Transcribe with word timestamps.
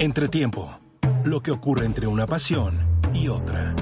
Entretiempo, 0.00 0.80
lo 1.24 1.40
que 1.40 1.52
ocurre 1.52 1.86
entre 1.86 2.08
una 2.08 2.26
pasión 2.26 3.00
y 3.12 3.28
otra. 3.28 3.76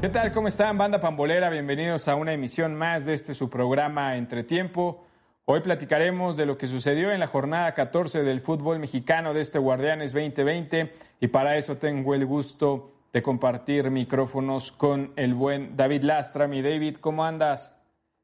¿Qué 0.00 0.08
tal? 0.08 0.32
¿Cómo 0.32 0.48
están, 0.48 0.78
banda 0.78 0.98
pambolera? 1.02 1.50
Bienvenidos 1.50 2.08
a 2.08 2.14
una 2.14 2.32
emisión 2.32 2.74
más 2.74 3.04
de 3.04 3.12
este 3.12 3.34
su 3.34 3.50
programa 3.50 4.16
Entretiempo. 4.16 5.04
Hoy 5.44 5.60
platicaremos 5.60 6.38
de 6.38 6.46
lo 6.46 6.56
que 6.56 6.66
sucedió 6.66 7.12
en 7.12 7.20
la 7.20 7.26
jornada 7.26 7.74
14 7.74 8.22
del 8.22 8.40
fútbol 8.40 8.78
mexicano 8.78 9.34
de 9.34 9.42
este 9.42 9.58
Guardianes 9.58 10.14
2020 10.14 10.94
y 11.20 11.26
para 11.28 11.58
eso 11.58 11.76
tengo 11.76 12.14
el 12.14 12.24
gusto 12.24 12.94
de 13.12 13.20
compartir 13.20 13.90
micrófonos 13.90 14.72
con 14.72 15.12
el 15.16 15.34
buen 15.34 15.76
David 15.76 16.04
Lastra. 16.04 16.48
Mi 16.48 16.62
David, 16.62 16.96
¿cómo 17.02 17.22
andas? 17.22 17.70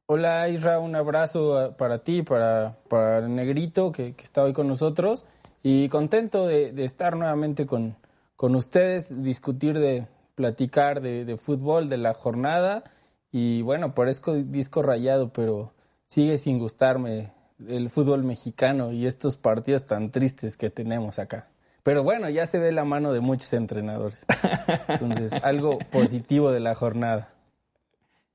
Hola 0.09 0.49
Isra, 0.49 0.79
un 0.79 0.95
abrazo 0.95 1.75
para 1.77 1.99
ti, 1.99 2.23
para, 2.23 2.77
para 2.89 3.19
el 3.19 3.35
negrito 3.35 3.91
que, 3.91 4.15
está 4.23 4.45
hoy 4.45 4.53
con 4.53 4.69
nosotros 4.69 5.27
y 5.65 5.89
contento 5.89 6.47
de, 6.47 6.73
estar 6.85 7.17
nuevamente 7.17 7.67
con, 7.67 7.97
con 8.37 8.55
ustedes, 8.55 9.21
discutir 9.25 9.77
de, 9.77 10.07
platicar 10.37 11.01
de, 11.01 11.37
fútbol, 11.37 11.89
de 11.89 11.97
la 11.97 12.15
jornada 12.15 12.85
y 13.33 13.63
bueno, 13.63 13.97
parezco 13.97 14.35
disco 14.35 14.81
rayado, 14.81 15.33
pero 15.33 15.73
sigue 16.07 16.39
sin 16.39 16.61
gustarme 16.61 17.33
el 17.67 17.91
fútbol 17.91 18.23
mexicano 18.23 18.93
y 18.93 19.09
estos 19.09 19.37
partidos 19.37 19.87
tan 19.87 20.13
tristes 20.13 20.57
que 20.57 20.71
tenemos 20.71 21.19
acá. 21.19 21.49
Pero 21.83 22.05
bueno, 22.05 22.31
ya 22.31 22.47
se 22.47 22.61
ve 22.61 22.71
la 22.71 22.85
mano 22.85 23.13
de 23.13 23.19
muchos 23.19 23.53
entrenadores. 23.55 24.25
Entonces, 24.89 25.33
algo 25.43 25.81
positivo 25.91 26.53
de 26.53 26.61
la 26.61 26.77
jornada. 26.77 27.36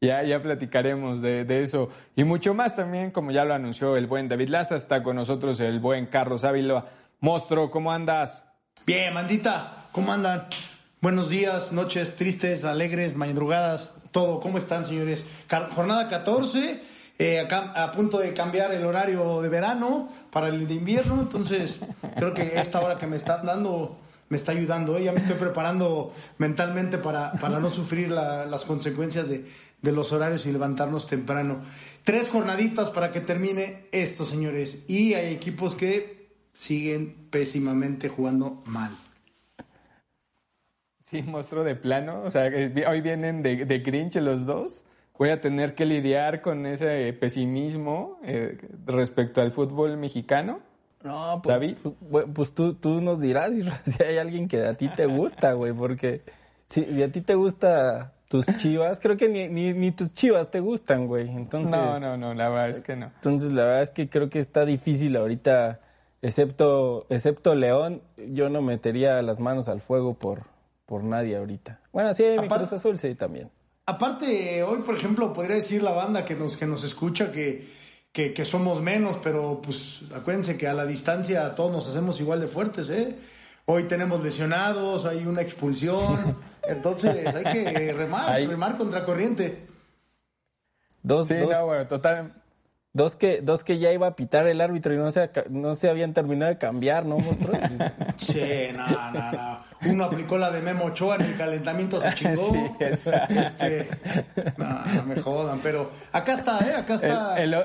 Ya, 0.04 0.24
ya 0.24 0.42
platicaremos 0.42 1.22
de, 1.22 1.62
eso. 1.62 1.90
Y 2.16 2.24
mucho 2.24 2.56
más 2.56 2.76
también, 2.76 3.12
como 3.12 3.30
ya 3.30 3.46
lo 3.46 3.54
anunció 3.54 3.96
el 3.96 4.08
buen 4.08 4.28
David 4.28 4.50
Laza, 4.50 4.76
está 4.76 5.04
con 5.04 5.16
nosotros 5.16 5.60
el 5.60 5.80
buen 5.80 6.08
Carlos 6.08 6.44
Ávila. 6.44 6.88
Monstruo, 7.20 7.70
¿cómo 7.70 7.92
andas? 7.92 8.44
Bien, 8.84 9.14
mandita, 9.14 9.90
¿cómo 9.92 10.12
andan? 10.12 10.48
Buenos 11.02 11.30
días, 11.30 11.72
noches 11.72 12.16
tristes, 12.16 12.66
alegres, 12.66 13.16
madrugadas, 13.16 13.96
todo. 14.10 14.40
¿Cómo 14.40 14.58
están, 14.58 14.86
señores? 14.86 15.24
Jornada 15.76 16.10
14, 16.10 16.82
eh, 17.20 17.40
acá, 17.40 17.72
a 17.76 17.92
punto 17.92 18.18
de 18.18 18.34
cambiar 18.34 18.72
el 18.72 18.84
horario 18.88 19.40
de 19.44 19.50
verano 19.50 20.08
para 20.32 20.48
el 20.48 20.68
de 20.68 20.74
invierno. 20.74 21.22
Entonces, 21.22 21.80
creo 22.16 22.34
que 22.34 22.60
esta 22.60 22.82
hora 22.82 22.98
que 22.98 23.06
me 23.06 23.18
están 23.18 23.46
dando 23.46 24.01
me 24.32 24.38
está 24.38 24.54
ayudando. 24.54 24.98
¿eh? 24.98 25.04
Ya 25.04 25.12
me 25.12 25.20
estoy 25.20 25.36
preparando 25.36 26.12
mentalmente 26.38 26.98
para, 26.98 27.34
para 27.34 27.60
no 27.60 27.70
sufrir 27.70 28.10
las 28.10 28.66
consecuencias 28.66 29.30
de, 29.30 29.46
de 29.82 29.92
los 29.92 30.14
horarios 30.14 30.46
y 30.46 30.54
levantarnos 30.54 31.08
temprano. 31.08 31.60
Tres 32.06 32.30
jornaditas 32.30 32.90
para 32.90 33.12
que 33.12 33.20
termine 33.20 33.88
esto, 33.92 34.24
señores. 34.24 34.86
Y 34.88 35.14
hay 35.16 35.34
equipos 35.34 35.76
que 35.76 36.32
siguen 36.54 37.28
pésimamente 37.30 38.08
jugando 38.08 38.64
mal. 38.66 38.92
Sí, 41.04 41.22
monstruo 41.24 41.66
de 41.66 41.76
plano. 41.76 42.24
O 42.24 42.32
sea, 42.32 42.50
hoy 42.88 43.02
vienen 43.02 43.44
de, 43.44 43.66
de 43.66 43.80
Grinch 43.80 44.16
los 44.16 44.46
dos. 44.46 44.86
Voy 45.18 45.30
a 45.30 45.42
tener 45.42 45.76
que 45.76 45.86
lidiar 45.86 46.42
con 46.42 46.66
ese 46.66 47.14
pesimismo 47.14 48.18
eh, 48.24 48.58
respecto 48.86 49.42
al 49.42 49.52
fútbol 49.52 49.98
mexicano. 49.98 50.62
No, 51.04 51.42
pues, 51.42 51.54
David. 51.54 51.78
Pues, 52.10 52.26
pues 52.34 52.54
tú, 52.54 52.74
tú 52.76 53.02
nos 53.02 53.20
dirás 53.20 53.54
si 53.84 54.04
hay 54.04 54.18
alguien 54.18 54.48
que 54.48 54.66
a 54.66 54.74
ti 54.76 54.90
te 54.90 55.06
gusta, 55.06 55.54
güey, 55.54 55.74
porque 55.74 56.22
si, 56.68 56.86
si, 56.86 57.04
a 57.04 57.12
ti 57.12 57.22
te 57.22 57.36
gusta 57.36 58.14
tus 58.28 58.46
chivas, 58.56 59.00
creo 59.00 59.18
que 59.18 59.28
ni, 59.28 59.50
ni, 59.50 59.74
ni, 59.74 59.92
tus 59.92 60.14
chivas 60.14 60.50
te 60.50 60.60
gustan, 60.60 61.06
güey. 61.06 61.30
Entonces, 61.30 61.72
no, 61.72 62.00
no, 62.00 62.18
no, 62.18 62.34
la 62.34 62.50
verdad 62.50 62.70
es 62.70 62.80
que 62.80 62.96
no. 62.96 63.08
Entonces, 63.08 63.52
la 63.52 63.64
verdad 63.66 63.82
es 63.82 63.92
que 63.92 64.10
creo 64.10 64.30
que 64.30 64.40
está 64.40 64.64
difícil 64.64 65.16
ahorita, 65.18 65.82
excepto, 66.22 67.06
excepto 67.10 67.56
León, 67.56 68.02
yo 68.18 68.50
no 68.50 68.62
metería 68.62 69.22
las 69.22 69.40
manos 69.40 69.68
al 69.68 69.82
fuego 69.82 70.14
por, 70.14 70.44
por 70.86 71.04
nadie 71.04 71.36
ahorita. 71.36 71.82
Bueno, 71.92 72.14
sí, 72.14 72.24
mi 72.40 72.48
Cruz 72.48 72.72
Azul 72.72 73.00
sí 73.00 73.16
también. 73.16 73.50
Aparte, 73.86 74.64
hoy, 74.64 74.80
por 74.84 74.96
ejemplo, 74.96 75.34
podría 75.34 75.56
decir 75.56 75.84
la 75.84 75.92
banda 75.92 76.24
que 76.24 76.36
nos, 76.36 76.56
que 76.56 76.66
nos 76.66 76.84
escucha 76.86 77.32
que, 77.32 77.66
que, 78.12 78.46
somos 78.46 78.82
menos, 78.82 79.18
pero 79.24 79.62
pues 79.62 80.04
acuérdense 80.14 80.58
que 80.58 80.68
a 80.68 80.74
la 80.74 80.86
distancia 80.86 81.56
todos 81.56 81.72
nos 81.72 81.88
hacemos 81.88 82.20
igual 82.20 82.42
de 82.42 82.48
fuertes, 82.48 82.90
¿eh? 82.90 83.16
Hoy 83.66 83.84
tenemos 83.84 84.24
lesionados, 84.24 85.06
hay 85.06 85.26
una 85.26 85.42
expulsión, 85.42 86.38
entonces 86.68 87.28
hay 87.34 87.44
que 87.44 87.94
remar, 87.94 88.40
remar 88.42 88.78
contra 88.78 89.04
corriente. 89.04 89.68
Dos, 91.04 91.28
sí, 91.28 91.36
dos, 91.36 91.62
bueno, 91.64 91.88
total, 91.88 92.42
Dos 92.94 93.16
que, 93.16 93.42
dos 93.42 93.64
que 93.64 93.80
ya 93.80 93.94
iba 93.94 94.06
a 94.06 94.18
pitar 94.18 94.48
el 94.48 94.60
árbitro 94.60 94.94
y 94.94 94.98
no 94.98 95.10
se, 95.12 95.30
no 95.50 95.76
se 95.76 95.90
habían 95.90 96.14
terminado 96.14 96.52
de 96.52 96.58
cambiar, 96.58 97.06
¿no, 97.06 97.20
monstruo? 97.20 97.58
Sí, 98.18 98.68
no, 98.76 99.12
no, 99.12 99.32
no. 99.32 99.62
Uno 99.86 100.04
aplicó 100.04 100.38
la 100.38 100.52
de 100.52 100.62
Memo 100.62 100.86
Ochoa 100.86 101.16
en 101.16 101.22
el 101.22 101.38
calentamiento, 101.38 102.02
se 102.02 102.14
chingó. 102.16 102.52
Sí, 102.96 103.10
este, 103.30 103.90
no, 104.58 104.86
no 104.94 105.04
me 105.04 105.16
jodan, 105.22 105.60
pero 105.64 105.90
acá 106.12 106.34
está, 106.34 106.60
¿eh? 106.68 106.76
Acá 106.76 106.96
está. 106.96 107.42
El, 107.42 107.56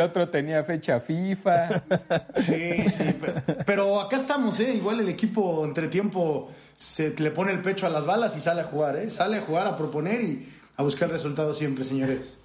otro 0.00 0.28
tenía 0.28 0.62
fecha 0.64 1.00
FIFA. 1.00 1.82
Sí, 2.36 2.88
sí, 2.88 3.18
pero, 3.66 4.00
acá 4.00 4.16
estamos, 4.16 4.58
¿eh? 4.60 4.74
Igual 4.74 5.00
el 5.00 5.08
equipo 5.08 5.64
entre 5.64 5.88
tiempo 5.88 6.48
se 6.76 7.14
le 7.18 7.30
pone 7.30 7.52
el 7.52 7.60
pecho 7.60 7.86
a 7.86 7.90
las 7.90 8.06
balas 8.06 8.36
y 8.36 8.40
sale 8.40 8.62
a 8.62 8.64
jugar, 8.64 8.96
¿eh? 8.96 9.10
Sale 9.10 9.38
a 9.38 9.40
jugar, 9.42 9.66
a 9.66 9.76
proponer 9.76 10.22
y 10.22 10.48
a 10.76 10.82
buscar 10.82 11.10
resultados 11.10 11.58
siempre, 11.58 11.84
señores. 11.84 12.38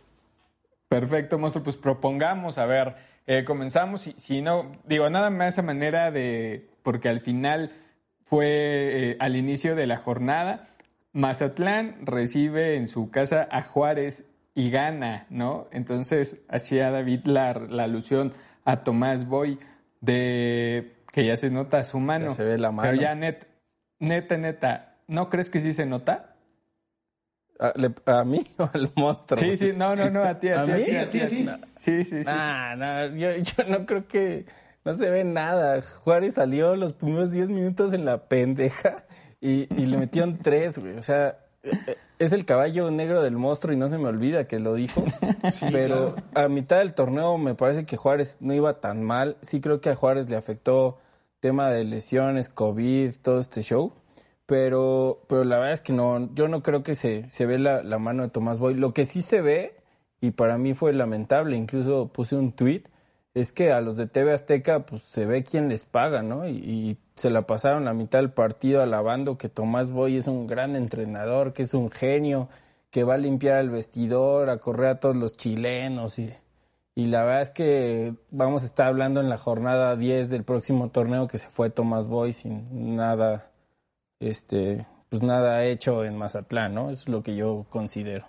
Perfecto, 0.87 1.37
monstruo. 1.37 1.63
Pues 1.63 1.77
propongamos, 1.77 2.57
a 2.57 2.65
ver, 2.65 2.95
eh, 3.27 3.43
comenzamos. 3.45 4.01
Si, 4.01 4.15
si, 4.17 4.41
no, 4.41 4.71
digo, 4.85 5.09
nada 5.09 5.29
más 5.29 5.53
esa 5.53 5.61
manera 5.61 6.11
de, 6.11 6.69
porque 6.83 7.09
al 7.09 7.21
final 7.21 7.71
fue 8.25 8.47
eh, 9.11 9.17
al 9.19 9.35
inicio 9.35 9.75
de 9.75 9.87
la 9.87 9.97
jornada, 9.97 10.69
Mazatlán 11.13 12.05
recibe 12.05 12.75
en 12.75 12.87
su 12.87 13.09
casa 13.09 13.47
a 13.49 13.61
Juárez 13.61 14.27
y 14.55 14.71
gana, 14.71 15.27
¿no? 15.29 15.67
Entonces 15.71 16.37
hacía 16.47 16.89
David 16.89 17.25
la, 17.25 17.53
la 17.53 17.83
alusión 17.83 18.33
a 18.63 18.81
Tomás 18.81 19.27
Boy 19.27 19.59
de 19.99 20.95
que 21.11 21.25
ya 21.25 21.37
se 21.37 21.51
nota 21.51 21.83
su 21.83 21.99
mano. 21.99 22.31
se 22.31 22.43
ve 22.43 22.57
la 22.57 22.71
mano. 22.71 22.89
Pero 22.89 23.01
ya 23.01 23.13
net, 23.15 23.47
neta, 23.99 24.37
neta, 24.37 24.95
¿no 25.07 25.29
crees 25.29 25.49
que 25.49 25.59
sí 25.59 25.73
se 25.73 25.85
nota? 25.85 26.31
¿A, 27.59 28.23
mí 28.23 28.41
o 28.57 28.69
al 28.73 28.91
monstruo? 28.95 29.37
Sí, 29.37 29.55
sí, 29.57 29.71
no, 29.75 29.95
no, 29.95 30.09
no, 30.09 30.23
a 30.23 30.39
ti, 30.39 30.49
a, 30.49 30.65
ti, 30.65 30.95
a 30.95 31.09
ti, 31.09 31.19
a 31.19 31.29
ti, 31.29 31.49
Sí, 31.75 32.03
sí, 32.03 32.23
sí. 32.23 32.29
Ah, 32.33 32.75
no, 32.77 33.15
yo, 33.15 33.31
yo 33.35 33.63
no 33.67 33.85
creo 33.85 34.07
que, 34.07 34.45
no 34.83 34.93
se 34.93 35.09
ve 35.09 35.23
nada. 35.23 35.81
Juárez 35.81 36.35
salió 36.35 36.75
los 36.75 36.93
primeros 36.93 37.31
10 37.31 37.49
minutos 37.49 37.93
en 37.93 38.05
la 38.05 38.27
pendeja 38.27 39.05
y, 39.41 39.73
y 39.73 39.85
le 39.85 39.97
metieron 39.97 40.37
tres, 40.41 40.77
güey. 40.77 40.97
O 40.97 41.03
sea, 41.03 41.44
es 42.19 42.31
el 42.31 42.45
caballo 42.45 42.89
negro 42.91 43.21
del 43.21 43.37
monstruo 43.37 43.73
y 43.73 43.77
no 43.77 43.89
se 43.89 43.97
me 43.97 44.07
olvida 44.07 44.47
que 44.47 44.59
lo 44.59 44.73
dijo. 44.73 45.03
pero 45.71 46.15
a 46.33 46.47
mitad 46.47 46.79
del 46.79 46.93
torneo 46.93 47.37
me 47.37 47.55
parece 47.55 47.85
que 47.85 47.97
Juárez 47.97 48.37
no 48.39 48.53
iba 48.53 48.79
tan 48.79 49.03
mal. 49.03 49.37
Sí 49.41 49.61
creo 49.61 49.81
que 49.81 49.89
a 49.89 49.95
Juárez 49.95 50.29
le 50.29 50.35
afectó 50.35 50.97
tema 51.39 51.69
de 51.69 51.83
lesiones, 51.83 52.49
COVID, 52.49 53.15
todo 53.21 53.39
este 53.39 53.61
show 53.61 53.93
pero, 54.45 55.23
pero 55.27 55.43
la 55.43 55.57
verdad 55.57 55.73
es 55.73 55.81
que 55.81 55.93
no, 55.93 56.33
yo 56.35 56.47
no 56.47 56.61
creo 56.61 56.83
que 56.83 56.95
se, 56.95 57.29
se 57.31 57.45
ve 57.45 57.57
la, 57.59 57.83
la 57.83 57.97
mano 57.97 58.23
de 58.23 58.29
Tomás 58.29 58.59
Boy. 58.59 58.75
Lo 58.75 58.93
que 58.93 59.05
sí 59.05 59.21
se 59.21 59.41
ve, 59.41 59.75
y 60.21 60.31
para 60.31 60.57
mí 60.57 60.73
fue 60.73 60.93
lamentable, 60.93 61.57
incluso 61.57 62.07
puse 62.09 62.35
un 62.35 62.51
tweet, 62.51 62.83
es 63.33 63.51
que 63.51 63.71
a 63.71 63.81
los 63.81 63.97
de 63.97 64.07
TV 64.07 64.33
Azteca, 64.33 64.85
pues 64.85 65.01
se 65.01 65.25
ve 65.25 65.43
quién 65.43 65.67
les 65.67 65.85
paga, 65.85 66.21
¿no? 66.21 66.47
Y, 66.47 66.97
se 67.15 67.29
la 67.29 67.43
pasaron 67.47 67.85
la 67.85 67.93
mitad 67.93 68.19
del 68.19 68.31
partido 68.31 68.81
alabando 68.81 69.37
que 69.37 69.49
Tomás 69.49 69.91
Boy 69.91 70.17
es 70.17 70.27
un 70.27 70.47
gran 70.47 70.75
entrenador, 70.75 71.53
que 71.53 71.63
es 71.63 71.73
un 71.73 71.91
genio, 71.91 72.49
que 72.91 73.03
va 73.03 73.15
a 73.15 73.17
limpiar 73.17 73.59
el 73.61 73.69
vestidor, 73.69 74.49
a 74.49 74.57
correr 74.57 74.87
a 74.87 74.99
todos 74.99 75.15
los 75.15 75.35
chilenos 75.37 76.19
y, 76.19 76.33
y 76.95 77.07
la 77.07 77.23
verdad 77.23 77.41
es 77.41 77.51
que 77.51 78.15
vamos 78.31 78.63
a 78.63 78.65
estar 78.65 78.87
hablando 78.87 79.21
en 79.21 79.29
la 79.29 79.37
jornada 79.37 79.95
10 79.95 80.29
del 80.29 80.43
próximo 80.43 80.89
torneo 80.89 81.27
que 81.27 81.37
se 81.37 81.49
fue 81.49 81.69
Tomás 81.69 82.07
Boy 82.07 82.33
sin 82.33 82.95
nada 82.95 83.51
este, 84.19 84.85
pues 85.09 85.21
nada 85.21 85.63
hecho 85.65 86.03
en 86.03 86.17
Mazatlán, 86.17 86.73
¿no? 86.73 86.89
Es 86.89 87.07
lo 87.07 87.23
que 87.23 87.35
yo 87.35 87.65
considero. 87.69 88.25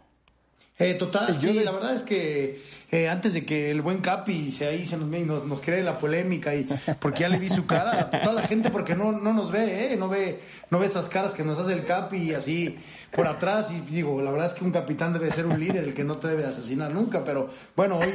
Eh, 0.79 0.93
total, 0.93 1.39
sí, 1.39 1.55
la 1.65 1.73
verdad 1.73 1.95
es 1.95 2.03
que 2.03 2.61
eh, 2.91 3.09
antes 3.09 3.33
de 3.33 3.47
que 3.47 3.71
el 3.71 3.81
buen 3.81 3.99
Capi 3.99 4.51
se 4.51 4.67
ahí 4.67 4.85
se 4.85 4.99
nos, 4.99 5.09
nos, 5.09 5.47
nos 5.47 5.61
cree 5.63 5.83
la 5.83 5.99
polémica 5.99 6.55
y 6.55 6.69
porque 7.01 7.21
ya 7.21 7.31
le 7.31 7.39
vi 7.39 7.49
su 7.49 7.65
cara, 7.65 8.11
toda 8.11 8.35
la 8.35 8.47
gente 8.47 8.69
porque 8.69 8.95
no, 8.95 9.11
no 9.11 9.33
nos 9.33 9.51
ve, 9.51 9.93
¿eh? 9.93 9.97
no 9.97 10.11
ve, 10.11 10.39
no 10.71 10.79
ve 10.79 10.85
esas 10.85 11.09
caras 11.09 11.33
que 11.33 11.45
nos 11.45 11.59
hace 11.59 11.73
el 11.73 11.87
Capi 11.87 12.35
así 12.35 12.77
por 13.11 13.27
atrás 13.27 13.71
y 13.71 13.81
digo, 13.91 14.21
la 14.21 14.31
verdad 14.31 14.49
es 14.49 14.53
que 14.53 14.65
un 14.65 14.71
capitán 14.71 15.15
debe 15.15 15.33
ser 15.33 15.47
un 15.47 15.59
líder, 15.59 15.83
el 15.83 15.95
que 15.95 16.05
no 16.05 16.17
te 16.17 16.29
debe 16.29 16.45
asesinar 16.45 16.93
nunca, 16.93 17.25
pero 17.25 17.49
bueno, 17.75 17.99
hoy 17.99 18.13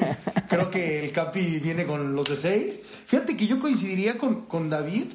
creo 0.47 0.69
que 0.69 1.03
el 1.03 1.11
Capi 1.11 1.57
viene 1.57 1.87
con 1.87 2.13
los 2.13 2.25
de 2.25 2.35
seis. 2.35 2.79
Fíjate 3.07 3.35
que 3.35 3.47
yo 3.47 3.59
coincidiría 3.59 4.19
con, 4.19 4.45
con 4.45 4.69
David 4.69 5.07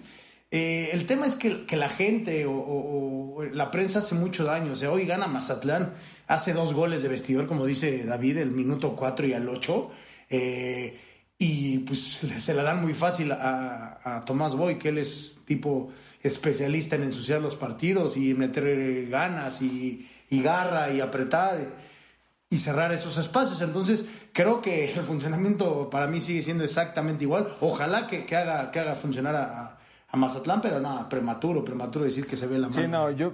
eh, 0.51 0.91
el 0.93 1.07
tema 1.07 1.27
es 1.27 1.35
que, 1.37 1.67
la 1.77 1.89
gente 1.89 2.47
o, 2.49 3.43
la 3.53 3.71
prensa 3.71 3.99
hace 3.99 4.15
mucho 4.15 4.45
daño. 4.45 4.73
O 4.73 4.77
sea, 4.77 4.91
hoy 4.91 5.05
gana 5.05 5.27
Mazatlán, 5.27 5.93
hace 6.27 6.53
dos 6.53 6.75
goles 6.75 7.03
de 7.03 7.09
vestidor, 7.09 7.47
como 7.47 7.67
dice 7.67 8.05
David, 8.05 8.39
el 8.39 8.51
minuto 8.51 8.97
4 8.97 9.27
y 9.27 9.33
al 9.33 9.49
8. 9.49 9.91
Eh, 10.31 10.99
y 11.39 11.79
pues 11.81 12.01
se 12.39 12.55
la 12.55 12.63
dan 12.63 12.83
muy 12.83 12.95
fácil 12.95 13.33
a, 13.33 14.01
a 14.03 14.25
Tomás 14.25 14.55
Boy, 14.55 14.77
que 14.79 14.91
él 14.91 14.99
es 14.99 15.39
tipo 15.45 15.91
especialista 16.23 16.97
en 16.97 17.05
ensuciar 17.05 17.41
los 17.41 17.57
partidos 17.57 18.17
y 18.17 18.35
meter 18.35 19.09
ganas 19.09 19.63
y, 19.63 20.09
y 20.29 20.43
garra 20.43 20.91
y 20.93 21.01
apretar 21.01 21.87
y 22.51 22.59
cerrar 22.59 22.93
esos 22.93 23.19
espacios. 23.19 23.61
Entonces, 23.61 24.07
creo 24.33 24.61
que 24.61 24.93
el 24.93 25.05
funcionamiento 25.05 25.91
para 25.91 26.07
mí 26.07 26.21
sigue 26.21 26.43
siendo 26.43 26.65
exactamente 26.65 27.25
igual. 27.25 27.49
Ojalá 27.61 28.07
que, 28.07 28.25
que 28.25 28.37
haga, 28.37 28.71
que 28.71 28.81
haga 28.81 28.95
funcionar 28.95 29.37
a, 29.37 29.79
a, 30.09 30.17
Mazatlán, 30.17 30.61
pero 30.61 30.81
nada, 30.81 31.09
prematuro, 31.09 31.65
prematuro 31.65 32.05
decir 32.05 32.27
que 32.27 32.37
se 32.37 32.47
ve 32.47 32.59
la 32.59 32.69
mano. 32.69 32.83
Sí, 32.83 32.89
no, 32.89 33.11
yo. 33.11 33.33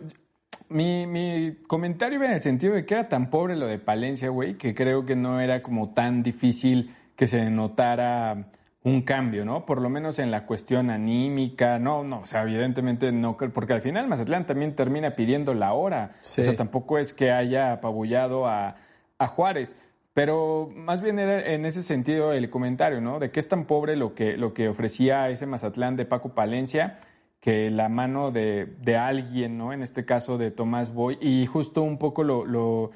Mi, 0.68 1.06
mi 1.06 1.56
comentario 1.66 2.16
iba 2.16 2.26
en 2.26 2.32
el 2.32 2.40
sentido 2.40 2.74
de 2.74 2.86
que 2.86 2.94
era 2.94 3.08
tan 3.08 3.30
pobre 3.30 3.56
lo 3.56 3.66
de 3.66 3.78
Palencia, 3.78 4.28
güey, 4.30 4.56
que 4.56 4.74
creo 4.74 5.04
que 5.04 5.16
no 5.16 5.40
era 5.40 5.62
como 5.62 5.92
tan 5.92 6.22
difícil 6.22 6.94
que 7.16 7.26
se 7.26 7.50
notara 7.50 8.50
un 8.84 9.02
cambio, 9.02 9.44
¿no? 9.44 9.64
Por 9.64 9.80
lo 9.80 9.88
menos 9.88 10.18
en 10.18 10.30
la 10.30 10.44
cuestión 10.44 10.90
anímica, 10.90 11.78
no, 11.78 12.02
no, 12.02 12.20
o 12.20 12.26
sea, 12.26 12.42
evidentemente 12.42 13.12
no, 13.12 13.36
porque 13.36 13.74
al 13.74 13.80
final 13.80 14.08
Mazatlán 14.08 14.44
también 14.44 14.74
termina 14.74 15.14
pidiendo 15.14 15.54
la 15.54 15.72
hora, 15.72 16.16
o 16.20 16.24
sea, 16.24 16.56
tampoco 16.56 16.98
es 16.98 17.12
que 17.12 17.30
haya 17.30 17.72
apabullado 17.72 18.48
a, 18.48 18.76
a 19.18 19.26
Juárez, 19.28 19.76
pero 20.14 20.68
más 20.74 21.00
bien 21.00 21.18
era 21.18 21.54
en 21.54 21.64
ese 21.64 21.82
sentido 21.82 22.32
el 22.32 22.50
comentario, 22.50 23.00
¿no? 23.00 23.20
De 23.20 23.30
que 23.30 23.38
es 23.38 23.48
tan 23.48 23.66
pobre 23.66 23.94
lo 23.94 24.14
que, 24.14 24.36
lo 24.36 24.52
que 24.52 24.68
ofrecía 24.68 25.28
ese 25.30 25.46
Mazatlán 25.46 25.96
de 25.96 26.04
Paco 26.04 26.30
Palencia 26.30 26.98
que 27.42 27.70
la 27.70 27.90
mano 27.90 28.30
de, 28.30 28.64
de 28.80 28.96
alguien, 28.96 29.58
¿no? 29.58 29.74
En 29.74 29.82
este 29.82 30.06
caso 30.06 30.38
de 30.38 30.50
Tomás 30.50 30.94
Boy, 30.94 31.18
y 31.20 31.44
justo 31.44 31.82
un 31.82 31.98
poco 31.98 32.24
lo, 32.24 32.46
lo, 32.46 32.92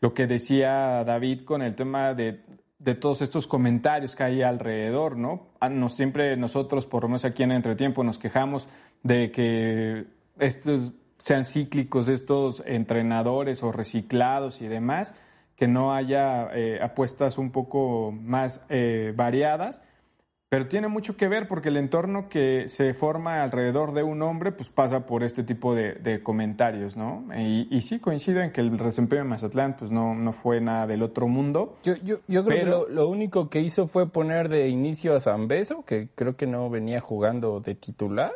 lo 0.00 0.12
que 0.12 0.26
decía 0.26 1.04
David 1.04 1.42
con 1.42 1.62
el 1.62 1.76
tema 1.76 2.14
de 2.14 2.40
de 2.80 2.94
todos 2.94 3.20
estos 3.20 3.46
comentarios 3.46 4.16
que 4.16 4.24
hay 4.24 4.42
alrededor, 4.42 5.16
¿no? 5.16 5.48
Ah, 5.60 5.68
nos, 5.68 5.94
siempre 5.94 6.36
nosotros, 6.36 6.86
por 6.86 7.02
lo 7.02 7.10
menos 7.10 7.26
aquí 7.26 7.42
en 7.42 7.52
Entretiempo, 7.52 8.02
nos 8.02 8.18
quejamos 8.18 8.68
de 9.02 9.30
que 9.30 10.06
estos 10.38 10.92
sean 11.18 11.44
cíclicos, 11.44 12.08
estos 12.08 12.62
entrenadores 12.66 13.62
o 13.62 13.70
reciclados 13.70 14.62
y 14.62 14.68
demás, 14.68 15.14
que 15.56 15.68
no 15.68 15.94
haya 15.94 16.48
eh, 16.54 16.80
apuestas 16.82 17.36
un 17.36 17.52
poco 17.52 18.12
más 18.12 18.64
eh, 18.70 19.12
variadas 19.14 19.82
pero 20.50 20.66
tiene 20.66 20.88
mucho 20.88 21.16
que 21.16 21.28
ver 21.28 21.46
porque 21.46 21.68
el 21.68 21.76
entorno 21.76 22.28
que 22.28 22.68
se 22.68 22.92
forma 22.92 23.44
alrededor 23.44 23.94
de 23.94 24.02
un 24.02 24.20
hombre 24.20 24.50
pues 24.50 24.68
pasa 24.68 25.06
por 25.06 25.22
este 25.22 25.44
tipo 25.44 25.76
de, 25.76 26.20
comentarios, 26.24 26.96
¿no? 26.96 27.24
Y, 27.38 27.80
sí 27.82 28.00
coincido 28.00 28.40
en 28.40 28.50
que 28.50 28.60
el 28.60 28.76
desempeño 28.76 29.22
de 29.22 29.28
Mazatlán 29.28 29.76
pues 29.76 29.92
no, 29.92 30.12
no 30.16 30.32
fue 30.32 30.60
nada 30.60 30.88
del 30.88 31.02
otro 31.02 31.28
mundo. 31.28 31.78
Yo, 31.84 31.94
yo, 32.02 32.18
yo 32.26 32.44
creo 32.44 32.64
que 32.64 32.68
lo, 32.68 32.88
lo, 32.88 33.08
único 33.08 33.48
que 33.48 33.60
hizo 33.60 33.86
fue 33.86 34.10
poner 34.10 34.48
de 34.48 34.68
inicio 34.68 35.14
a 35.14 35.20
Zambeso, 35.20 35.84
que 35.84 36.08
creo 36.16 36.36
que 36.36 36.48
no 36.48 36.68
venía 36.68 37.00
jugando 37.00 37.60
de 37.60 37.76
titular. 37.76 38.32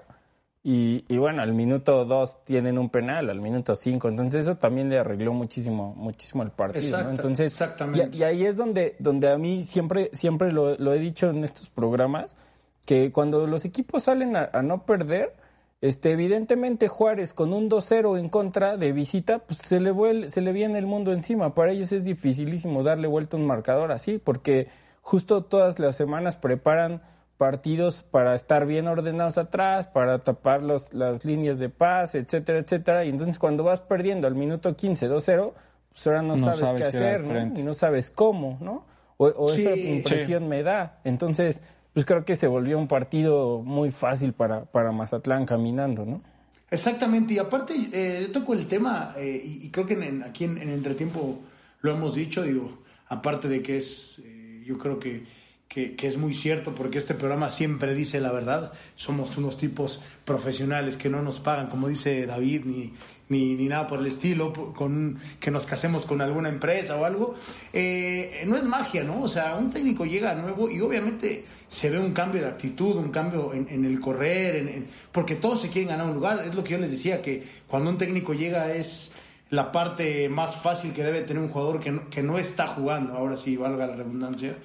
Y, 0.67 1.05
y, 1.09 1.19
bueno, 1.19 1.43
al 1.43 1.53
minuto 1.53 2.07
dos 2.07 2.43
tienen 2.43 2.79
un 2.79 2.89
penal, 2.89 3.29
al 3.29 3.39
minuto 3.39 3.77
cinco. 3.77 4.09
Entonces 4.09 4.45
eso 4.45 4.57
también 4.57 4.89
le 4.89 4.99
arregló 4.99 5.35
muchísimo, 5.35 5.95
muchísimo 5.95 6.43
el 6.43 6.53
partido. 6.53 7.01
Entonces, 7.11 7.53
exactamente. 7.53 8.17
Y, 8.17 8.23
ahí 8.23 8.47
es 8.47 8.57
donde, 8.57 8.97
donde 8.99 9.31
a 9.31 9.37
mí 9.37 9.63
siempre, 9.63 10.09
siempre 10.15 10.53
lo, 10.53 10.75
lo, 10.79 10.95
he 10.95 10.99
dicho 10.99 11.29
en 11.29 11.45
estos 11.45 11.69
programas, 11.69 12.39
que 12.87 13.13
cuando 13.13 13.47
los 13.47 13.67
equipos 13.67 14.05
salen 14.05 14.37
a, 14.37 14.63
no 14.63 14.87
perder, 14.87 15.35
este, 15.83 16.13
evidentemente 16.13 16.89
Juárez 16.89 17.35
con 17.35 17.53
un 17.53 17.69
2-0 17.69 18.19
en 18.19 18.31
contra 18.31 18.79
de 18.79 18.93
visita, 18.93 19.41
pues 19.41 19.59
se 19.59 19.81
le, 19.81 19.91
vuelve, 19.91 20.31
se 20.31 20.41
le 20.41 20.53
viene 20.53 20.79
el 20.79 20.87
mundo 20.87 21.13
encima. 21.13 21.55
Para 21.55 21.73
ellos 21.73 21.93
es 21.93 22.05
dificilísimo 22.05 22.83
darle 22.83 23.07
vuelta 23.07 23.37
a 23.37 23.41
un 23.41 23.47
marcador 23.47 23.93
así, 23.93 24.17
porque 24.17 24.69
justo 25.03 25.45
todas 25.45 25.79
las 25.79 25.95
semanas 25.95 26.37
preparan 26.37 27.03
partidos 27.37 28.03
para 28.03 28.35
estar 28.35 28.67
bien 28.67 28.87
ordenados 28.87 29.39
atrás, 29.39 29.87
para 29.87 30.19
tapar 30.21 30.63
los, 30.63 30.95
las 30.95 31.25
líneas 31.25 31.59
de 31.59 31.69
paz, 31.69 32.15
etcétera, 32.15 32.61
etcétera. 32.61 33.05
Y 33.05 33.09
entonces 33.09 33.39
cuando 33.39 33.65
vas 33.65 33.81
perdiendo 33.81 34.27
al 34.27 34.35
minuto 34.35 34.75
15, 34.77 35.11
2-0, 35.11 35.53
pues 35.93 36.07
ahora 36.07 36.23
no, 36.23 36.37
sabes, 36.37 36.71
qué 36.75 36.85
hacer, 36.85 37.23
¿no? 37.23 37.59
Y 37.59 37.63
no 37.63 37.75
sabes 37.75 38.11
cómo, 38.11 38.59
¿no? 38.61 38.87
O, 39.17 39.53
esa 39.53 39.77
impresión 39.77 40.49
me 40.49 40.63
da. 40.63 41.01
Entonces, 41.05 41.63
pues 41.93 42.05
creo 42.05 42.25
que 42.25 42.35
se 42.35 42.49
volvió 42.49 42.79
un 42.79 42.89
partido 42.89 43.63
muy 43.63 43.91
fácil 43.91 44.33
para, 44.33 44.65
para 44.65 44.91
Mazatlán 44.91 45.47
caminando, 45.47 46.05
¿no? 46.05 46.23
Exactamente, 46.71 47.35
y 47.35 47.39
aparte 47.39 47.75
eh, 47.93 48.29
toco 48.33 48.53
el 48.53 48.67
tema, 48.67 49.15
eh, 49.17 49.41
y, 49.45 49.71
creo 49.71 49.87
que 49.87 49.95
aquí 50.27 50.45
en, 50.45 50.59
Entretiempo 50.59 51.39
lo 51.83 51.93
hemos 51.93 52.17
dicho, 52.17 52.43
digo, 52.43 52.83
aparte 53.09 53.47
de 53.47 53.63
que 53.63 53.77
es, 53.77 54.21
eh, 54.25 54.63
yo 54.67 54.77
creo 54.77 54.99
que 54.99 55.25
que, 55.75 56.07
es 56.07 56.19
muy 56.19 56.35
cierto 56.35 56.73
porque 56.73 56.99
este 56.99 57.15
programa 57.15 57.51
siempre 57.51 57.95
dice 57.95 58.21
la 58.21 58.31
verdad. 58.31 58.73
Somos 58.95 59.37
unos 59.37 59.59
tipos 59.59 60.01
profesionales 60.25 60.97
que 60.97 61.09
no 61.09 61.21
nos 61.21 61.41
pagan, 61.41 61.67
como 61.67 61.89
dice 61.89 62.27
David, 62.27 62.65
ni, 62.65 62.93
ni, 63.29 63.67
nada 63.67 63.89
por 63.89 63.99
el 63.99 64.07
estilo, 64.07 64.53
con 64.53 65.19
que 65.41 65.51
nos 65.51 65.67
casemos 65.67 66.07
con 66.07 66.21
alguna 66.21 66.49
empresa 66.49 66.95
o 66.97 67.05
algo. 67.05 67.35
Eh, 67.73 68.45
no 68.47 68.57
es 68.57 68.63
magia, 68.63 69.03
¿no? 69.03 69.23
O 69.23 69.29
sea, 69.29 69.57
un 69.57 69.71
técnico 69.71 70.07
llega 70.07 70.35
nuevo 70.37 70.71
y 70.71 70.81
obviamente 70.81 71.45
se 71.67 71.91
ve 71.91 71.99
un 71.99 72.13
cambio 72.13 72.43
de 72.43 72.49
actitud, 72.49 72.95
un 72.97 73.09
cambio 73.09 73.53
en, 73.53 73.85
el 73.85 73.99
correr, 73.99 74.57
en, 74.57 74.87
porque 75.11 75.35
todos 75.35 75.63
se 75.63 75.71
quieren 75.71 75.89
ganar 75.89 76.07
un 76.07 76.15
lugar. 76.15 76.45
Es 76.47 76.55
lo 76.55 76.63
que 76.63 76.75
yo 76.75 76.79
les 76.79 76.93
decía, 76.93 77.21
que 77.21 77.43
cuando 77.67 77.91
un 77.91 77.99
técnico 77.99 78.33
llega 78.33 78.73
es 78.73 79.11
la 79.51 79.73
parte 79.73 80.29
más 80.29 80.55
fácil 80.55 80.93
que 80.93 81.03
debe 81.03 81.23
tener 81.23 81.43
un 81.43 81.49
jugador 81.49 81.81
que 81.81 81.91
no, 81.91 82.09
que 82.11 82.23
no 82.23 82.39
está 82.39 82.69
jugando, 82.69 83.15
ahora 83.15 83.37
sí 83.37 83.57
valga 83.57 83.89
la 83.89 83.97
redundancia 83.97 84.57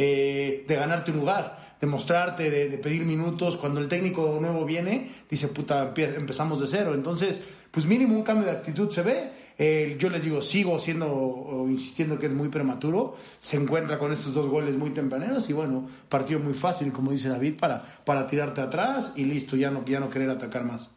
eh, 0.00 0.64
de 0.68 0.76
ganarte 0.76 1.10
un 1.10 1.16
lugar, 1.16 1.58
de 1.80 1.86
mostrarte, 1.88 2.50
de, 2.50 2.78
pedir 2.78 3.04
minutos. 3.04 3.56
Cuando 3.56 3.80
el 3.80 3.88
técnico 3.88 4.38
nuevo 4.40 4.64
viene, 4.64 5.10
dice, 5.28 5.48
puta, 5.48 5.92
empezamos 5.96 6.60
de 6.60 6.68
cero. 6.68 6.94
Entonces, 6.94 7.42
pues 7.72 7.84
mínimo 7.84 8.14
un 8.14 8.22
cambio 8.22 8.46
de 8.46 8.52
actitud 8.52 8.88
se 8.90 9.02
ve. 9.02 9.96
yo 9.98 10.08
les 10.08 10.22
digo, 10.22 10.40
sigo 10.40 10.78
siendo 10.78 11.12
o 11.12 11.68
insistiendo 11.68 12.16
que 12.16 12.26
es 12.26 12.32
muy 12.32 12.48
prematuro. 12.48 13.16
Se 13.40 13.56
encuentra 13.56 13.98
con 13.98 14.12
estos 14.12 14.34
dos 14.34 14.46
goles 14.46 14.76
muy 14.76 14.90
tempraneros 14.90 15.50
y 15.50 15.52
bueno, 15.52 15.88
partido 16.08 16.38
muy 16.38 16.54
fácil, 16.54 16.92
como 16.92 17.10
dice 17.10 17.28
David, 17.28 17.58
para, 17.58 17.82
para 18.04 18.28
tirarte 18.28 18.60
atrás 18.60 19.14
y 19.16 19.24
listo, 19.24 19.56
ya 19.56 19.72
no, 19.72 19.84
ya 19.84 19.98
no 19.98 20.10
querer 20.10 20.30
atacar 20.30 20.62
más. 20.62 20.92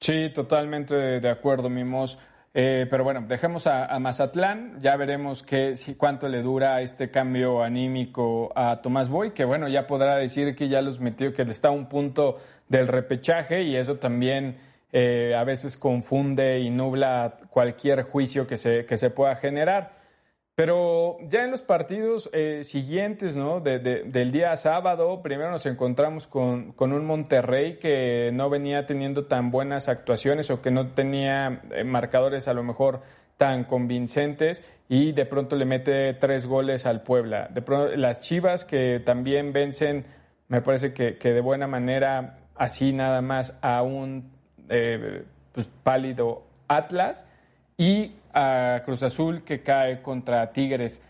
Sí, 0.00 0.30
totalmente 0.34 0.94
de 0.96 1.30
acuerdo, 1.30 1.70
Mimos. 1.70 2.18
Eh, 2.52 2.86
pero 2.90 3.04
bueno, 3.04 3.24
dejemos 3.28 3.68
a, 3.68 3.96
Mazatlán, 4.00 4.80
ya 4.80 4.96
veremos 4.96 5.44
qué, 5.44 5.76
si, 5.76 5.94
cuánto 5.94 6.28
le 6.28 6.42
dura 6.42 6.80
este 6.80 7.10
cambio 7.10 7.62
anímico 7.62 8.50
a 8.56 8.82
Tomás 8.82 9.08
Boy, 9.08 9.30
que 9.30 9.44
bueno, 9.44 9.68
ya 9.68 9.86
podrá 9.86 10.16
decir 10.16 10.56
que 10.56 10.68
ya 10.68 10.82
los 10.82 10.98
metió, 10.98 11.32
que 11.32 11.42
está 11.42 11.68
a 11.68 11.70
un 11.70 11.88
punto 11.88 12.38
del 12.68 12.88
repechaje 12.88 13.62
y 13.62 13.76
eso 13.76 13.96
también 13.96 14.58
eh, 14.92 15.34
a 15.36 15.44
veces 15.44 15.76
confunde 15.76 16.58
y 16.58 16.70
nubla 16.70 17.38
cualquier 17.50 18.02
juicio 18.02 18.48
que 18.48 18.58
se, 18.58 18.84
que 18.84 18.98
se 18.98 19.10
pueda 19.10 19.36
generar. 19.36 19.99
Pero 20.60 21.16
ya 21.22 21.42
en 21.44 21.52
los 21.52 21.62
partidos 21.62 22.28
eh, 22.34 22.64
siguientes, 22.64 23.34
¿no? 23.34 23.60
del 23.60 24.30
día 24.30 24.54
sábado, 24.56 25.22
primero 25.22 25.50
nos 25.50 25.64
encontramos 25.64 26.26
con, 26.26 26.74
un 26.78 27.06
Monterrey 27.06 27.78
que 27.78 28.28
no 28.34 28.50
venía 28.50 28.84
teniendo 28.84 29.24
tan 29.24 29.50
buenas 29.50 29.88
actuaciones 29.88 30.50
o 30.50 30.60
que 30.60 30.70
no 30.70 30.88
tenía 30.88 31.62
eh, 31.70 31.82
marcadores 31.84 32.46
a 32.46 32.52
lo 32.52 32.62
mejor 32.62 33.00
tan 33.38 33.64
convincentes 33.64 34.62
y 34.86 35.12
de 35.12 35.24
pronto 35.24 35.56
le 35.56 35.64
mete 35.64 36.12
tres 36.12 36.44
goles 36.44 36.84
al 36.84 37.04
Puebla. 37.04 37.48
De 37.50 37.62
pronto, 37.62 37.96
las 37.96 38.20
Chivas 38.20 38.66
que 38.66 39.00
también 39.02 39.54
vencen, 39.54 40.04
me 40.48 40.60
parece 40.60 40.92
que, 40.92 41.16
de 41.16 41.40
buena 41.40 41.68
manera, 41.68 42.36
así 42.54 42.92
nada 42.92 43.22
más 43.22 43.56
a 43.62 43.80
un 43.80 44.30
eh, 44.68 45.24
pues, 45.54 45.70
pálido 45.82 46.42
Atlas 46.68 47.24
y 47.78 48.12
a 48.32 48.82
Cruz 48.84 49.02
Azul 49.02 49.42
que 49.42 49.62
cae 49.62 50.02
contra 50.02 50.52
Tigres. 50.52 51.02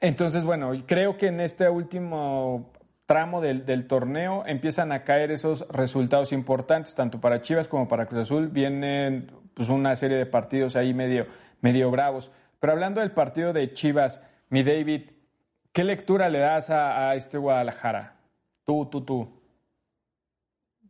Entonces, 0.00 0.44
bueno, 0.44 0.72
creo 0.86 1.16
que 1.16 1.26
en 1.26 1.40
este 1.40 1.68
último 1.68 2.70
tramo 3.06 3.40
del, 3.40 3.86
torneo 3.86 4.44
empiezan 4.46 4.92
a 4.92 5.02
caer 5.02 5.30
esos 5.30 5.66
resultados 5.68 6.32
importantes, 6.32 6.94
tanto 6.94 7.20
para 7.20 7.40
Chivas 7.40 7.66
como 7.66 7.88
para 7.88 8.06
Cruz 8.06 8.22
Azul. 8.22 8.48
Vienen 8.48 9.32
pues, 9.54 9.68
una 9.70 9.96
serie 9.96 10.18
de 10.18 10.26
partidos 10.26 10.76
ahí 10.76 10.94
medio, 10.94 11.26
medio 11.60 11.90
bravos. 11.90 12.30
Pero 12.60 12.74
hablando 12.74 13.00
del 13.00 13.12
partido 13.12 13.52
de 13.52 13.72
Chivas, 13.72 14.22
mi 14.50 14.62
David, 14.62 15.10
¿qué 15.72 15.84
lectura 15.84 16.28
le 16.28 16.38
das 16.40 16.70
a, 16.70 17.08
a 17.08 17.14
este 17.14 17.38
Guadalajara? 17.38 18.16
Tú, 18.64 18.86
tú, 18.86 19.00
tú. 19.00 19.37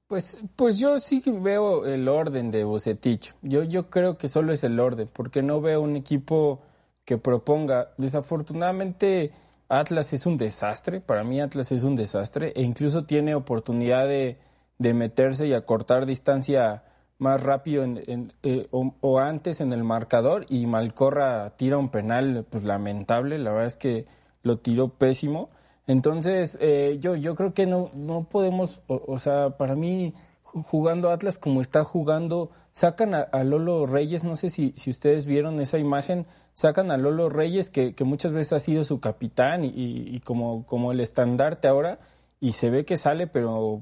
Pues, 0.08 0.38
pues 0.56 0.78
yo 0.78 0.96
sí 0.96 1.22
veo 1.26 1.84
el 1.84 2.08
orden 2.08 2.50
de 2.50 2.64
Bocetich. 2.64 3.34
Yo, 3.42 3.62
yo 3.62 3.90
creo 3.90 4.16
que 4.16 4.26
solo 4.26 4.54
es 4.54 4.64
el 4.64 4.80
orden, 4.80 5.10
porque 5.12 5.42
no 5.42 5.60
veo 5.60 5.82
un 5.82 5.96
equipo 5.96 6.62
que 7.04 7.18
proponga. 7.18 7.90
Desafortunadamente, 7.98 9.32
Atlas 9.68 10.14
es 10.14 10.24
un 10.24 10.38
desastre. 10.38 11.02
Para 11.02 11.24
mí, 11.24 11.42
Atlas 11.42 11.72
es 11.72 11.84
un 11.84 11.94
desastre. 11.94 12.54
E 12.56 12.62
incluso 12.62 13.04
tiene 13.04 13.34
oportunidad 13.34 14.08
de, 14.08 14.38
de 14.78 14.94
meterse 14.94 15.46
y 15.46 15.52
acortar 15.52 16.06
distancia 16.06 16.84
más 17.18 17.42
rápido 17.42 17.84
en, 17.84 18.32
eh, 18.42 18.66
o, 18.70 18.94
o, 19.02 19.18
antes 19.18 19.60
en 19.60 19.74
el 19.74 19.84
marcador. 19.84 20.46
Y 20.48 20.66
Malcorra 20.66 21.54
tira 21.58 21.76
un 21.76 21.90
penal, 21.90 22.46
pues 22.48 22.64
lamentable. 22.64 23.36
La 23.38 23.50
verdad 23.50 23.66
es 23.66 23.76
que 23.76 24.06
lo 24.42 24.58
tiró 24.58 24.88
pésimo. 24.88 25.50
Entonces, 25.88 26.58
eh, 26.60 26.98
yo, 27.00 27.16
yo 27.16 27.34
creo 27.34 27.54
que 27.54 27.66
no, 27.66 27.90
no 27.94 28.24
podemos, 28.24 28.82
o, 28.88 29.18
sea, 29.18 29.56
para 29.56 29.74
mí, 29.74 30.12
jugando 30.44 31.10
Atlas 31.10 31.38
como 31.38 31.62
está 31.62 31.82
jugando, 31.82 32.50
sacan 32.74 33.14
a, 33.14 33.42
Lolo 33.42 33.86
Reyes, 33.86 34.22
no 34.22 34.36
sé 34.36 34.50
si, 34.50 34.74
si 34.76 34.90
ustedes 34.90 35.24
vieron 35.24 35.60
esa 35.62 35.78
imagen, 35.78 36.26
sacan 36.52 36.90
a 36.90 36.98
Lolo 36.98 37.30
Reyes, 37.30 37.70
que, 37.70 37.94
que 37.94 38.04
muchas 38.04 38.32
veces 38.32 38.52
ha 38.52 38.60
sido 38.60 38.84
su 38.84 39.00
capitán 39.00 39.64
y, 39.64 39.70
y, 39.74 40.20
como, 40.20 40.66
como 40.66 40.92
el 40.92 41.00
estandarte 41.00 41.68
ahora, 41.68 42.00
y 42.38 42.52
se 42.52 42.68
ve 42.68 42.84
que 42.84 42.98
sale, 42.98 43.26
pero 43.26 43.80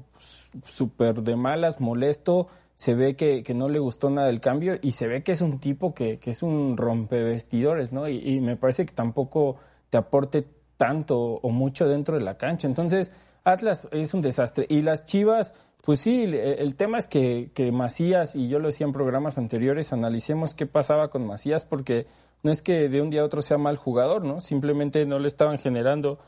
súper 0.65 1.23
de 1.23 1.35
malas, 1.35 1.81
molesto, 1.81 2.47
se 2.77 2.95
ve 2.95 3.17
que, 3.17 3.43
que, 3.43 3.53
no 3.53 3.67
le 3.67 3.79
gustó 3.79 4.09
nada 4.09 4.29
el 4.29 4.39
cambio 4.39 4.75
y 4.81 4.93
se 4.93 5.07
ve 5.07 5.23
que 5.23 5.33
es 5.33 5.41
un 5.41 5.59
tipo 5.59 5.93
que, 5.93 6.19
que 6.19 6.31
es 6.31 6.41
un 6.41 6.77
rompevestidores, 6.77 7.91
¿no? 7.91 8.07
Y, 8.07 8.19
y 8.25 8.39
me 8.39 8.55
parece 8.55 8.85
que 8.85 8.93
tampoco 8.93 9.57
te 9.89 9.97
aporte 9.97 10.47
tanto 10.77 11.17
o 11.17 11.49
mucho 11.49 11.87
dentro 11.87 12.17
de 12.17 12.23
la 12.23 12.37
cancha. 12.37 12.67
Entonces, 12.67 13.11
Atlas 13.43 13.87
es 13.91 14.13
un 14.13 14.21
desastre. 14.21 14.65
Y 14.69 14.81
las 14.81 15.05
Chivas, 15.05 15.53
pues 15.83 15.99
sí, 15.99 16.23
el 16.23 16.75
tema 16.75 16.97
es 16.97 17.07
que, 17.07 17.51
que 17.53 17.71
Macías, 17.71 18.35
y 18.35 18.47
yo 18.47 18.59
lo 18.59 18.67
decía 18.67 18.85
en 18.85 18.93
programas 18.93 19.37
anteriores, 19.37 19.93
analicemos 19.93 20.53
qué 20.53 20.65
pasaba 20.65 21.09
con 21.09 21.25
Macías, 21.25 21.65
porque 21.65 22.07
no 22.43 22.51
es 22.51 22.61
que 22.61 22.89
de 22.89 23.01
un 23.01 23.09
día 23.09 23.21
a 23.21 23.25
otro 23.25 23.41
sea 23.41 23.57
mal 23.57 23.77
jugador, 23.77 24.23
¿no? 24.23 24.41
Simplemente 24.41 25.05
no 25.05 25.19
le 25.19 25.27
estaban 25.27 25.57
generando 25.57 26.19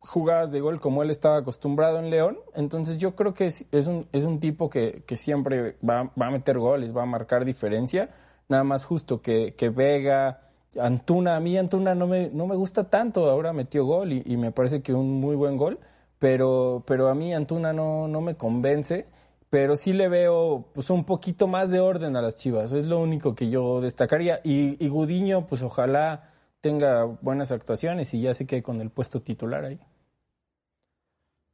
jugadas 0.00 0.52
de 0.52 0.60
gol 0.60 0.80
como 0.80 1.02
él 1.02 1.10
estaba 1.10 1.36
acostumbrado 1.38 1.98
en 1.98 2.10
León. 2.10 2.38
Entonces 2.54 2.98
yo 2.98 3.14
creo 3.14 3.34
que 3.34 3.46
es, 3.46 3.86
un, 3.86 4.08
es 4.12 4.24
un 4.24 4.40
tipo 4.40 4.70
que, 4.70 5.04
que 5.06 5.16
siempre 5.16 5.76
va, 5.88 6.12
va, 6.20 6.26
a 6.26 6.30
meter 6.30 6.58
goles, 6.58 6.96
va 6.96 7.02
a 7.02 7.06
marcar 7.06 7.44
diferencia. 7.44 8.10
Nada 8.48 8.64
más 8.64 8.84
justo 8.84 9.20
que, 9.20 9.54
que 9.54 9.68
Vega, 9.68 10.47
Antuna, 10.76 11.36
a 11.36 11.40
mí 11.40 11.56
Antuna 11.56 11.94
no 11.94 12.06
me, 12.06 12.28
no 12.30 12.46
me 12.46 12.56
gusta 12.56 12.84
tanto, 12.90 13.28
ahora 13.30 13.52
metió 13.52 13.84
gol 13.84 14.12
y, 14.12 14.36
me 14.36 14.52
parece 14.52 14.82
que 14.82 14.92
un 14.92 15.20
muy 15.20 15.34
buen 15.34 15.56
gol, 15.56 15.78
pero, 16.18 16.84
pero 16.86 17.08
a 17.08 17.14
mí 17.14 17.32
Antuna 17.32 17.72
no, 17.72 18.06
no 18.06 18.20
me 18.20 18.36
convence, 18.36 19.06
pero 19.50 19.76
sí 19.76 19.92
le 19.94 20.08
veo 20.08 20.66
pues 20.74 20.90
un 20.90 21.04
poquito 21.04 21.46
más 21.46 21.70
de 21.70 21.80
orden 21.80 22.16
a 22.16 22.22
las 22.22 22.36
Chivas, 22.36 22.72
es 22.74 22.84
lo 22.84 23.00
único 23.00 23.34
que 23.34 23.48
yo 23.48 23.80
destacaría. 23.80 24.40
Y, 24.44 24.88
Gudiño, 24.88 25.46
pues 25.46 25.62
ojalá 25.62 26.30
tenga 26.60 27.04
buenas 27.04 27.50
actuaciones 27.50 28.12
y 28.12 28.20
ya 28.20 28.34
se 28.34 28.46
quede 28.46 28.62
con 28.62 28.80
el 28.80 28.90
puesto 28.90 29.22
titular 29.22 29.64
ahí. 29.64 29.80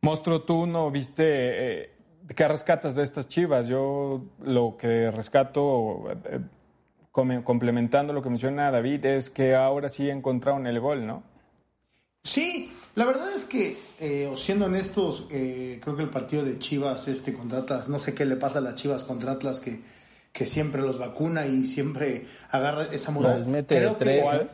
Monstruo, 0.03 0.43
tú 0.43 0.67
no 0.67 0.91
viste, 0.91 1.25
eh, 1.83 1.91
¿qué 2.35 2.49
rescatas 2.49 2.95
de 2.95 3.05
estas 3.05 3.29
Chivas? 3.29 3.69
Yo 3.69 4.23
lo 4.43 4.77
que 4.77 5.11
rescato... 5.11 6.05
Complementando 7.15 8.13
lo 8.13 8.23
que 8.23 8.29
menciona 8.29 8.73
David, 8.73 9.05
es 9.05 9.31
que 9.31 9.55
ahora 9.55 9.89
sí 9.89 10.11
encontraron 10.11 10.67
el 10.67 10.81
gol, 10.81 11.07
¿no? 11.07 11.23
Sí, 12.25 12.73
la 12.97 13.05
verdad 13.05 13.33
es 13.33 13.45
que, 13.45 13.77
eh, 14.01 14.29
siendo 14.37 14.65
honestos, 14.65 15.29
eh, 15.31 15.79
creo 15.81 15.97
que 15.97 16.03
el 16.03 16.11
partido 16.11 16.43
de 16.43 16.59
Chivas, 16.59 17.07
este 17.07 17.33
contra 17.33 17.59
Atlas, 17.59 17.89
no 17.89 18.01
sé 18.01 18.15
qué 18.15 18.25
le 18.25 18.35
pasa 18.35 18.59
a 18.59 18.63
las 18.63 18.75
Chivas 18.75 19.05
contra 19.05 19.31
Atlas, 19.31 19.61
que, 19.61 19.81
que 20.33 20.45
siempre 20.45 20.83
los 20.83 20.99
vacuna 20.99 21.47
y 21.47 21.67
siempre 21.67 22.25
agarra 22.51 22.87
esa 22.93 23.13
moral. 23.13 23.47
creo 23.69 23.97
que, 23.97 24.49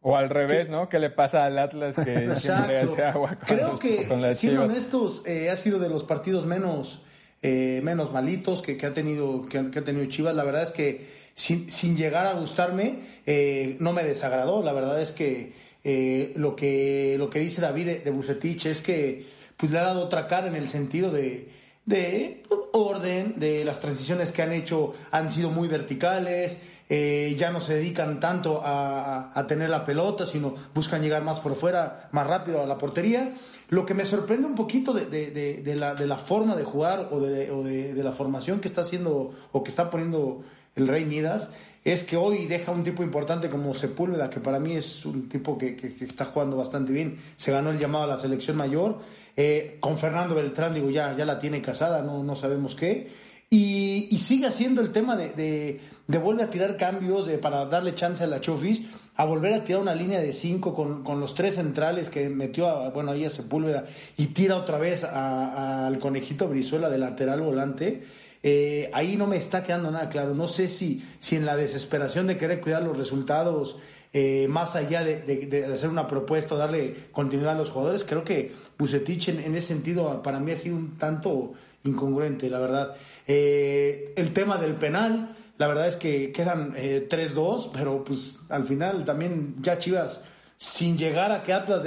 o, 0.00 0.16
al, 0.16 0.30
revés, 0.30 0.70
¿no? 0.70 0.88
¿Qué 0.88 0.98
le 0.98 1.10
pasa 1.10 1.44
al 1.44 1.56
Atlas 1.60 1.94
que 1.94 2.34
siempre 2.34 2.78
hace 2.78 3.04
agua 3.04 3.36
con 3.36 3.56
Creo 3.56 3.78
que, 3.78 4.34
siendo 4.34 4.64
honestos, 4.64 5.22
eh, 5.26 5.48
ha 5.48 5.56
sido 5.56 5.78
de 5.78 5.88
los 5.88 6.02
partidos 6.02 6.44
menos, 6.44 7.02
eh, 7.40 7.80
menos 7.84 8.12
malitos 8.12 8.62
que, 8.62 8.76
que 8.76 8.86
ha 8.86 8.92
tenido, 8.92 9.46
que, 9.46 9.70
que 9.70 9.78
ha 9.78 9.84
tenido 9.84 10.04
Chivas. 10.06 10.34
La 10.34 10.42
verdad 10.42 10.64
es 10.64 10.72
que 10.72 11.23
sin, 11.34 11.68
sin 11.68 11.96
llegar 11.96 12.26
a 12.26 12.34
gustarme, 12.34 13.00
eh, 13.26 13.76
no 13.80 13.92
me 13.92 14.04
desagradó. 14.04 14.62
La 14.62 14.72
verdad 14.72 15.00
es 15.00 15.12
que 15.12 15.52
eh, 15.84 16.32
lo 16.36 16.56
que 16.56 17.16
lo 17.18 17.30
que 17.30 17.40
dice 17.40 17.60
David 17.60 17.86
de, 17.86 17.98
de 18.00 18.10
Bucetich 18.10 18.66
es 18.66 18.80
que 18.80 19.26
pues 19.56 19.70
le 19.70 19.78
ha 19.78 19.82
dado 19.82 20.04
otra 20.04 20.26
cara 20.26 20.48
en 20.48 20.56
el 20.56 20.68
sentido 20.68 21.10
de, 21.10 21.50
de 21.86 22.42
orden, 22.72 23.34
de 23.36 23.64
las 23.64 23.80
transiciones 23.80 24.32
que 24.32 24.42
han 24.42 24.52
hecho 24.52 24.94
han 25.10 25.30
sido 25.30 25.50
muy 25.50 25.68
verticales, 25.68 26.58
eh, 26.88 27.34
ya 27.38 27.50
no 27.50 27.60
se 27.60 27.74
dedican 27.74 28.20
tanto 28.20 28.62
a, 28.64 29.30
a, 29.38 29.46
tener 29.46 29.70
la 29.70 29.84
pelota, 29.84 30.26
sino 30.26 30.54
buscan 30.74 31.02
llegar 31.02 31.22
más 31.22 31.40
por 31.40 31.54
fuera, 31.56 32.08
más 32.12 32.26
rápido 32.26 32.62
a 32.62 32.66
la 32.66 32.78
portería. 32.78 33.34
Lo 33.68 33.86
que 33.86 33.94
me 33.94 34.04
sorprende 34.04 34.46
un 34.46 34.54
poquito 34.54 34.92
de, 34.92 35.06
de, 35.06 35.30
de 35.62 35.74
la, 35.76 35.94
de 35.94 36.06
la 36.06 36.16
forma 36.16 36.56
de 36.56 36.64
jugar 36.64 37.08
o, 37.10 37.16
o 37.16 37.20
de, 37.20 37.94
la 38.02 38.12
formación 38.12 38.60
que 38.60 38.68
está 38.68 38.82
haciendo 38.82 39.32
o 39.52 39.64
que 39.64 39.70
está 39.70 39.88
poniendo 39.90 40.42
el 40.76 40.88
Rey 40.88 41.04
Midas, 41.04 41.50
es 41.84 42.02
que 42.02 42.16
hoy 42.16 42.46
deja 42.46 42.72
un 42.72 42.82
tipo 42.82 43.02
importante 43.02 43.50
como 43.50 43.74
Sepúlveda, 43.74 44.30
que 44.30 44.40
para 44.40 44.58
mí 44.58 44.72
es 44.72 45.04
un 45.04 45.28
tipo 45.28 45.58
que, 45.58 45.76
está 46.00 46.24
jugando 46.24 46.56
bastante 46.56 46.92
bien. 46.92 47.18
Se 47.36 47.52
ganó 47.52 47.70
el 47.70 47.78
llamado 47.78 48.04
a 48.04 48.06
la 48.06 48.18
selección 48.18 48.56
mayor. 48.56 49.00
Eh, 49.36 49.76
con 49.80 49.98
Fernando 49.98 50.34
Beltrán, 50.34 50.72
digo, 50.72 50.90
ya, 50.90 51.14
ya 51.14 51.26
la 51.26 51.38
tiene 51.38 51.60
casada, 51.60 52.02
no, 52.02 52.22
no 52.22 52.36
sabemos 52.36 52.74
qué. 52.74 53.12
Y, 53.50 54.08
sigue 54.18 54.46
haciendo 54.46 54.80
el 54.80 54.90
tema 54.90 55.16
de, 55.16 55.28
de, 55.34 55.80
de 56.08 56.18
volver 56.18 56.46
a 56.46 56.50
tirar 56.50 56.76
cambios 56.78 57.26
de, 57.26 57.36
para 57.36 57.66
darle 57.66 57.94
chance 57.94 58.24
a 58.24 58.26
la 58.26 58.40
Chofis, 58.40 58.84
a 59.16 59.24
volver 59.24 59.54
a 59.54 59.64
tirar 59.64 59.80
una 59.80 59.94
línea 59.94 60.20
de 60.20 60.32
cinco 60.32 60.74
con, 60.74 61.02
con 61.02 61.20
los 61.20 61.34
tres 61.34 61.54
centrales 61.54 62.10
que 62.10 62.28
metió, 62.28 62.68
a, 62.68 62.90
bueno, 62.90 63.12
ahí 63.12 63.24
a 63.24 63.30
Sepúlveda 63.30 63.84
y 64.16 64.26
tira 64.28 64.56
otra 64.56 64.78
vez 64.78 65.04
al 65.04 65.98
conejito 65.98 66.48
Brizuela 66.48 66.88
de 66.88 66.98
lateral 66.98 67.40
volante 67.40 68.02
eh, 68.46 68.90
ahí 68.92 69.16
no 69.16 69.26
me 69.26 69.38
está 69.38 69.62
quedando 69.62 69.90
nada 69.90 70.10
claro. 70.10 70.34
No 70.34 70.48
sé 70.48 70.68
si, 70.68 71.02
si 71.18 71.34
en 71.34 71.46
la 71.46 71.56
desesperación 71.56 72.26
de 72.26 72.36
querer 72.36 72.60
cuidar 72.60 72.82
los 72.82 72.96
resultados, 72.96 73.78
eh, 74.12 74.46
más 74.50 74.76
allá 74.76 75.02
de, 75.02 75.66
hacer 75.72 75.88
una 75.88 76.06
propuesta 76.06 76.54
o 76.54 76.58
darle 76.58 76.94
continuidad 77.10 77.54
a 77.54 77.58
los 77.58 77.70
jugadores, 77.70 78.04
creo 78.04 78.22
que 78.22 78.52
Bucetich 78.78 79.30
en, 79.30 79.56
ese 79.56 79.68
sentido 79.68 80.22
para 80.22 80.40
mí 80.40 80.52
ha 80.52 80.56
sido 80.56 80.76
un 80.76 80.98
tanto 80.98 81.54
incongruente, 81.84 82.50
la 82.50 82.58
verdad. 82.58 82.94
Eh, 83.26 84.12
el 84.16 84.34
tema 84.34 84.58
del 84.58 84.74
penal, 84.74 85.34
la 85.56 85.68
verdad 85.68 85.86
es 85.86 85.96
que 85.96 86.32
quedan 86.32 86.74
3-2, 86.74 87.70
pero 87.72 88.04
pues 88.04 88.38
al 88.48 88.64
final 88.64 89.04
también 89.04 89.56
ya 89.60 89.78
Chivas, 89.78 90.22
sin 90.56 90.98
llegar 90.98 91.32
a 91.32 91.42
que 91.42 91.52
Atlas 91.52 91.84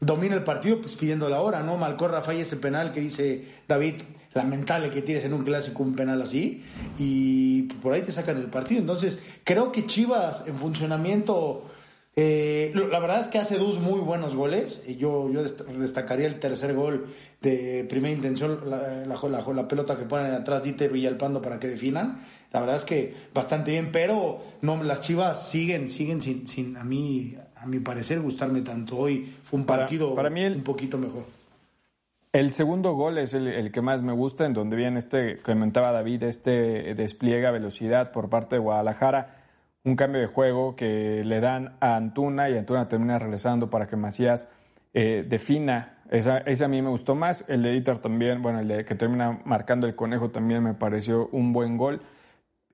domine 0.00 0.34
el 0.34 0.42
partido, 0.42 0.80
pues 0.80 0.96
pidiendo 0.96 1.28
la 1.28 1.40
hora, 1.40 1.62
¿no? 1.62 1.76
Malcorra 1.76 2.22
falla 2.22 2.40
ese 2.40 2.56
penal 2.56 2.92
que 2.92 3.00
dice 3.00 3.44
David 3.68 3.94
lamentable 4.34 4.90
que 4.90 5.02
tienes 5.02 5.24
en 5.24 5.34
un 5.34 5.42
clásico 5.42 5.82
un 5.82 5.94
penal 5.94 6.20
así 6.22 6.62
y 6.98 7.62
por 7.82 7.92
ahí 7.92 8.02
te 8.02 8.12
sacan 8.12 8.38
el 8.38 8.46
partido. 8.46 8.80
Entonces, 8.80 9.18
creo 9.44 9.72
que 9.72 9.86
Chivas 9.86 10.44
en 10.46 10.54
funcionamiento, 10.54 11.64
eh, 12.16 12.72
la 12.74 12.98
verdad 12.98 13.20
es 13.20 13.28
que 13.28 13.38
hace 13.38 13.58
dos 13.58 13.78
muy 13.78 14.00
buenos 14.00 14.34
goles. 14.34 14.82
Yo, 14.98 15.30
yo 15.30 15.42
destacaría 15.42 16.26
el 16.26 16.38
tercer 16.38 16.74
gol 16.74 17.06
de 17.40 17.86
primera 17.88 18.14
intención, 18.14 18.60
la, 18.68 19.06
la, 19.06 19.68
pelota 19.68 19.98
que 19.98 20.04
ponen 20.04 20.32
atrás 20.32 20.62
Dieter 20.62 20.92
Villalpando 20.92 21.42
para 21.42 21.58
que 21.58 21.68
definan. 21.68 22.20
La 22.52 22.60
verdad 22.60 22.76
es 22.76 22.84
que 22.84 23.14
bastante 23.32 23.70
bien, 23.70 23.90
pero 23.90 24.38
no, 24.60 24.82
las 24.82 25.00
Chivas 25.00 25.48
siguen, 25.48 25.88
siguen 25.88 26.20
sin, 26.20 26.46
sin 26.46 26.76
a 26.76 26.84
mí, 26.84 27.34
a 27.56 27.66
mi 27.66 27.78
parecer, 27.78 28.20
gustarme 28.20 28.60
tanto. 28.60 28.98
Hoy 28.98 29.24
fue 29.42 29.60
un 29.60 29.66
partido 29.66 30.14
para, 30.14 30.28
mí 30.28 30.44
un 30.44 30.62
poquito 30.62 30.98
mejor. 30.98 31.24
El 32.32 32.52
segundo 32.52 32.92
gol 32.94 33.18
es 33.18 33.34
el, 33.34 33.70
que 33.72 33.80
más 33.80 34.02
me 34.02 34.12
gusta, 34.12 34.44
en 34.44 34.52
donde 34.52 34.76
viene 34.76 34.98
este, 34.98 35.38
comentaba 35.38 35.92
David, 35.92 36.24
este 36.24 36.94
despliegue 36.94 37.46
a 37.46 37.50
velocidad 37.50 38.12
por 38.12 38.28
parte 38.28 38.56
de 38.56 38.60
Guadalajara, 38.60 39.36
un 39.84 39.96
cambio 39.96 40.20
de 40.20 40.26
juego 40.26 40.76
que 40.76 41.22
le 41.24 41.40
dan 41.40 41.76
a 41.80 41.96
Antuna 41.96 42.50
y 42.50 42.56
Antuna 42.56 42.88
termina 42.88 43.18
regresando 43.18 43.70
para 43.70 43.86
que 43.86 43.96
Macías 43.96 44.48
eh, 44.94 45.24
defina. 45.26 45.98
Esa, 46.10 46.38
ese 46.38 46.64
a 46.64 46.68
mí 46.68 46.82
me 46.82 46.90
gustó 46.90 47.14
más. 47.14 47.44
El 47.48 47.62
de 47.62 47.72
Dieter 47.72 47.98
también, 47.98 48.42
bueno, 48.42 48.60
el 48.60 48.68
de 48.68 48.84
que 48.84 48.94
termina 48.94 49.40
marcando 49.44 49.86
el 49.86 49.94
conejo 49.94 50.30
también 50.30 50.62
me 50.62 50.74
pareció 50.74 51.28
un 51.32 51.52
buen 51.54 51.78
gol. 51.78 52.02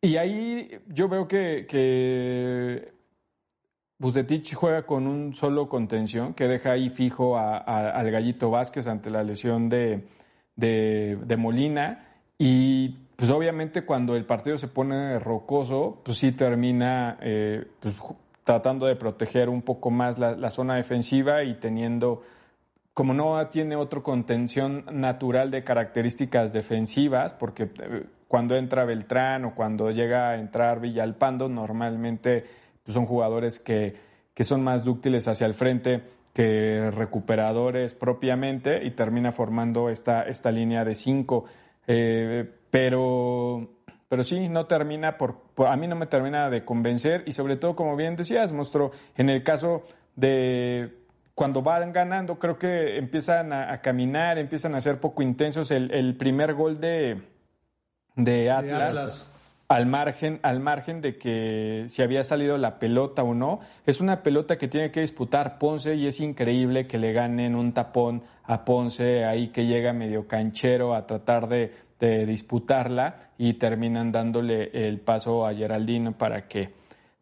Y 0.01 0.17
ahí 0.17 0.71
yo 0.87 1.09
veo 1.09 1.27
que, 1.27 1.67
que 1.69 2.93
juega 4.55 4.87
con 4.87 5.07
un 5.07 5.35
solo 5.35 5.69
contención 5.69 6.35
que 6.35 6.47
deja 6.47 6.73
ahí 6.73 6.89
fijo 6.89 7.37
al 7.37 8.11
Gallito 8.11 8.51
Vázquez 8.51 8.87
ante 8.87 9.11
la 9.11 9.25
lesión 9.25 9.69
de, 9.69 10.05
de, 10.55 11.37
Molina. 11.37 12.07
Y 12.39 12.91
pues 13.17 13.31
obviamente 13.31 13.85
cuando 13.85 14.15
el 14.15 14.25
partido 14.25 14.59
se 14.59 14.69
pone 14.69 15.19
rocoso, 15.19 16.01
pues 16.05 16.19
sí 16.19 16.33
termina 16.33 17.19
eh, 17.21 17.67
pues, 17.81 17.97
tratando 18.45 18.87
de 18.87 18.97
proteger 18.97 19.49
un 19.49 19.63
poco 19.63 19.91
más 19.91 20.19
la, 20.19 20.51
zona 20.51 20.77
defensiva 20.77 21.43
y 21.43 21.55
teniendo, 21.57 22.23
como 22.95 23.13
no 23.13 23.45
tiene 23.49 23.75
otro 23.77 24.03
contención 24.03 24.85
natural 24.93 25.51
de 25.51 25.65
características 25.65 26.53
defensivas, 26.53 27.35
porque 27.35 27.65
eh, 27.65 28.07
cuando 28.29 28.55
entra 28.57 28.85
Beltrán 28.85 29.45
o 29.45 29.55
cuando 29.55 29.91
llega 29.91 30.31
a 30.31 30.39
entrar 30.39 30.81
Villalpando, 30.81 31.49
normalmente 31.49 32.45
pues, 32.85 32.95
son 32.95 33.07
jugadores 33.07 33.59
que, 33.59 33.97
que 34.35 34.45
son 34.45 34.63
más 34.63 34.85
dúctiles 34.85 35.27
hacia 35.27 35.47
el 35.47 35.55
frente 35.55 36.03
que 36.33 36.91
recuperadores 36.93 37.95
propiamente 37.95 38.85
y 38.85 38.93
termina 38.93 39.33
formando 39.33 39.89
esta, 39.89 40.23
esta 40.23 40.53
línea 40.53 40.85
de 40.85 40.95
cinco. 40.95 41.47
Eh, 41.87 42.49
pero, 42.71 43.71
pero 44.09 44.23
sí, 44.23 44.49
no 44.49 44.67
termina 44.67 45.19
por, 45.19 45.43
a 45.67 45.77
mí 45.77 45.89
no 45.89 45.97
me 45.97 46.07
termina 46.07 46.49
de 46.51 46.65
convencer 46.65 47.25
y 47.27 47.33
sobre 47.33 47.57
todo, 47.57 47.75
como 47.75 47.97
bien 47.97 48.15
decías, 48.15 48.53
mostró 48.53 48.93
en 49.17 49.31
el 49.31 49.43
caso 49.43 49.83
de 50.15 50.99
cuando 51.35 51.63
van 51.63 51.93
ganando, 51.93 52.39
creo 52.39 52.59
que 52.59 52.99
empiezan 52.99 53.53
a, 53.53 53.81
caminar, 53.81 54.39
empiezan 54.39 54.75
a 54.75 54.81
ser 54.81 54.99
poco 54.99 55.23
intensos. 55.23 55.71
El, 55.71 56.17
primer 56.17 56.55
gol 56.55 56.81
de, 56.81 57.23
de 58.19 58.51
Atlas, 58.51 59.33
Al, 59.69 59.87
margen, 59.87 60.41
al 60.43 60.61
margen 60.61 61.01
de 61.01 61.17
que 61.17 61.85
si 61.89 62.03
había 62.03 62.25
salido 62.25 62.59
la 62.59 62.79
pelota 62.79 63.23
o 63.23 63.33
no, 63.33 63.61
es 63.87 64.01
una 64.01 64.23
pelota 64.23 64.59
que 64.59 64.67
tiene 64.67 64.91
que 64.91 65.01
disputar 65.01 65.59
Ponce 65.59 65.95
y 65.95 66.07
es 66.07 66.21
increíble 66.21 66.87
que 66.87 66.99
le 66.99 67.13
ganen 67.13 67.55
un 67.55 67.73
tapón 67.73 68.23
a 68.45 68.65
Ponce 68.65 69.25
ahí 69.25 69.49
que 69.49 69.67
llega 69.67 69.93
medio 69.93 70.27
canchero 70.27 70.95
a 70.95 71.07
tratar 71.07 71.49
de, 71.49 71.73
de 72.01 72.27
disputarla 72.27 73.31
y 73.39 73.55
terminan 73.55 74.11
dándole 74.11 74.71
el 74.73 74.99
paso 75.01 75.47
a 75.47 75.55
Geraldino 75.55 76.13
para 76.13 76.49
que 76.49 76.77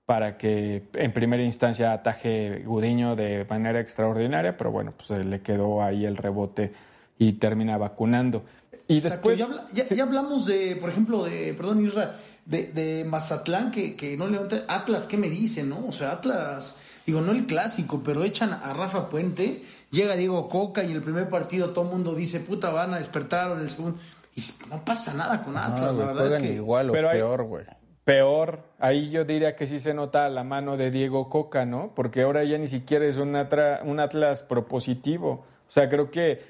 para 0.07 0.37
que 0.39 0.85
en 0.95 1.13
primera 1.13 1.43
instancia 1.43 1.93
ataje 1.93 2.63
Gudiño 2.65 3.17
de 3.17 3.45
manera 3.45 3.81
extraordinaria, 3.81 4.57
pero 4.57 4.71
bueno, 4.71 4.93
pues 4.97 5.27
le 5.27 5.41
quedó 5.43 5.83
ahí 5.83 6.07
el 6.07 6.17
rebote 6.17 6.73
y 7.19 7.35
termina 7.35 7.77
vacunando. 7.77 8.45
Y 8.89 9.01
después... 9.01 9.39
Ya, 9.39 10.03
hablamos 10.03 10.47
de, 10.47 10.77
por 10.77 10.89
ejemplo, 10.91 11.25
de, 11.25 11.55
perdón, 11.55 11.85
Isra, 11.85 12.17
de, 12.45 12.65
de 12.65 13.05
Mazatlán 13.05 13.71
que, 13.71 13.97
que 13.97 14.17
no 14.17 14.27
levanta. 14.27 14.65
Atlas, 14.69 15.07
¿qué 15.07 15.17
me 15.17 15.29
dice, 15.29 15.65
no? 15.65 15.87
O 15.87 15.93
sea, 15.93 16.13
Atlas, 16.13 16.77
digo, 17.07 17.21
no 17.21 17.33
el 17.33 17.47
clásico, 17.47 18.03
pero 18.05 18.25
echan 18.25 18.53
a 18.53 18.73
Rafa 18.73 19.09
Puente, 19.09 19.63
llega 19.91 20.17
Diego 20.17 20.49
Coca 20.49 20.85
y 20.85 20.93
el 20.93 21.03
primer 21.03 21.29
partido 21.29 21.71
todo 21.71 21.85
el 21.85 21.91
mundo 21.91 22.15
dice, 22.15 22.41
puta, 22.41 22.71
van 22.71 22.95
a 22.95 22.99
despertar 22.99 23.53
en 23.53 23.59
el 23.63 23.71
segundo. 23.71 23.99
Y 24.35 24.43
no 24.69 24.85
pasa 24.85 25.15
nada 25.15 25.43
con 25.43 25.57
Atlas, 25.57 25.95
la 25.95 26.07
verdad 26.07 26.27
es 26.27 26.37
que. 26.37 26.53
igual 26.55 26.91
o 26.91 26.93
peor, 26.93 27.43
güey 27.45 27.65
peor, 28.07 28.61
ahí 28.79 29.11
yo 29.11 29.25
diría 29.25 29.57
que 29.57 29.67
sí 29.67 29.81
se 29.81 29.93
nota 29.93 30.29
la 30.29 30.45
mano 30.45 30.77
de 30.77 30.93
Diego 30.93 31.29
Coca, 31.29 31.67
¿no? 31.67 31.93
Porque 31.93 32.23
ahora 32.23 32.45
ya 32.45 32.57
ni 32.57 32.69
siquiera 32.69 33.05
es 33.05 33.17
un, 33.17 33.35
un 33.35 34.01
Atlas 34.01 34.43
propositivo. 34.43 35.45
O 35.67 35.71
sea, 35.71 35.89
creo 35.89 36.09
que, 36.13 36.41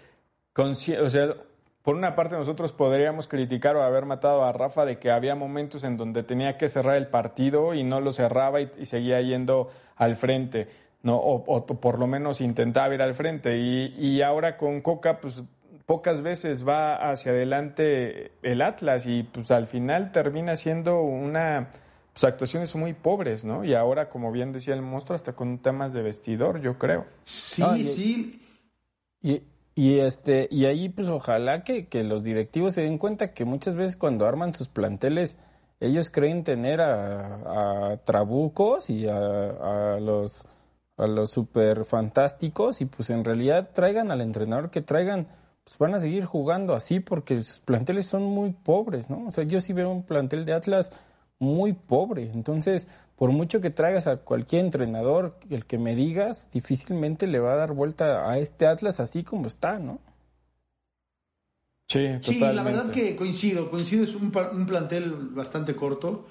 o 0.54 1.08
sea, 1.08 1.34
por 1.86 1.94
una 1.94 2.16
parte 2.16 2.34
nosotros 2.34 2.72
podríamos 2.72 3.28
criticar 3.28 3.76
o 3.76 3.82
haber 3.84 4.06
matado 4.06 4.42
a 4.42 4.50
Rafa 4.50 4.84
de 4.84 4.98
que 4.98 5.12
había 5.12 5.36
momentos 5.36 5.84
en 5.84 5.96
donde 5.96 6.24
tenía 6.24 6.58
que 6.58 6.68
cerrar 6.68 6.96
el 6.96 7.06
partido 7.06 7.74
y 7.74 7.84
no 7.84 8.00
lo 8.00 8.10
cerraba 8.10 8.60
y, 8.60 8.86
seguía 8.86 9.20
yendo 9.20 9.70
al 9.94 10.16
frente, 10.16 10.66
¿no? 11.04 11.14
O, 11.14 11.64
por 11.64 12.00
lo 12.00 12.08
menos 12.08 12.40
intentaba 12.40 12.92
ir 12.92 13.02
al 13.02 13.14
frente. 13.14 13.56
Y, 13.58 13.94
y 14.00 14.20
ahora 14.22 14.56
con 14.56 14.80
Coca, 14.80 15.20
pues 15.20 15.40
pocas 15.86 16.22
veces 16.22 16.66
va 16.66 17.08
hacia 17.08 17.30
adelante 17.30 18.32
el 18.42 18.62
Atlas 18.62 19.06
y 19.06 19.22
pues 19.22 19.52
al 19.52 19.68
final 19.68 20.10
termina 20.10 20.56
siendo 20.56 21.02
una 21.02 21.68
pues 22.12 22.24
actuaciones 22.24 22.74
muy 22.74 22.94
pobres, 22.94 23.44
¿no? 23.44 23.62
Y 23.62 23.74
ahora, 23.74 24.08
como 24.08 24.32
bien 24.32 24.50
decía 24.50 24.74
el 24.74 24.82
monstruo, 24.82 25.14
hasta 25.14 25.34
con 25.34 25.58
temas 25.58 25.92
de 25.92 26.02
vestidor, 26.02 26.60
yo 26.60 26.78
creo. 26.78 27.06
Sí, 27.22 27.84
sí. 27.84 28.42
Y, 29.22 29.40
y, 29.76 30.00
este, 30.00 30.49
y 30.50 30.64
ahí 30.64 30.88
pues 30.88 31.09
ojalá 31.09 31.62
que, 31.62 31.87
que 31.87 32.02
los 32.02 32.25
directivos 32.25 32.73
se 32.73 32.80
den 32.80 32.99
cuenta 32.99 33.33
que 33.33 33.45
muchas 33.45 33.76
veces 33.76 33.97
cuando 33.97 34.26
arman 34.26 34.54
sus 34.54 34.68
planteles, 34.68 35.38
ellos 35.78 36.11
creen 36.11 36.42
tener 36.42 36.80
a, 36.80 37.92
a 37.92 37.97
trabucos 37.99 38.90
y 38.90 39.06
a, 39.06 39.95
a 39.95 40.00
los 40.00 40.45
a 40.97 41.06
los 41.06 41.30
super 41.30 41.85
fantásticos 41.85 42.80
y 42.80 42.87
pues 42.87 43.11
en 43.11 43.23
realidad 43.25 43.71
traigan 43.75 44.11
al 44.11 44.23
entrenador 44.23 44.71
que 44.71 44.80
traigan 44.80 45.28
pues 45.62 45.78
van 45.78 45.95
a 45.95 45.99
seguir 45.99 46.25
jugando 46.25 46.75
así 46.75 47.00
porque 47.00 47.42
sus 47.42 47.59
planteles 47.59 48.06
son 48.06 48.23
muy 48.23 48.52
pobres, 48.52 49.11
¿no? 49.11 49.26
O 49.26 49.30
sea, 49.30 49.45
yo 49.45 49.61
sí 49.61 49.73
veo 49.73 49.90
un 49.90 50.04
plantel 50.04 50.47
de 50.47 50.54
Atlas 50.54 50.92
muy 51.38 51.73
pobre. 51.73 52.30
Entonces, 52.33 52.88
por 53.16 53.30
mucho 53.30 53.61
que 53.61 53.70
traigas 53.70 54.06
a 54.06 54.18
cualquier 54.18 54.64
entrenador, 54.64 55.38
el 55.50 55.64
que 55.64 55.78
me 55.78 55.94
digas, 55.94 56.49
difícilmente 56.52 57.26
le 57.26 57.40
va 57.40 57.54
a 57.54 57.56
dar 57.56 57.73
vuelta 57.73 58.30
a 58.30 58.38
este 58.38 58.66
Atlas 58.66 59.00
así 59.00 59.25
como 59.25 59.46
está, 59.46 59.78
¿no? 59.78 59.99
Sí, 61.88 61.99
totalmente. 61.99 62.32
Sí, 62.32 62.40
la 62.40 62.62
verdad 62.62 62.90
que 62.90 63.17
coincido, 63.17 63.71
coincido, 63.71 64.04
es 64.04 64.14
un, 64.14 64.32
un 64.52 64.67
plantel 64.67 65.12
bastante 65.30 65.75
corto. 65.75 66.26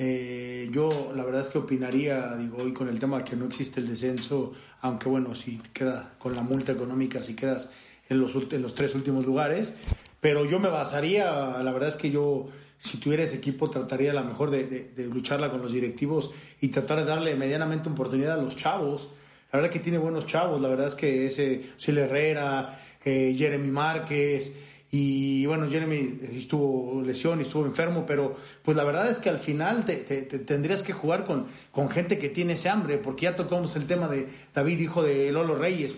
Eh, 0.00 0.68
yo 0.70 1.12
la 1.16 1.24
verdad 1.24 1.40
es 1.40 1.48
que 1.48 1.58
opinaría, 1.58 2.36
digo, 2.36 2.58
hoy 2.58 2.72
con 2.72 2.88
el 2.88 3.00
tema 3.00 3.24
que 3.24 3.34
no 3.34 3.46
existe 3.46 3.80
el 3.80 3.88
descenso, 3.88 4.52
aunque 4.80 5.08
bueno, 5.08 5.34
si 5.34 5.58
queda 5.72 6.14
con 6.20 6.36
la 6.36 6.42
multa 6.42 6.70
económica, 6.70 7.20
si 7.20 7.34
quedas 7.34 7.70
en 8.08 8.20
los, 8.20 8.36
en 8.52 8.62
los 8.62 8.76
tres 8.76 8.94
últimos 8.94 9.26
lugares. 9.26 9.74
Pero 10.20 10.44
yo 10.44 10.60
me 10.60 10.68
basaría, 10.68 11.62
la 11.62 11.72
verdad 11.72 11.88
es 11.88 11.96
que 11.96 12.10
yo, 12.10 12.48
si 12.78 12.98
tuviera 12.98 13.24
ese 13.24 13.36
equipo, 13.36 13.70
trataría 13.70 14.12
a 14.12 14.14
lo 14.14 14.24
mejor 14.24 14.50
de, 14.50 14.64
de, 14.64 15.06
lucharla 15.06 15.50
con 15.50 15.62
los 15.62 15.72
directivos 15.72 16.30
y 16.60 16.68
tratar 16.68 16.98
de 16.98 17.04
darle 17.04 17.34
medianamente 17.34 17.88
oportunidad 17.88 18.38
a 18.38 18.42
los 18.42 18.56
chavos. 18.56 19.08
La 19.52 19.58
verdad 19.58 19.72
que 19.72 19.80
tiene 19.80 19.98
buenos 19.98 20.26
chavos, 20.26 20.60
la 20.60 20.68
verdad 20.68 20.86
es 20.86 20.94
que 20.94 21.26
ese 21.26 21.62
Sil 21.76 21.98
Herrera, 21.98 22.78
eh, 23.04 23.34
Jeremy 23.36 23.68
Márquez, 23.68 24.52
y 24.90 25.44
bueno, 25.44 25.68
Jeremy 25.68 26.18
estuvo 26.32 27.02
lesión 27.02 27.40
y 27.40 27.42
estuvo 27.42 27.66
enfermo, 27.66 28.04
pero 28.06 28.34
pues 28.62 28.76
la 28.76 28.84
verdad 28.84 29.10
es 29.10 29.18
que 29.18 29.28
al 29.28 29.38
final 29.38 29.84
te, 29.84 29.96
te, 29.96 30.22
tendrías 30.22 30.82
que 30.82 30.94
jugar 30.94 31.26
con, 31.26 31.46
con 31.72 31.90
gente 31.90 32.18
que 32.18 32.30
tiene 32.30 32.54
ese 32.54 32.70
hambre, 32.70 32.96
porque 32.96 33.24
ya 33.24 33.36
tocamos 33.36 33.76
el 33.76 33.86
tema 33.86 34.08
de 34.08 34.28
David, 34.54 34.78
hijo 34.78 35.02
de 35.02 35.30
Lolo 35.30 35.56
Reyes 35.56 35.94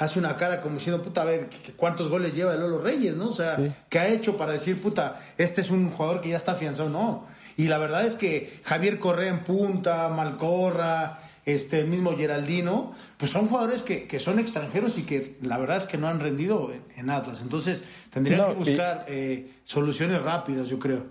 hace 0.00 0.18
una 0.18 0.34
cara 0.34 0.62
como 0.62 0.76
diciendo, 0.76 1.02
puta, 1.02 1.20
a 1.20 1.24
ver, 1.26 1.50
¿cuántos 1.76 2.08
goles 2.08 2.34
lleva 2.34 2.54
el 2.54 2.60
Lolo 2.60 2.78
Reyes, 2.78 3.16
no? 3.16 3.28
O 3.28 3.34
sea, 3.34 3.58
¿qué 3.90 3.98
ha 3.98 4.08
hecho 4.08 4.38
para 4.38 4.52
decir, 4.52 4.80
puta, 4.80 5.20
este 5.36 5.60
es 5.60 5.70
un 5.70 5.90
jugador 5.90 6.22
que 6.22 6.30
ya 6.30 6.38
está 6.38 6.52
afianzado? 6.52 6.88
No. 6.88 7.26
Y 7.58 7.68
la 7.68 7.76
verdad 7.76 8.06
es 8.06 8.14
que 8.14 8.50
Javier 8.64 8.98
Correa 8.98 9.28
en 9.28 9.44
punta, 9.44 10.08
Malcorra, 10.08 11.18
este, 11.44 11.80
el 11.80 11.88
mismo 11.88 12.16
Geraldino, 12.16 12.94
pues 13.18 13.30
son 13.30 13.46
jugadores 13.48 13.82
que, 13.82 14.06
que, 14.06 14.18
son 14.20 14.38
extranjeros 14.38 14.96
y 14.96 15.02
que 15.02 15.36
la 15.42 15.58
verdad 15.58 15.76
es 15.76 15.84
que 15.84 15.98
no 15.98 16.08
han 16.08 16.18
rendido 16.18 16.70
en, 16.96 17.10
Atlas. 17.10 17.42
Entonces, 17.42 17.84
tendrían 18.10 18.46
que 18.46 18.54
buscar 18.54 19.04
eh, 19.06 19.50
soluciones 19.64 20.22
rápidas, 20.22 20.68
yo 20.68 20.78
creo. 20.78 21.04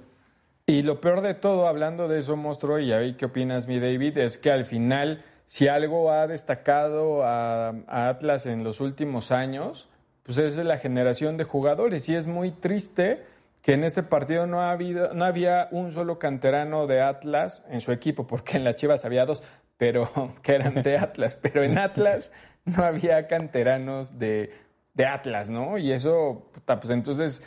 Y 0.65 0.82
lo 0.82 0.99
peor 0.99 1.21
de 1.21 1.36
todo, 1.36 1.67
hablando 1.67 2.08
de 2.08 2.19
eso, 2.19 2.36
monstruo, 2.36 2.80
y 2.80 2.91
ahí 2.91 3.13
qué 3.13 3.25
opinas, 3.25 3.67
mi 3.67 3.80
David, 3.80 4.17
es 4.17 4.39
que 4.39 4.49
al 4.49 4.65
final 4.65 5.23
si 5.49 5.67
algo 5.67 6.12
ha 6.12 6.27
destacado 6.27 7.23
a, 7.23 7.69
Atlas 7.88 8.45
en 8.45 8.63
los 8.63 8.79
últimos 8.79 9.31
años, 9.31 9.89
pues 10.21 10.38
es 10.38 10.57
la 10.57 10.77
generación 10.77 11.38
de 11.38 11.43
jugadores. 11.43 12.07
Y 12.07 12.15
es 12.15 12.27
muy 12.27 12.51
triste 12.51 13.25
que 13.63 13.73
en 13.73 13.83
este 13.83 14.03
partido 14.03 14.45
no, 14.45 14.62
ha 14.62 14.69
habido, 14.69 15.12
no 15.15 15.25
había 15.25 15.67
un 15.71 15.91
solo 15.91 16.19
canterano 16.19 16.85
de 16.85 17.01
Atlas 17.01 17.63
en 17.67 17.81
su 17.81 17.91
equipo, 17.91 18.27
porque 18.27 18.57
en 18.57 18.63
las 18.63 18.75
Chivas 18.75 19.05
había 19.05 19.25
dos, 19.25 19.41
pero 19.75 20.35
que 20.43 20.53
eran 20.53 20.83
de 20.83 20.99
Atlas. 20.99 21.33
Pero 21.33 21.63
en 21.63 21.79
Atlas 21.79 22.31
no 22.65 22.83
había 22.83 23.25
canteranos 23.25 24.19
de, 24.19 24.53
de 24.93 25.05
Atlas, 25.07 25.49
¿no? 25.49 25.79
Y 25.79 25.91
eso, 25.91 26.51
pues 26.63 26.91
entonces 26.91 27.41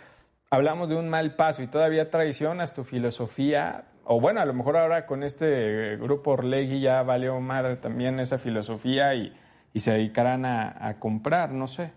hablamos 0.51 0.89
de 0.89 0.97
un 0.97 1.09
mal 1.09 1.37
paso 1.37 1.63
y 1.63 1.69
todavía 1.69 2.11
traicionas 2.11 2.75
tu 2.75 2.83
filosofía 2.83 3.92
o 4.05 4.21
bueno, 4.21 4.41
a 4.41 4.45
lo 4.45 4.55
mejor 4.55 4.77
ahora 4.77 5.07
con 5.07 5.23
este 5.23 5.97
grupo 5.97 6.33
Orlegui 6.33 6.81
ya 6.81 7.03
valió 7.03 7.39
madre 7.41 7.77
también 7.77 8.21
esa 8.21 8.39
filosofía 8.39 9.15
y, 9.15 9.33
se 9.75 9.93
dedicarán 9.93 10.45
a, 10.45 10.97
comprar, 10.99 11.53
no 11.53 11.67
sé. 11.67 11.93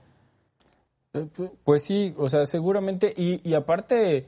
Eh, 1.14 1.28
pues 1.64 1.84
sí, 1.84 2.14
o 2.18 2.30
sea, 2.30 2.46
seguramente, 2.46 3.14
y, 3.16 3.54
aparte 3.54 4.28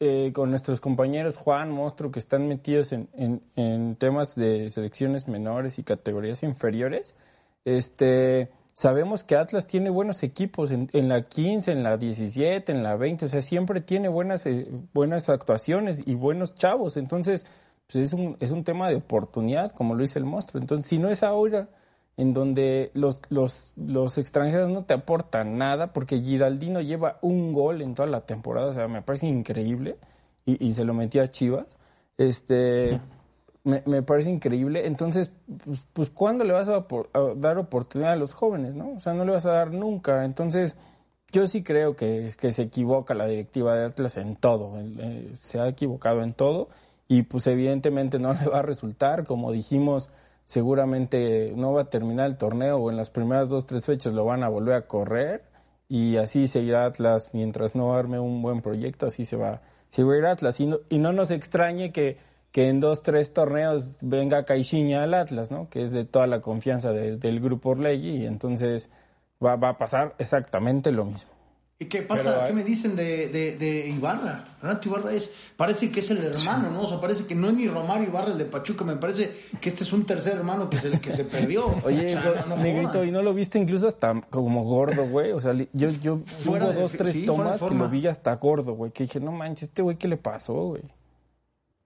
eh, 0.00 0.32
con 0.34 0.50
nuestros 0.50 0.80
compañeros 0.80 1.38
Juan, 1.38 1.70
Monstruo, 1.70 2.10
que 2.10 2.18
están 2.18 2.48
metidos 2.48 2.92
en, 2.92 3.08
en 3.56 3.96
temas 3.96 4.34
de 4.34 4.70
selecciones 4.70 5.28
menores 5.28 5.78
y 5.78 5.84
categorías 5.84 6.42
inferiores, 6.42 7.14
este 7.64 8.50
Sabemos 8.74 9.22
que 9.22 9.36
Atlas 9.36 9.66
tiene 9.66 9.90
buenos 9.90 10.22
equipos 10.22 10.70
en, 10.70 10.88
la 11.08 11.22
15, 11.22 11.72
en 11.72 11.82
la 11.82 11.98
17, 11.98 12.72
en 12.72 12.82
la 12.82 12.96
20, 12.96 13.26
o 13.26 13.28
sea, 13.28 13.42
siempre 13.42 13.82
tiene 13.82 14.08
buenas, 14.08 14.46
eh, 14.46 14.68
buenas 14.94 15.28
actuaciones 15.28 16.02
y 16.06 16.14
buenos 16.14 16.54
chavos. 16.54 16.96
Entonces, 16.96 17.44
pues 17.86 18.06
es 18.06 18.12
un, 18.14 18.36
es 18.40 18.50
un 18.50 18.64
tema 18.64 18.88
de 18.88 18.96
oportunidad, 18.96 19.72
como 19.72 19.94
lo 19.94 20.00
dice 20.00 20.18
el 20.18 20.24
monstruo. 20.24 20.60
Entonces, 20.60 20.86
si 20.86 20.98
no 20.98 21.10
es 21.10 21.22
ahora 21.22 21.68
en 22.16 22.32
donde 22.32 22.90
los, 22.94 23.22
los, 23.28 23.72
los 23.76 24.16
extranjeros 24.16 24.70
no 24.70 24.84
te 24.84 24.94
aportan 24.94 25.58
nada, 25.58 25.92
porque 25.92 26.20
Giraldino 26.20 26.80
lleva 26.80 27.18
un 27.20 27.52
gol 27.52 27.82
en 27.82 27.94
toda 27.94 28.08
la 28.08 28.22
temporada, 28.22 28.68
o 28.68 28.74
sea, 28.74 28.88
me 28.88 29.02
parece 29.02 29.26
increíble, 29.26 29.98
y, 30.46 30.66
y 30.66 30.72
se 30.74 30.84
lo 30.84 30.94
metía 30.94 31.24
a 31.24 31.30
Chivas. 31.30 31.76
Este 32.16 33.00
me, 33.64 33.82
me, 33.86 34.02
parece 34.02 34.30
increíble. 34.30 34.86
Entonces, 34.86 35.32
pues, 35.64 35.84
pues 35.92 36.10
¿cuándo 36.10 36.44
le 36.44 36.52
vas 36.52 36.68
a, 36.68 36.84
dar 37.36 37.58
oportunidad 37.58 38.12
a 38.12 38.16
los 38.16 38.34
jóvenes, 38.34 38.74
no? 38.74 38.92
O 38.92 39.00
sea, 39.00 39.14
no 39.14 39.24
le 39.24 39.32
vas 39.32 39.46
a 39.46 39.52
dar 39.52 39.72
nunca. 39.72 40.24
Entonces, 40.24 40.76
yo 41.30 41.46
sí 41.46 41.62
creo 41.62 41.96
que, 41.96 42.32
que 42.38 42.52
se 42.52 42.62
equivoca 42.62 43.14
la 43.14 43.26
directiva 43.26 43.74
de 43.74 43.86
Atlas 43.86 44.16
en 44.16 44.36
todo. 44.36 44.78
Eh, 44.78 45.32
se 45.34 45.60
ha 45.60 45.68
equivocado 45.68 46.22
en 46.22 46.34
todo 46.34 46.68
y 47.08 47.22
pues 47.22 47.46
evidentemente 47.46 48.18
no 48.18 48.34
le 48.40 48.46
va 48.46 48.58
a 48.60 48.62
resultar. 48.62 49.24
Como 49.24 49.52
dijimos, 49.52 50.10
seguramente 50.44 51.52
no 51.56 51.72
va 51.72 51.82
a 51.82 51.90
terminar 51.90 52.26
el 52.26 52.36
torneo 52.36 52.78
o 52.78 52.90
en 52.90 52.96
las 52.96 53.10
primeras 53.10 53.48
dos, 53.48 53.66
tres 53.66 53.86
fechas 53.86 54.12
lo 54.14 54.24
van 54.24 54.42
a 54.42 54.48
volver 54.48 54.74
a 54.74 54.86
correr 54.86 55.44
y 55.88 56.16
así 56.16 56.46
seguirá 56.46 56.86
Atlas 56.86 57.30
mientras 57.32 57.74
no 57.74 57.94
arme 57.94 58.18
un 58.18 58.40
buen 58.40 58.62
proyecto, 58.62 59.06
así 59.06 59.24
se 59.24 59.36
va, 59.36 59.60
se 59.88 60.04
va 60.04 60.14
a 60.14 60.18
ir 60.18 60.26
Atlas. 60.26 60.58
Y 60.60 60.66
no, 60.66 60.78
y 60.88 60.98
no 60.98 61.12
nos 61.12 61.30
extrañe 61.30 61.92
que 61.92 62.16
que 62.52 62.68
en 62.68 62.80
dos, 62.80 63.02
tres 63.02 63.32
torneos 63.32 63.92
venga 64.00 64.44
Caixinha 64.44 65.02
al 65.02 65.14
Atlas, 65.14 65.50
¿no? 65.50 65.68
Que 65.70 65.82
es 65.82 65.90
de 65.90 66.04
toda 66.04 66.26
la 66.26 66.40
confianza 66.40 66.92
del 66.92 67.40
grupo 67.40 67.70
Orlegui 67.70 68.18
y 68.18 68.26
entonces 68.26 68.90
va, 69.44 69.56
va 69.56 69.70
a 69.70 69.78
pasar 69.78 70.14
exactamente 70.18 70.92
lo 70.92 71.06
mismo. 71.06 71.30
¿Y 71.82 71.86
qué 71.86 72.02
pasa? 72.02 72.44
¿Qué 72.46 72.52
me 72.52 72.62
dicen 72.62 72.94
de, 72.94 73.26
de, 73.28 73.88
Ibarra? 73.88 74.44
Renato 74.62 74.88
Ibarra 74.88 75.12
es, 75.12 75.52
parece 75.56 75.90
que 75.90 75.98
es 75.98 76.12
el 76.12 76.22
hermano, 76.22 76.70
¿no? 76.70 76.82
O 76.82 76.88
sea, 76.88 77.00
parece 77.00 77.26
que 77.26 77.34
no 77.34 77.48
es 77.48 77.54
ni 77.54 77.66
Romario 77.66 78.06
Ibarra 78.06 78.30
el 78.30 78.38
de 78.38 78.44
Pachuca, 78.44 78.84
me 78.84 78.94
parece 78.94 79.32
que 79.60 79.68
este 79.68 79.82
es 79.82 79.92
un 79.92 80.04
tercer 80.04 80.34
hermano 80.34 80.70
que 80.70 80.76
se, 80.76 81.00
que 81.00 81.10
se 81.10 81.24
perdió. 81.24 81.74
Oye, 81.84 82.16
Negrito, 82.58 83.02
¿y 83.04 83.10
no 83.10 83.20
lo 83.22 83.34
viste 83.34 83.58
incluso 83.58 83.88
hasta 83.88 84.20
como 84.30 84.62
gordo, 84.62 85.08
güey? 85.08 85.32
O 85.32 85.40
sea, 85.40 85.54
yo, 85.54 85.90
yo 85.90 86.20
hubo 86.46 86.72
dos, 86.72 86.92
tres 86.92 87.26
tomas 87.26 87.60
que 87.60 87.74
lo 87.74 87.88
vi 87.88 88.06
hasta 88.06 88.36
gordo, 88.36 88.74
güey, 88.74 88.92
que 88.92 89.02
dije, 89.04 89.18
no 89.18 89.32
manches, 89.32 89.70
este 89.70 89.82
güey, 89.82 89.96
¿qué 89.96 90.06
le 90.06 90.18
pasó, 90.18 90.52
güey? 90.52 90.82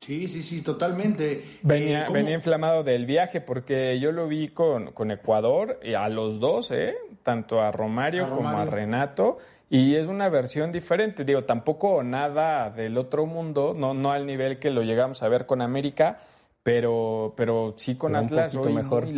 Sí, 0.00 0.28
sí, 0.28 0.42
sí, 0.42 0.62
totalmente. 0.62 1.42
Venía, 1.62 2.06
eh, 2.06 2.12
venía 2.12 2.34
inflamado 2.34 2.84
del 2.84 3.06
viaje 3.06 3.40
porque 3.40 3.98
yo 3.98 4.12
lo 4.12 4.28
vi 4.28 4.48
con, 4.48 4.92
con 4.92 5.10
Ecuador 5.10 5.80
y 5.82 5.94
a 5.94 6.08
los 6.08 6.38
dos, 6.38 6.70
¿eh? 6.70 6.94
Tanto 7.22 7.60
a 7.60 7.72
Romario. 7.72 8.28
como 8.28 8.48
a 8.48 8.64
Renato 8.64 9.38
y 9.68 9.96
es 9.96 10.06
una 10.06 10.28
versión 10.28 10.70
diferente, 10.70 11.24
digo, 11.24 11.42
tampoco 11.42 12.02
nada 12.04 12.70
del 12.70 12.96
otro 12.98 13.26
mundo, 13.26 13.74
no, 13.76 13.94
no 13.94 14.12
al 14.12 14.24
nivel 14.24 14.60
que 14.60 14.70
lo 14.70 14.82
llegamos 14.82 15.22
a 15.24 15.28
ver 15.28 15.44
con 15.44 15.60
América, 15.60 16.20
pero, 16.62 17.34
pero 17.36 17.74
sí 17.76 17.96
con 17.96 18.14
Atlas. 18.14 18.54
Un 18.54 18.74
mejor. 18.74 19.08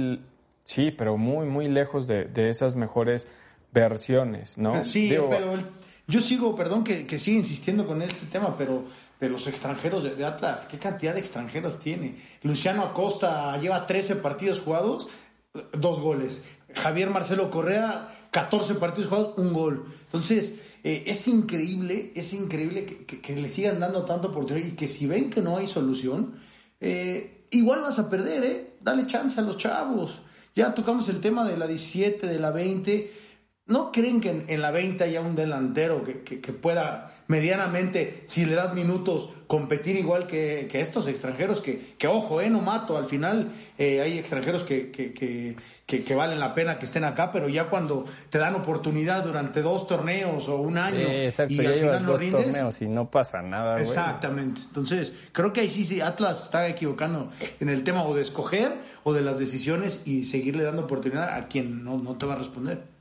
sí, 0.64 0.90
pero 0.90 1.18
muy, 1.18 1.46
muy 1.46 1.68
lejos 1.68 2.06
de, 2.06 2.30
esas 2.48 2.76
mejores 2.76 3.28
versiones, 3.72 4.56
¿no? 4.56 4.82
Sí, 4.84 5.14
pero 5.28 5.52
yo 6.06 6.20
sigo, 6.22 6.56
perdón 6.56 6.82
que, 6.82 7.06
que 7.06 7.18
siga 7.18 7.36
insistiendo 7.36 7.86
con 7.86 8.00
este 8.00 8.26
tema, 8.26 8.54
pero 8.56 8.84
de 9.20 9.28
los 9.28 9.46
extranjeros 9.48 10.04
de, 10.04 10.24
Atlas, 10.24 10.66
¿qué 10.70 10.78
cantidad 10.78 11.14
de 11.14 11.20
extranjeros 11.20 11.78
tiene? 11.78 12.16
Luciano 12.42 12.82
Acosta 12.82 13.58
lleva 13.60 13.86
13 13.86 14.16
partidos 14.16 14.60
jugados, 14.60 15.08
dos 15.72 16.00
goles. 16.00 16.42
Javier 16.74 17.10
Marcelo 17.10 17.50
Correa 17.50 18.08
14 18.30 18.74
partidos 18.74 19.08
jugados, 19.08 19.34
un 19.38 19.52
gol. 19.52 19.84
Entonces, 20.02 20.60
eh, 20.84 21.04
es 21.06 21.26
increíble, 21.26 22.12
es 22.14 22.32
increíble 22.32 22.84
que, 22.84 23.36
le 23.36 23.48
sigan 23.48 23.80
dando 23.80 24.04
tanta 24.04 24.28
oportunidad 24.28 24.66
y 24.66 24.72
que 24.72 24.86
si 24.86 25.06
ven 25.06 25.30
que 25.30 25.42
no 25.42 25.56
hay 25.56 25.66
solución, 25.66 26.34
eh, 26.80 27.44
igual 27.50 27.80
vas 27.80 27.98
a 27.98 28.08
perder, 28.08 28.44
¿eh? 28.44 28.74
Dale 28.80 29.06
chance 29.06 29.40
a 29.40 29.42
los 29.42 29.56
chavos. 29.56 30.20
Ya 30.54 30.74
tocamos 30.74 31.08
el 31.08 31.20
tema 31.20 31.48
de 31.48 31.56
la 31.56 31.66
17, 31.66 32.26
de 32.26 32.38
la 32.38 32.50
20 32.50 33.12
¿No 33.68 33.92
creen 33.92 34.22
que 34.22 34.46
en, 34.48 34.62
la 34.62 34.70
20 34.70 35.04
haya 35.04 35.20
un 35.20 35.36
delantero 35.36 36.02
que, 36.02 36.52
pueda 36.54 37.12
medianamente, 37.26 38.24
si 38.26 38.46
le 38.46 38.54
das 38.54 38.72
minutos, 38.72 39.28
competir 39.46 39.96
igual 39.96 40.26
que, 40.26 40.66
estos 40.72 41.06
extranjeros? 41.06 41.60
Que, 41.60 42.08
ojo, 42.08 42.40
eh, 42.40 42.48
no 42.48 42.62
mato, 42.62 42.96
al 42.96 43.04
final 43.04 43.50
eh, 43.76 44.00
hay 44.00 44.16
extranjeros 44.16 44.62
que, 44.62 44.90
que, 44.90 46.14
valen 46.14 46.40
la 46.40 46.54
pena 46.54 46.78
que 46.78 46.86
estén 46.86 47.04
acá, 47.04 47.30
pero 47.30 47.50
ya 47.50 47.68
cuando 47.68 48.06
te 48.30 48.38
dan 48.38 48.54
oportunidad 48.54 49.22
durante 49.22 49.60
dos 49.60 49.86
torneos 49.86 50.48
o 50.48 50.56
un 50.56 50.78
año 50.78 51.06
y 51.06 51.26
al 51.26 51.48
final 51.48 52.06
no 52.06 52.16
rindes, 52.16 52.44
torneos 52.46 52.80
y 52.80 52.88
no 52.88 53.10
pasa 53.10 53.42
nada. 53.42 53.78
Exactamente. 53.82 54.62
Entonces, 54.66 55.12
creo 55.32 55.52
que 55.52 55.60
ahí 55.60 55.68
sí, 55.68 55.84
sí, 55.84 56.00
Atlas 56.00 56.44
está 56.44 56.68
equivocando 56.68 57.30
en 57.60 57.68
el 57.68 57.84
tema 57.84 58.02
o 58.04 58.14
de 58.14 58.22
escoger 58.22 58.72
o 59.04 59.12
de 59.12 59.20
las 59.20 59.38
decisiones 59.38 60.00
y 60.06 60.24
seguirle 60.24 60.64
dando 60.64 60.84
oportunidad 60.84 61.34
a 61.34 61.48
quien 61.48 61.84
no, 61.84 61.98
no 61.98 62.16
te 62.16 62.24
va 62.24 62.32
a 62.32 62.36
responder. 62.36 62.97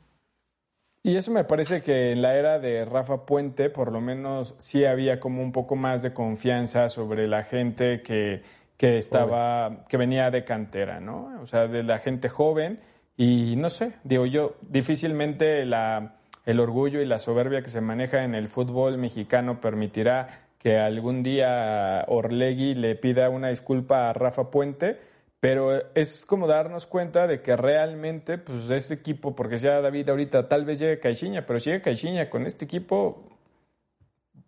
Y 1.07 1.15
eso 1.15 1.31
me 1.31 1.45
parece 1.45 1.81
que 1.81 2.11
en 2.11 2.21
la 2.21 2.35
era 2.35 2.59
de 2.59 2.83
Rafa 2.83 3.25
Puente, 3.25 3.69
por 3.69 3.93
lo 3.93 4.01
menos 4.01 4.55
sí 4.57 4.83
había 4.83 5.21
como 5.21 5.41
un 5.41 5.53
poco 5.53 5.77
más 5.77 6.01
de 6.01 6.11
confianza 6.11 6.89
sobre 6.89 7.29
la 7.29 7.43
gente 7.43 8.01
que, 8.01 8.41
que 8.75 8.97
estaba, 8.97 9.85
que 9.87 9.95
venía 9.95 10.29
de 10.31 10.43
cantera, 10.43 10.99
¿no? 10.99 11.39
O 11.41 11.45
sea, 11.45 11.67
de 11.67 11.83
la 11.83 11.99
gente 11.99 12.27
joven. 12.27 12.81
Y 13.15 13.55
no 13.55 13.69
sé, 13.69 13.93
digo 14.03 14.25
yo, 14.25 14.57
difícilmente 14.61 15.65
la, 15.65 16.17
el 16.45 16.59
orgullo 16.59 17.01
y 17.01 17.05
la 17.05 17.19
soberbia 17.19 17.61
que 17.61 17.69
se 17.69 17.79
maneja 17.79 18.25
en 18.25 18.35
el 18.35 18.49
fútbol 18.49 18.97
mexicano 18.97 19.61
permitirá 19.61 20.27
que 20.59 20.77
algún 20.77 21.23
día 21.23 22.03
Orlegui 22.09 22.75
le 22.75 22.95
pida 22.95 23.29
una 23.29 23.47
disculpa 23.47 24.09
a 24.09 24.13
Rafa 24.13 24.51
Puente 24.51 24.99
pero 25.39 25.93
es 25.93 26.25
como 26.25 26.47
darnos 26.47 26.87
cuenta 26.87 27.27
de 27.27 27.41
que 27.41 27.55
realmente, 27.55 28.37
pues, 28.37 28.69
este 28.69 28.95
equipo, 28.95 29.35
porque 29.35 29.57
ya 29.57 29.81
David 29.81 30.09
ahorita 30.09 30.47
tal 30.47 30.65
vez 30.65 30.79
llegue 30.79 30.99
Caixinha, 30.99 31.45
pero 31.45 31.59
si 31.59 31.69
llega 31.69 31.83
Caixinha 31.83 32.29
con 32.29 32.45
este 32.45 32.65
equipo, 32.65 33.29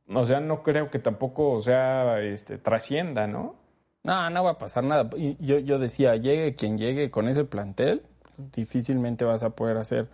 o 0.08 0.26
sea, 0.26 0.40
no 0.40 0.64
creo 0.64 0.90
que 0.90 1.00
tampoco, 1.00 1.52
o 1.52 1.62
sea, 1.62 2.20
este, 2.22 2.58
trascienda, 2.58 3.28
¿no? 3.28 3.56
No, 4.04 4.30
no 4.30 4.44
va 4.44 4.52
a 4.52 4.58
pasar 4.58 4.84
nada. 4.84 5.10
Yo, 5.40 5.60
yo 5.60 5.78
decía, 5.78 6.16
llegue 6.16 6.56
quien 6.56 6.78
llegue 6.78 7.12
con 7.12 7.28
ese 7.28 7.44
plantel, 7.44 8.02
difícilmente 8.38 9.26
vas 9.26 9.44
a 9.44 9.52
poder 9.52 9.78
hacer. 9.78 10.08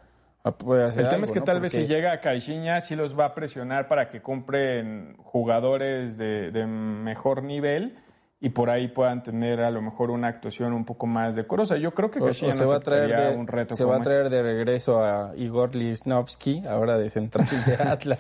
el 0.44 1.10
tema 1.10 1.24
es 1.24 1.32
que 1.32 1.40
tal 1.40 1.62
vez 1.62 1.72
si 1.72 1.88
llega 1.88 2.12
a 2.12 2.20
Caixinha, 2.20 2.82
sí 2.82 2.98
los 2.98 3.18
va 3.18 3.26
a 3.26 3.34
presionar 3.34 3.88
para 3.88 4.10
que 4.10 4.22
compren 4.22 5.16
jugadores 5.20 6.18
de, 6.18 6.52
de 6.52 6.66
mejor 6.66 7.44
nivel 7.44 7.96
y 8.42 8.50
por 8.50 8.70
ahí 8.70 8.90
puedan 8.90 9.24
tener 9.24 9.62
a 9.62 9.72
lo 9.72 9.82
mejor 9.82 10.12
una 10.12 10.28
actuación 10.28 10.74
un 10.74 10.86
poco 10.86 11.08
más 11.08 11.36
decorosa. 11.36 11.78
Yo 11.78 11.94
creo 11.94 12.12
que 12.12 12.34
se 12.34 12.66
va 12.66 12.76
a 12.76 12.80
traer 12.82 13.16
de, 13.16 13.36
un 13.36 13.48
reto 13.48 13.76
se 13.76 13.86
va 13.86 13.98
a 13.98 14.02
traer 14.02 14.26
este. 14.26 14.36
de 14.36 14.44
regreso 14.44 15.04
a 15.04 15.32
Igor 15.36 15.76
Lichnowsky, 15.76 16.64
ahora 16.68 16.98
de 16.98 17.10
central 17.10 17.48
de 17.66 17.74
Atlas. 17.84 18.20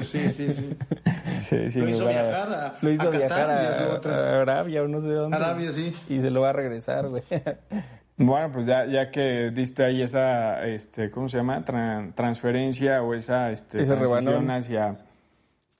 sí, 0.00 0.28
sí, 0.30 0.48
sí. 0.50 1.80
lo 1.80 1.88
hizo 1.88 2.08
viajar 2.08 2.52
a, 2.52 2.74
lo 2.82 2.90
hizo 2.90 3.10
viajar 3.10 3.50
a, 3.50 4.40
Arabia 4.42 4.82
o 4.82 4.88
no 4.88 5.00
sé 5.00 5.08
dónde. 5.08 5.36
Arabia, 5.36 5.72
sí. 5.72 5.94
Y 6.08 6.20
se 6.20 6.30
lo 6.30 6.42
va 6.42 6.50
a 6.50 6.52
regresar, 6.52 7.08
güey. 7.08 7.22
Bueno, 8.18 8.50
pues 8.52 8.66
ya, 8.66 8.84
ya 8.86 9.10
que 9.10 9.50
diste 9.50 9.84
ahí 9.84 10.02
esa, 10.02 10.64
este, 10.66 11.10
¿cómo 11.10 11.28
se 11.28 11.38
llama? 11.38 11.64
transferencia 12.14 13.02
o 13.02 13.14
esa, 13.14 13.50
este, 13.50 13.84
transición 13.84 14.50
hacia 14.50 14.98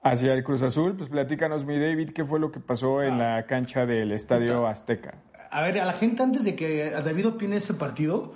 Hacia 0.05 0.33
el 0.33 0.43
Cruz 0.43 0.63
Azul, 0.63 0.97
pues 0.97 1.09
platícanos, 1.09 1.65
mi 1.65 1.79
David, 1.79 2.11
qué 2.11 2.25
fue 2.25 2.41
lo 2.41 2.51
que 2.51 2.59
pasó 2.59 3.03
en 3.03 3.19
la 3.19 3.47
cancha 3.47 3.87
del 3.87 4.11
Estadio 4.11 4.67
Azteca. 4.67 5.15
A 5.51 5.63
ver, 5.63 5.79
a 5.79 5.85
la 5.85 5.93
gente 5.93 6.23
antes 6.23 6.45
de 6.45 6.57
que 6.57 6.91
David 6.91 7.29
opine 7.29 7.57
ese 7.57 7.75
partido, 7.75 8.35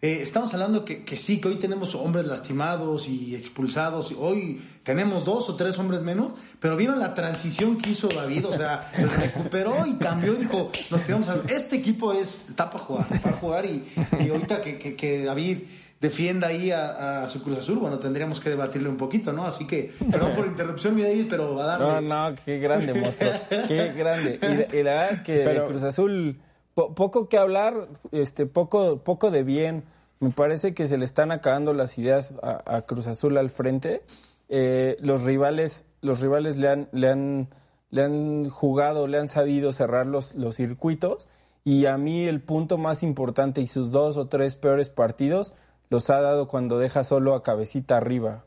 eh, 0.00 0.20
estamos 0.22 0.54
hablando 0.54 0.84
que, 0.84 1.02
que, 1.02 1.16
sí, 1.16 1.40
que 1.40 1.48
hoy 1.48 1.56
tenemos 1.56 1.96
hombres 1.96 2.26
lastimados 2.26 3.08
y 3.08 3.34
expulsados, 3.34 4.14
hoy 4.16 4.62
tenemos 4.84 5.24
dos 5.24 5.50
o 5.50 5.56
tres 5.56 5.76
hombres 5.80 6.02
menos, 6.02 6.34
pero 6.60 6.76
vieron 6.76 7.00
la 7.00 7.14
transición 7.14 7.78
que 7.78 7.90
hizo 7.90 8.06
David, 8.06 8.46
o 8.46 8.52
sea, 8.52 8.88
recuperó 9.18 9.86
y 9.88 9.94
cambió 9.94 10.34
y 10.34 10.36
dijo, 10.36 10.70
nos 10.92 11.00
quedamos 11.00 11.28
a... 11.28 11.42
Este 11.48 11.74
equipo 11.74 12.12
es, 12.12 12.48
está 12.48 12.70
para 12.70 12.84
jugar, 12.84 13.08
para 13.20 13.34
jugar 13.34 13.66
y, 13.66 13.82
y 14.20 14.28
ahorita 14.28 14.60
que, 14.60 14.78
que, 14.78 14.94
que 14.94 15.24
David 15.24 15.64
defienda 16.00 16.48
ahí 16.48 16.70
a, 16.70 17.28
su 17.28 17.42
Cruz 17.42 17.58
Azul, 17.58 17.78
bueno, 17.78 17.98
tendríamos 17.98 18.40
que 18.40 18.50
debatirle 18.50 18.88
un 18.88 18.96
poquito, 18.96 19.32
¿no? 19.32 19.44
Así 19.44 19.66
que, 19.66 19.92
perdón 20.10 20.34
por 20.36 20.46
interrupción, 20.46 20.94
mi 20.94 21.02
David, 21.02 21.26
pero 21.28 21.54
va 21.54 21.64
a 21.64 21.66
darle. 21.78 22.08
No, 22.08 22.30
no, 22.30 22.36
qué 22.44 22.58
grande, 22.58 22.94
monstruo, 22.94 23.32
qué 23.66 23.92
grande. 23.96 24.38
Y, 24.72 24.82
la 24.82 24.92
verdad 24.92 25.12
es 25.12 25.20
que 25.20 25.62
Cruz 25.66 25.82
Azul, 25.82 26.40
poco 26.74 27.28
que 27.28 27.38
hablar, 27.38 27.88
este, 28.12 28.46
poco, 28.46 29.02
poco 29.02 29.30
de 29.30 29.42
bien. 29.42 29.84
Me 30.20 30.30
parece 30.30 30.74
que 30.74 30.88
se 30.88 30.98
le 30.98 31.04
están 31.04 31.30
acabando 31.30 31.72
las 31.72 31.96
ideas 31.96 32.34
a, 32.42 32.82
Cruz 32.82 33.06
Azul 33.06 33.36
al 33.36 33.50
frente. 33.50 34.02
Eh, 34.48 34.96
los 35.00 35.22
rivales, 35.22 35.86
los 36.00 36.20
rivales 36.20 36.56
le 36.56 36.68
han, 36.68 36.88
le 36.92 37.08
han, 37.08 37.48
le 37.90 38.02
han 38.02 38.50
jugado, 38.50 39.06
le 39.06 39.18
han 39.18 39.28
sabido 39.28 39.72
cerrar 39.72 40.06
los, 40.06 40.34
los 40.34 40.56
circuitos. 40.56 41.28
Y 41.64 41.86
a 41.86 41.98
mí 41.98 42.24
el 42.24 42.40
punto 42.40 42.78
más 42.78 43.02
importante 43.02 43.60
y 43.60 43.66
sus 43.66 43.92
dos 43.92 44.16
o 44.16 44.26
tres 44.26 44.56
peores 44.56 44.88
partidos 44.88 45.54
los 45.90 46.10
ha 46.10 46.20
dado 46.20 46.48
cuando 46.48 46.78
deja 46.78 47.04
solo 47.04 47.34
a 47.34 47.42
Cabecita 47.42 47.96
arriba. 47.96 48.44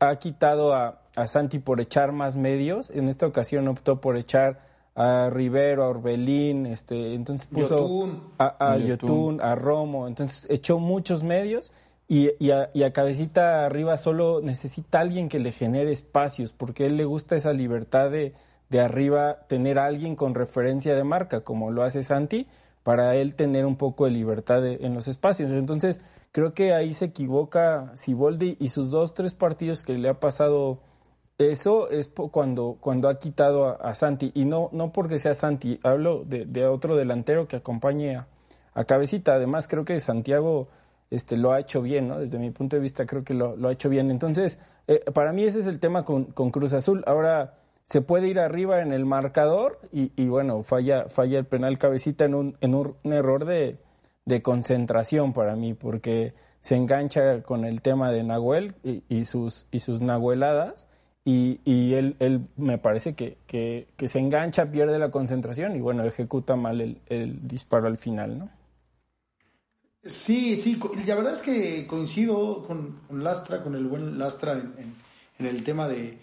Ha 0.00 0.16
quitado 0.16 0.74
a, 0.74 0.98
Santi 1.26 1.58
por 1.58 1.80
echar 1.80 2.12
más 2.12 2.36
medios. 2.36 2.90
En 2.90 3.08
esta 3.08 3.26
ocasión 3.26 3.68
optó 3.68 4.00
por 4.00 4.16
echar 4.16 4.60
a 4.94 5.30
Rivero, 5.30 5.84
a 5.84 5.88
Orbelín, 5.88 6.66
este, 6.66 7.14
entonces 7.14 7.46
puso 7.46 8.10
a, 8.38 8.72
a 8.72 8.76
Yotun, 8.76 9.40
a 9.40 9.54
Romo, 9.54 10.06
entonces 10.06 10.46
echó 10.50 10.78
muchos 10.78 11.22
medios 11.22 11.72
y, 12.08 12.30
y, 12.38 12.50
a, 12.50 12.92
Cabecita 12.92 13.64
arriba 13.64 13.96
solo 13.96 14.42
necesita 14.42 15.00
alguien 15.00 15.30
que 15.30 15.38
le 15.38 15.50
genere 15.50 15.92
espacios, 15.92 16.52
porque 16.52 16.84
a 16.84 16.86
él 16.88 16.98
le 16.98 17.06
gusta 17.06 17.36
esa 17.36 17.54
libertad 17.54 18.10
de, 18.10 18.34
de 18.68 18.80
arriba 18.80 19.46
tener 19.48 19.78
a 19.78 19.86
alguien 19.86 20.14
con 20.14 20.34
referencia 20.34 20.94
de 20.94 21.04
marca, 21.04 21.40
como 21.40 21.70
lo 21.70 21.82
hace 21.82 22.02
Santi, 22.02 22.46
para 22.82 23.16
él 23.16 23.34
tener 23.34 23.64
un 23.64 23.76
poco 23.76 24.04
de 24.04 24.10
libertad 24.10 24.62
en 24.66 24.92
los 24.92 25.08
espacios. 25.08 25.52
Entonces, 25.52 26.02
Creo 26.32 26.54
que 26.54 26.72
ahí 26.72 26.94
se 26.94 27.06
equivoca 27.06 27.92
Siboldi 27.94 28.56
y 28.58 28.70
sus 28.70 28.90
dos, 28.90 29.14
tres 29.14 29.34
partidos 29.34 29.82
que 29.82 29.98
le 29.98 30.08
ha 30.08 30.18
pasado 30.18 30.80
eso 31.38 31.90
es 31.90 32.10
cuando, 32.30 32.76
cuando 32.80 33.08
ha 33.08 33.18
quitado 33.18 33.82
a, 33.82 33.94
Santi. 33.94 34.32
Y 34.34 34.44
no, 34.44 34.68
no 34.72 34.92
porque 34.92 35.18
sea 35.18 35.34
Santi, 35.34 35.78
hablo 35.82 36.24
de, 36.24 36.66
otro 36.66 36.96
delantero 36.96 37.48
que 37.48 37.56
acompañe 37.56 38.16
a, 38.74 38.84
Cabecita. 38.84 39.34
Además, 39.34 39.68
creo 39.68 39.84
que 39.84 40.00
Santiago 40.00 40.68
este, 41.10 41.36
lo 41.36 41.52
ha 41.52 41.60
hecho 41.60 41.82
bien, 41.82 42.08
¿no? 42.08 42.18
Desde 42.18 42.38
mi 42.38 42.50
punto 42.50 42.76
de 42.76 42.82
vista, 42.82 43.04
creo 43.04 43.24
que 43.24 43.34
lo, 43.34 43.56
ha 43.68 43.72
hecho 43.72 43.88
bien. 43.88 44.10
Entonces, 44.10 44.58
eh, 44.88 45.04
para 45.12 45.32
mí 45.32 45.44
ese 45.44 45.60
es 45.60 45.66
el 45.66 45.78
tema 45.78 46.04
con, 46.04 46.24
con 46.24 46.50
Cruz 46.50 46.72
Azul. 46.72 47.04
Ahora, 47.06 47.58
se 47.84 48.00
puede 48.00 48.28
ir 48.28 48.38
arriba 48.38 48.80
en 48.80 48.92
el 48.92 49.04
marcador 49.04 49.80
y, 49.92 50.12
y 50.16 50.28
bueno, 50.28 50.62
falla, 50.62 51.08
falla 51.08 51.38
el 51.38 51.44
penal 51.44 51.76
cabecita 51.78 52.24
en 52.24 52.34
un, 52.34 52.56
en 52.60 52.74
un 52.74 52.96
error 53.12 53.44
de, 53.44 53.78
de 54.24 54.42
concentración 54.42 55.32
para 55.32 55.56
mí, 55.56 55.74
porque 55.74 56.34
se 56.60 56.76
engancha 56.76 57.42
con 57.42 57.64
el 57.64 57.82
tema 57.82 58.12
de 58.12 58.22
Nahuel 58.22 58.74
y, 59.08 59.24
sus, 59.24 59.66
y 59.70 59.80
sus 59.80 60.00
nahueladas. 60.00 60.88
Y, 61.24 61.60
y 61.64 61.94
él, 61.94 62.16
él 62.18 62.48
me 62.56 62.78
parece 62.78 63.14
que, 63.14 63.36
que, 63.46 64.08
se 64.08 64.18
engancha, 64.18 64.72
pierde 64.72 64.98
la 64.98 65.12
concentración 65.12 65.76
y 65.76 65.80
bueno, 65.80 66.04
ejecuta 66.04 66.56
mal 66.56 66.80
el, 66.80 67.00
el 67.06 67.46
disparo 67.46 67.86
al 67.86 67.96
final, 67.96 68.38
¿no? 68.38 68.50
Sí, 70.04 70.56
sí, 70.56 70.80
la 71.06 71.14
verdad 71.14 71.32
es 71.32 71.42
que 71.42 71.86
coincido 71.86 72.64
con, 72.66 73.02
con 73.06 73.22
Lastra, 73.22 73.62
con 73.62 73.76
el 73.76 73.86
buen 73.86 74.18
Lastra 74.18 74.54
en, 74.54 74.74
en, 74.78 74.94
en 75.38 75.46
el 75.46 75.62
tema 75.62 75.86
de... 75.86 76.18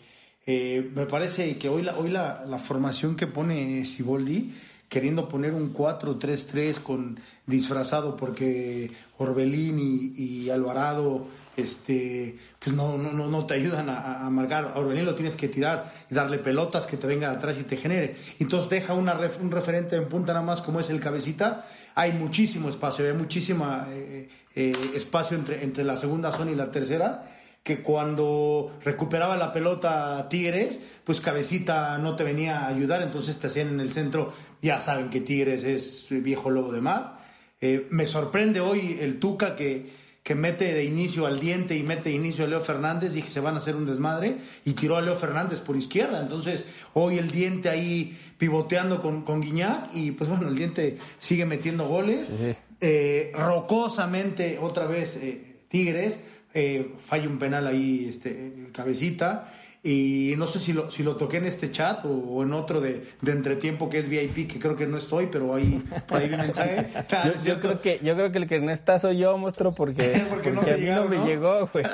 Eh, 0.46 0.92
me 0.96 1.06
parece 1.06 1.58
que 1.58 1.70
hoy, 1.70 1.84
la, 1.84 1.98
hoy 1.98 2.10
la, 2.10 2.44
la 2.46 2.58
formación 2.58 3.16
que 3.16 3.28
pone 3.28 3.86
Siboldi 3.86 4.54
queriendo 4.90 5.30
poner 5.30 5.54
un 5.54 5.74
4-3-3 5.74 6.82
con 6.82 7.20
disfrazado 7.46 8.18
porque 8.18 8.92
Orbelín 9.18 9.78
y, 9.80 10.50
Alvarado 10.50 11.28
este 11.56 12.38
pues 12.58 12.76
no, 12.76 12.98
no, 12.98 13.12
no 13.12 13.46
te 13.46 13.54
ayudan 13.54 13.90
a, 13.90 14.26
a 14.26 14.30
marcar. 14.30 14.74
Orbelín 14.76 15.06
lo 15.06 15.14
tienes 15.16 15.36
que 15.36 15.48
tirar 15.48 15.94
y 16.10 16.16
darle 16.16 16.40
pelotas 16.40 16.86
que 16.86 16.98
te 16.98 17.06
venga 17.06 17.30
atrás 17.32 17.58
y 17.60 17.64
te 17.64 17.78
genere. 17.78 18.16
Entonces 18.40 18.70
deja 18.70 18.94
una 18.94 19.14
ref, 19.14 19.40
un 19.42 19.52
referente 19.52 19.96
en 19.96 20.08
punta 20.08 20.34
nada 20.34 20.46
más 20.46 20.62
como 20.62 20.80
es 20.80 20.90
el 20.90 21.00
cabecita. 21.00 21.66
Hay 21.96 22.14
muchísimo 22.14 22.70
espacio, 22.70 23.06
hay 23.06 23.14
muchísimo 23.14 23.68
eh, 23.90 24.30
eh, 24.56 24.74
espacio 24.96 25.38
entre, 25.38 25.64
entre 25.64 25.84
la 25.84 25.98
segunda 25.98 26.32
zona 26.32 26.52
y 26.52 26.56
la 26.56 26.72
tercera 26.72 27.30
que 27.70 27.84
cuando 27.84 28.72
recuperaba 28.84 29.38
la 29.38 29.54
pelota 29.54 30.28
Tigres, 30.28 30.82
pues 31.04 31.22
Cabecita 31.22 32.00
no 32.00 32.16
te 32.16 32.24
venía 32.24 32.62
a 32.62 32.68
ayudar, 32.68 33.04
entonces 33.04 33.38
te 33.38 33.46
hacían 33.46 33.68
en 33.68 33.80
el 33.80 33.94
centro, 33.94 34.34
ya 34.60 34.80
saben 34.80 35.12
que 35.12 35.22
Tigres 35.22 35.64
es 35.66 36.08
viejo 36.10 36.50
lobo 36.50 36.72
de 36.72 36.82
mar. 36.82 37.20
Eh, 37.62 37.86
me 37.92 38.08
sorprende 38.08 38.60
hoy 38.60 38.98
el 39.02 39.20
Tuca 39.20 39.56
que, 39.56 39.88
que 40.24 40.34
mete 40.34 40.74
de 40.74 40.84
inicio 40.84 41.28
al 41.28 41.40
diente 41.40 41.78
y 41.78 41.84
mete 41.84 42.10
de 42.10 42.16
inicio 42.16 42.44
a 42.44 42.48
Leo 42.48 42.60
Fernández, 42.60 43.14
dije 43.14 43.30
se 43.30 43.40
van 43.40 43.54
a 43.54 43.58
hacer 43.58 43.76
un 43.76 43.86
desmadre, 43.86 44.38
y 44.66 44.74
tiró 44.74 44.98
a 44.98 45.04
Leo 45.04 45.16
Fernández 45.16 45.60
por 45.60 45.78
izquierda, 45.78 46.22
entonces 46.22 46.66
hoy 46.96 47.20
el 47.20 47.30
diente 47.30 47.70
ahí 47.70 48.18
pivoteando 48.40 49.00
con, 49.00 49.22
con 49.22 49.42
Guiñac, 49.42 49.94
y 49.94 50.10
pues 50.14 50.28
bueno, 50.28 50.48
el 50.48 50.56
diente 50.56 50.98
sigue 51.20 51.46
metiendo 51.46 51.88
goles, 51.88 52.34
sí. 52.36 52.56
eh, 52.82 53.32
rocosamente 53.36 54.58
otra 54.60 54.88
vez 54.88 55.18
eh, 55.18 55.46
Tigres, 55.68 56.18
eh, 56.54 56.94
falla 57.06 57.28
un 57.28 57.40
penal 57.40 57.68
ahí, 57.68 58.08
este, 58.10 58.70
cabecita. 58.72 59.52
Y 59.82 60.34
no 60.38 60.46
sé 60.46 60.60
si 60.60 60.74
lo, 60.74 60.92
si 60.92 61.04
lo 61.04 61.16
toqué 61.16 61.38
en 61.38 61.46
este 61.46 61.72
chat 61.72 62.04
o, 62.04 62.10
o 62.10 62.44
en 62.44 62.52
otro 62.52 62.82
de, 62.82 63.06
de, 63.22 63.32
entretiempo 63.32 63.90
que 63.90 64.00
es 64.00 64.10
VIP, 64.10 64.52
que 64.52 64.60
creo 64.60 64.76
que 64.76 64.86
no 64.86 64.98
estoy, 64.98 65.28
pero 65.28 65.56
ahí, 65.56 65.82
por 66.06 66.18
ahí 66.18 66.28
vi 66.28 66.36
mensaje. 66.36 66.88
yo, 67.26 67.44
yo, 67.46 67.60
creo 67.62 67.80
que, 67.80 68.00
yo 68.04 68.14
creo 68.14 68.30
que 68.30 68.40
el 68.40 68.48
que 68.48 68.60
no 68.60 68.72
está 68.72 69.00
soy 69.00 69.20
yo, 69.20 69.38
monstruo, 69.38 69.74
porque, 69.74 70.26
porque, 70.30 70.50
no 70.50 70.58
porque 70.58 70.74
a 70.74 70.76
mí 70.76 70.82
llegaron, 70.82 71.06
no 71.06 71.10
me 71.10 71.18
¿no? 71.18 71.26
llegó, 71.26 71.66
güey. 71.68 71.86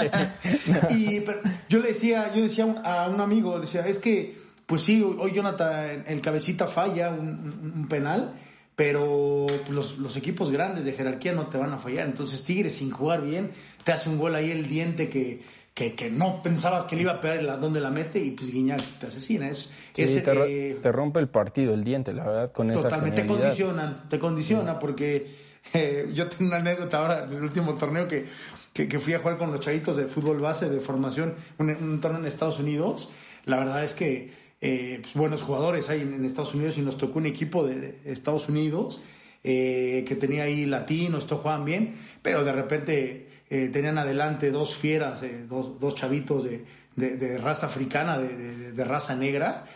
y 0.89 1.19
pero, 1.19 1.41
yo 1.69 1.79
le 1.79 1.89
decía, 1.89 2.33
yo 2.33 2.41
decía 2.41 2.63
a 2.83 3.07
un 3.07 3.21
amigo, 3.21 3.59
decía, 3.59 3.85
es 3.85 3.99
que, 3.99 4.35
pues 4.65 4.81
sí, 4.81 5.03
hoy 5.03 5.31
Jonathan, 5.31 6.05
el 6.07 6.21
cabecita 6.21 6.65
falla 6.65 7.11
un, 7.11 7.27
un, 7.27 7.73
un 7.75 7.87
penal 7.87 8.33
pero 8.75 9.47
los, 9.69 9.97
los, 9.99 10.17
equipos 10.17 10.51
grandes 10.51 10.83
de 10.83 10.91
jerarquía 10.91 11.31
no 11.33 11.47
te 11.47 11.57
van 11.57 11.71
a 11.71 11.77
fallar. 11.77 12.07
Entonces 12.07 12.43
Tigres 12.43 12.75
sin 12.75 12.91
jugar 12.91 13.21
bien, 13.21 13.51
te 13.83 13.91
hace 13.91 14.09
un 14.09 14.17
gol 14.17 14.35
ahí 14.35 14.51
el 14.51 14.67
diente 14.67 15.09
que, 15.09 15.41
que, 15.73 15.93
que 15.93 16.09
no 16.09 16.41
pensabas 16.43 16.83
que 16.85 16.95
le 16.95 17.03
iba 17.03 17.13
a 17.13 17.19
pegar 17.21 17.41
la, 17.43 17.57
donde 17.57 17.79
la 17.79 17.89
mete 17.89 18.19
y 18.19 18.31
pues 18.31 18.51
Guiñac 18.51 18.81
te 18.99 19.07
asesina. 19.07 19.49
Es, 19.49 19.69
sí, 19.93 20.01
es, 20.01 20.23
te, 20.23 20.71
eh, 20.71 20.77
te, 20.81 20.91
rompe 20.91 21.19
el 21.19 21.29
partido 21.29 21.73
el 21.73 21.83
diente, 21.83 22.13
la 22.13 22.25
verdad, 22.25 22.51
con 22.51 22.71
totalmente, 22.71 23.21
esa 23.21 23.27
te 23.27 23.33
condicionan, 23.33 24.09
te 24.09 24.19
condiciona 24.19 24.71
sí. 24.73 24.77
porque 24.81 25.35
eh, 25.73 26.09
yo 26.13 26.27
tengo 26.27 26.47
una 26.47 26.57
anécdota 26.57 26.97
ahora 26.99 27.25
en 27.25 27.33
el 27.33 27.43
último 27.43 27.75
torneo 27.75 28.07
que, 28.07 28.25
que, 28.73 28.89
que, 28.89 28.99
fui 28.99 29.13
a 29.13 29.19
jugar 29.19 29.37
con 29.37 29.51
los 29.51 29.61
chavitos 29.61 29.95
de 29.95 30.05
fútbol 30.05 30.39
base 30.39 30.69
de 30.69 30.81
formación, 30.81 31.33
un, 31.59 31.69
un 31.69 32.01
torneo 32.01 32.19
en 32.19 32.27
Estados 32.27 32.59
Unidos. 32.59 33.09
La 33.45 33.57
verdad 33.57 33.83
es 33.83 33.93
que 33.93 34.44
eh, 34.61 34.99
pues, 35.01 35.13
buenos 35.13 35.43
jugadores 35.43 35.89
hay 35.89 36.01
en, 36.01 36.23
Estados 36.25 36.53
Unidos 36.55 36.77
y 36.77 36.81
nos 36.81 36.97
tocó 36.97 37.19
un 37.19 37.25
equipo 37.25 37.65
de, 37.65 37.75
de 37.93 38.11
Estados 38.11 38.49
Unidos 38.49 39.01
eh, 39.47 40.03
que 40.07 40.15
tenía 40.15 40.45
ahí 40.45 40.65
latinos, 40.65 41.27
todos 41.27 41.43
jugaban 41.43 41.65
bien, 41.65 41.95
pero 42.23 42.43
de 42.43 42.51
repente 42.51 43.43
eh, 43.47 43.69
tenían 43.71 43.99
adelante 43.99 44.49
dos 44.49 44.73
fieras, 44.73 45.21
eh, 45.21 45.45
dos, 45.47 45.79
dos, 45.79 45.93
chavitos 45.93 46.45
de, 46.45 46.65
de 46.95 47.37
raza 47.37 47.67
africana, 47.67 48.17
de, 48.17 48.83
raza 48.83 49.15
negra, 49.15 49.67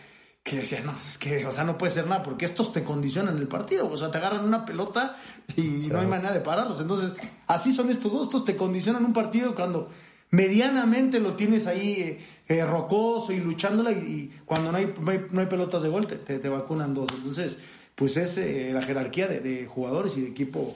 que 0.42 0.56
decían, 0.56 0.86
no, 0.86 0.96
es 0.98 1.18
que, 1.18 1.46
o 1.46 1.52
sea, 1.52 1.62
no 1.62 1.78
puede 1.78 1.92
ser 1.92 2.08
nada, 2.08 2.24
porque 2.24 2.46
estos 2.46 2.72
te 2.72 2.82
condicionan 2.82 3.38
el 3.38 3.46
partido, 3.46 3.88
o 3.88 3.96
sea, 3.96 4.10
te 4.10 4.18
agarran 4.18 4.44
una 4.44 4.66
pelota 4.66 5.16
y 5.54 5.82
sí. 5.82 5.88
no 5.88 6.00
hay 6.00 6.06
manera 6.08 6.32
de 6.32 6.40
pararlos. 6.40 6.80
Entonces, 6.80 7.12
así 7.46 7.72
son 7.72 7.90
estos 7.90 8.10
dos, 8.10 8.26
estos 8.26 8.44
te 8.44 8.56
condicionan 8.56 9.04
un 9.04 9.12
partido 9.12 9.54
cuando 9.54 9.86
medianamente 10.30 11.20
lo 11.20 11.34
tienes 11.34 11.66
ahí 11.66 12.00
eh, 12.00 12.18
eh, 12.48 12.64
rocoso 12.64 13.32
y 13.32 13.40
luchándola 13.40 13.92
y, 13.92 14.32
cuando 14.44 14.72
no 14.72 14.78
hay, 14.78 14.94
no 15.30 15.40
hay, 15.40 15.46
pelotas 15.46 15.82
de 15.82 15.88
gol 15.88 16.06
te, 16.06 16.48
vacunan 16.48 16.94
dos. 16.94 17.08
Entonces, 17.14 17.58
pues 17.94 18.16
es 18.16 18.38
eh, 18.38 18.70
la 18.72 18.82
jerarquía 18.82 19.26
de, 19.26 19.66
jugadores 19.66 20.16
y 20.16 20.22
de 20.22 20.28
equipo 20.28 20.74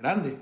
grande. 0.00 0.36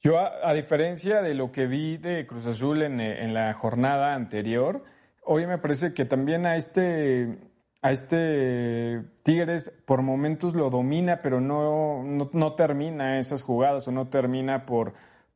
Yo, 0.00 0.18
a, 0.18 0.52
diferencia 0.52 1.22
de 1.22 1.34
lo 1.34 1.52
que 1.52 1.66
vi 1.66 1.96
de 1.96 2.26
Cruz 2.26 2.46
Azul 2.46 2.82
en, 2.82 3.00
en, 3.00 3.34
la 3.34 3.52
jornada 3.54 4.14
anterior, 4.14 4.84
hoy 5.24 5.46
me 5.46 5.58
parece 5.58 5.94
que 5.94 6.04
también 6.04 6.44
a 6.44 6.56
este, 6.56 7.38
a 7.82 7.92
este 7.92 9.02
Tigres 9.22 9.72
por 9.84 10.02
momentos 10.02 10.54
lo 10.54 10.70
domina, 10.70 11.20
pero 11.22 11.40
no, 11.40 12.02
no 12.04 12.52
termina 12.54 13.18
esas 13.18 13.42
jugadas 13.42 13.86
o 13.88 13.92
no 13.92 14.08
termina 14.08 14.66
por 14.66 14.92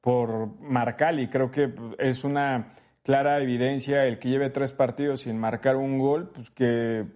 por 0.06 0.60
marcar 0.60 1.18
y 1.18 1.26
creo 1.26 1.50
que 1.50 1.74
es 1.98 2.22
una 2.22 2.76
clara 3.02 3.42
evidencia 3.42 4.04
el 4.04 4.20
que 4.20 4.28
lleve 4.28 4.50
tres 4.50 4.72
partidos 4.72 5.22
sin 5.22 5.36
marcar 5.36 5.74
un 5.74 5.98
gol, 5.98 6.30
pues 6.32 6.48
que 6.50 7.06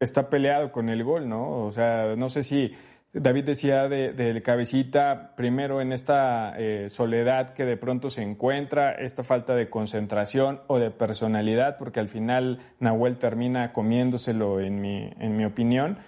está 0.00 0.30
peleado 0.30 0.72
con 0.72 0.88
el 0.88 1.04
gol, 1.04 1.28
¿no? 1.28 1.66
O 1.66 1.70
sea, 1.72 2.16
no 2.16 2.30
sé 2.30 2.42
si 2.42 2.72
David 3.12 3.44
decía 3.44 3.86
del 3.86 4.16
de 4.16 4.40
cabecita, 4.40 5.34
primero 5.36 5.82
en 5.82 5.92
esta 5.92 6.54
eh, 6.56 6.88
soledad 6.88 7.50
que 7.50 7.66
de 7.66 7.76
pronto 7.76 8.08
se 8.08 8.22
encuentra, 8.22 8.92
esta 8.92 9.22
falta 9.22 9.54
de 9.54 9.68
concentración 9.68 10.62
o 10.68 10.78
de 10.78 10.90
personalidad, 10.90 11.76
porque 11.76 12.00
al 12.00 12.08
final 12.08 12.60
Nahuel 12.80 13.18
termina 13.18 13.74
comiéndoselo, 13.74 14.58
en 14.58 14.80
mi, 14.80 15.10
en 15.20 15.36
mi 15.36 15.44
opinión. 15.44 15.98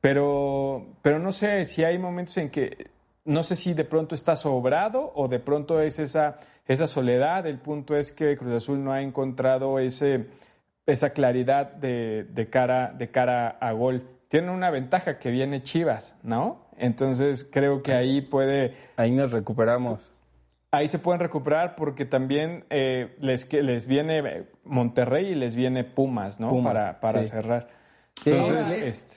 Pero, 0.00 0.86
pero 1.02 1.18
no 1.18 1.32
sé 1.32 1.66
si 1.66 1.84
hay 1.84 1.98
momentos 1.98 2.38
en 2.38 2.48
que 2.48 2.95
no 3.26 3.42
sé 3.42 3.56
si 3.56 3.74
de 3.74 3.84
pronto 3.84 4.14
está 4.14 4.36
sobrado 4.36 5.12
o 5.14 5.28
de 5.28 5.38
pronto 5.38 5.80
es 5.80 5.98
esa, 5.98 6.38
esa 6.66 6.86
soledad. 6.86 7.46
El 7.46 7.58
punto 7.58 7.96
es 7.96 8.12
que 8.12 8.36
Cruz 8.36 8.54
Azul 8.54 8.82
no 8.82 8.92
ha 8.92 9.02
encontrado 9.02 9.78
ese, 9.78 10.26
esa 10.86 11.10
claridad 11.10 11.72
de, 11.72 12.24
de, 12.24 12.48
cara, 12.48 12.92
de 12.92 13.10
cara 13.10 13.48
a 13.60 13.72
gol. 13.72 14.08
Tiene 14.28 14.50
una 14.50 14.70
ventaja 14.70 15.18
que 15.18 15.30
viene 15.30 15.62
Chivas, 15.62 16.16
¿no? 16.22 16.66
Entonces 16.78 17.48
creo 17.50 17.82
que 17.82 17.92
ahí 17.92 18.20
puede... 18.20 18.74
Ahí 18.96 19.12
nos 19.12 19.32
recuperamos. 19.32 20.12
Ahí 20.70 20.88
se 20.88 20.98
pueden 20.98 21.20
recuperar 21.20 21.74
porque 21.74 22.04
también 22.04 22.64
eh, 22.70 23.16
les, 23.20 23.50
les 23.52 23.86
viene 23.86 24.46
Monterrey 24.64 25.28
y 25.28 25.34
les 25.34 25.56
viene 25.56 25.84
Pumas, 25.84 26.38
¿no? 26.38 26.48
Pumas, 26.48 26.74
para 26.74 27.00
para 27.00 27.20
sí. 27.22 27.28
cerrar. 27.28 27.68
Sí, 28.22 28.30
Entonces, 28.30 28.70
dale. 28.70 28.88
Este... 28.88 29.16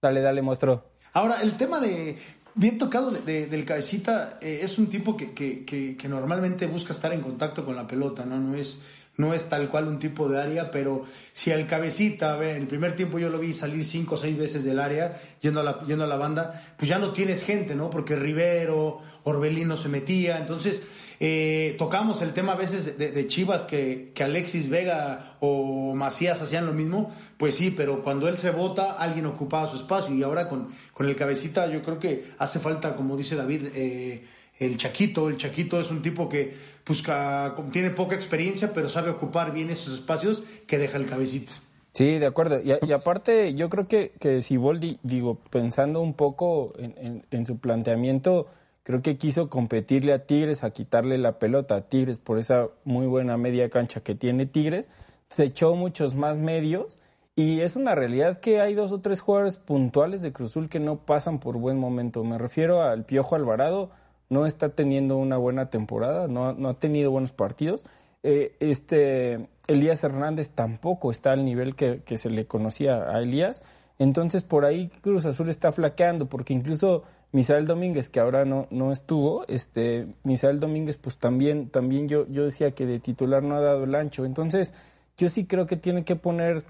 dale, 0.00 0.20
dale, 0.20 0.42
mostró. 0.42 0.92
Ahora, 1.12 1.42
el 1.42 1.54
tema 1.54 1.80
de 1.80 2.16
bien 2.54 2.78
tocado 2.78 3.10
de, 3.10 3.20
de, 3.20 3.46
del 3.46 3.64
cabecita, 3.64 4.38
eh, 4.40 4.60
es 4.62 4.78
un 4.78 4.88
tipo 4.88 5.16
que, 5.16 5.32
que, 5.32 5.64
que, 5.64 5.96
que, 5.96 6.08
normalmente 6.08 6.66
busca 6.66 6.92
estar 6.92 7.12
en 7.12 7.20
contacto 7.20 7.64
con 7.64 7.76
la 7.76 7.86
pelota, 7.86 8.24
¿no? 8.24 8.38
No 8.38 8.54
es, 8.54 8.80
no 9.16 9.34
es 9.34 9.48
tal 9.48 9.70
cual 9.70 9.88
un 9.88 9.98
tipo 9.98 10.28
de 10.28 10.40
área, 10.40 10.70
pero 10.70 11.02
si 11.32 11.50
al 11.50 11.66
cabecita, 11.66 12.36
ve, 12.36 12.52
en 12.52 12.62
el 12.62 12.66
primer 12.66 12.96
tiempo 12.96 13.18
yo 13.18 13.30
lo 13.30 13.38
vi 13.38 13.54
salir 13.54 13.84
cinco 13.84 14.14
o 14.16 14.18
seis 14.18 14.36
veces 14.36 14.64
del 14.64 14.78
área, 14.78 15.12
yendo 15.40 15.60
a 15.60 15.62
la, 15.62 15.84
yendo 15.84 16.04
a 16.04 16.08
la 16.08 16.16
banda, 16.16 16.62
pues 16.76 16.88
ya 16.88 16.98
no 16.98 17.12
tienes 17.12 17.42
gente, 17.42 17.74
¿no? 17.74 17.90
Porque 17.90 18.16
Rivero, 18.16 18.98
Orbelino 19.24 19.76
se 19.76 19.88
metía, 19.88 20.38
entonces... 20.38 20.82
Eh, 21.20 21.74
tocamos 21.78 22.22
el 22.22 22.32
tema 22.32 22.52
a 22.52 22.56
veces 22.56 22.98
de, 22.98 23.26
Chivas 23.26 23.64
que, 23.64 24.12
que, 24.14 24.24
Alexis 24.24 24.68
Vega 24.68 25.36
o 25.40 25.94
Macías 25.94 26.42
hacían 26.42 26.66
lo 26.66 26.72
mismo, 26.72 27.12
pues 27.36 27.54
sí, 27.54 27.70
pero 27.70 28.02
cuando 28.02 28.28
él 28.28 28.38
se 28.38 28.50
vota, 28.50 28.92
alguien 28.92 29.26
ocupaba 29.26 29.66
su 29.66 29.76
espacio 29.76 30.14
y 30.14 30.22
ahora 30.22 30.48
con, 30.48 30.68
con 30.92 31.06
el 31.06 31.16
cabecita 31.16 31.66
yo 31.68 31.82
creo 31.82 31.98
que 31.98 32.24
hace 32.38 32.58
falta, 32.58 32.94
como 32.94 33.16
dice 33.16 33.36
David, 33.36 33.66
eh, 33.74 34.24
el 34.58 34.76
Chaquito. 34.76 35.28
El 35.28 35.36
Chaquito 35.36 35.80
es 35.80 35.90
un 35.90 36.02
tipo 36.02 36.28
que 36.28 36.54
busca, 36.86 37.54
tiene 37.72 37.90
poca 37.90 38.14
experiencia, 38.14 38.72
pero 38.72 38.88
sabe 38.88 39.10
ocupar 39.10 39.52
bien 39.52 39.70
esos 39.70 39.94
espacios 39.94 40.42
que 40.66 40.78
deja 40.78 40.96
el 40.98 41.06
cabecita. 41.06 41.52
Sí, 41.92 42.18
de 42.18 42.26
acuerdo. 42.26 42.60
Y, 42.62 42.72
y 42.86 42.92
aparte, 42.92 43.54
yo 43.54 43.68
creo 43.68 43.86
que, 43.86 44.12
que 44.18 44.40
Siboldi, 44.40 44.98
digo, 45.02 45.38
pensando 45.50 46.00
un 46.00 46.14
poco 46.14 46.72
en, 46.78 47.24
en 47.30 47.46
su 47.46 47.58
planteamiento, 47.58 48.48
creo 48.82 49.02
que 49.02 49.16
quiso 49.16 49.48
competirle 49.48 50.12
a 50.12 50.26
Tigres, 50.26 50.64
a 50.64 50.70
quitarle 50.70 51.18
la 51.18 51.38
pelota 51.38 51.76
a 51.76 51.80
Tigres 51.82 52.18
por 52.18 52.38
esa 52.38 52.68
muy 52.84 53.06
buena 53.06 53.36
media 53.36 53.70
cancha 53.70 54.00
que 54.00 54.14
tiene 54.14 54.46
Tigres. 54.46 54.88
se 55.28 55.44
echó 55.44 55.74
muchos 55.74 56.14
más 56.14 56.38
medios 56.38 56.98
y 57.34 57.60
es 57.60 57.76
una 57.76 57.94
realidad 57.94 58.38
que 58.38 58.60
hay 58.60 58.74
dos 58.74 58.92
o 58.92 59.00
tres 59.00 59.22
jugadores 59.22 59.56
puntuales 59.56 60.20
de 60.20 60.32
Cruzul 60.32 60.68
que 60.68 60.80
no 60.80 61.06
pasan 61.06 61.38
por 61.40 61.56
buen 61.56 61.78
momento. 61.78 62.24
Me 62.24 62.36
refiero 62.36 62.82
al 62.82 63.06
Piojo 63.06 63.36
Alvarado, 63.36 63.90
no 64.28 64.44
está 64.46 64.70
teniendo 64.70 65.16
una 65.16 65.38
buena 65.38 65.70
temporada, 65.70 66.28
no, 66.28 66.52
no 66.52 66.68
ha 66.68 66.74
tenido 66.74 67.10
buenos 67.10 67.32
partidos. 67.32 67.86
Eh, 68.22 68.56
este 68.60 69.48
Elías 69.66 70.04
Hernández 70.04 70.50
tampoco 70.50 71.10
está 71.10 71.32
al 71.32 71.44
nivel 71.44 71.74
que, 71.74 72.02
que 72.02 72.18
se 72.18 72.28
le 72.28 72.46
conocía 72.46 73.08
a 73.10 73.20
Elías. 73.22 73.64
Entonces 73.98 74.42
por 74.42 74.66
ahí 74.66 74.88
Cruz 75.00 75.24
Azul 75.24 75.48
está 75.48 75.72
flaqueando, 75.72 76.26
porque 76.28 76.52
incluso 76.52 77.04
Misael 77.32 77.66
Domínguez, 77.66 78.10
que 78.10 78.20
ahora 78.20 78.44
no, 78.44 78.66
no 78.70 78.92
estuvo, 78.92 79.46
este, 79.48 80.06
Misael 80.22 80.60
Domínguez, 80.60 80.98
pues 80.98 81.16
también, 81.16 81.70
también 81.70 82.06
yo, 82.06 82.26
yo 82.28 82.44
decía 82.44 82.72
que 82.72 82.84
de 82.84 83.00
titular 83.00 83.42
no 83.42 83.56
ha 83.56 83.60
dado 83.60 83.84
el 83.84 83.94
ancho. 83.94 84.26
Entonces, 84.26 84.74
yo 85.16 85.30
sí 85.30 85.46
creo 85.46 85.66
que 85.66 85.76
tiene 85.76 86.04
que 86.04 86.14
poner 86.14 86.62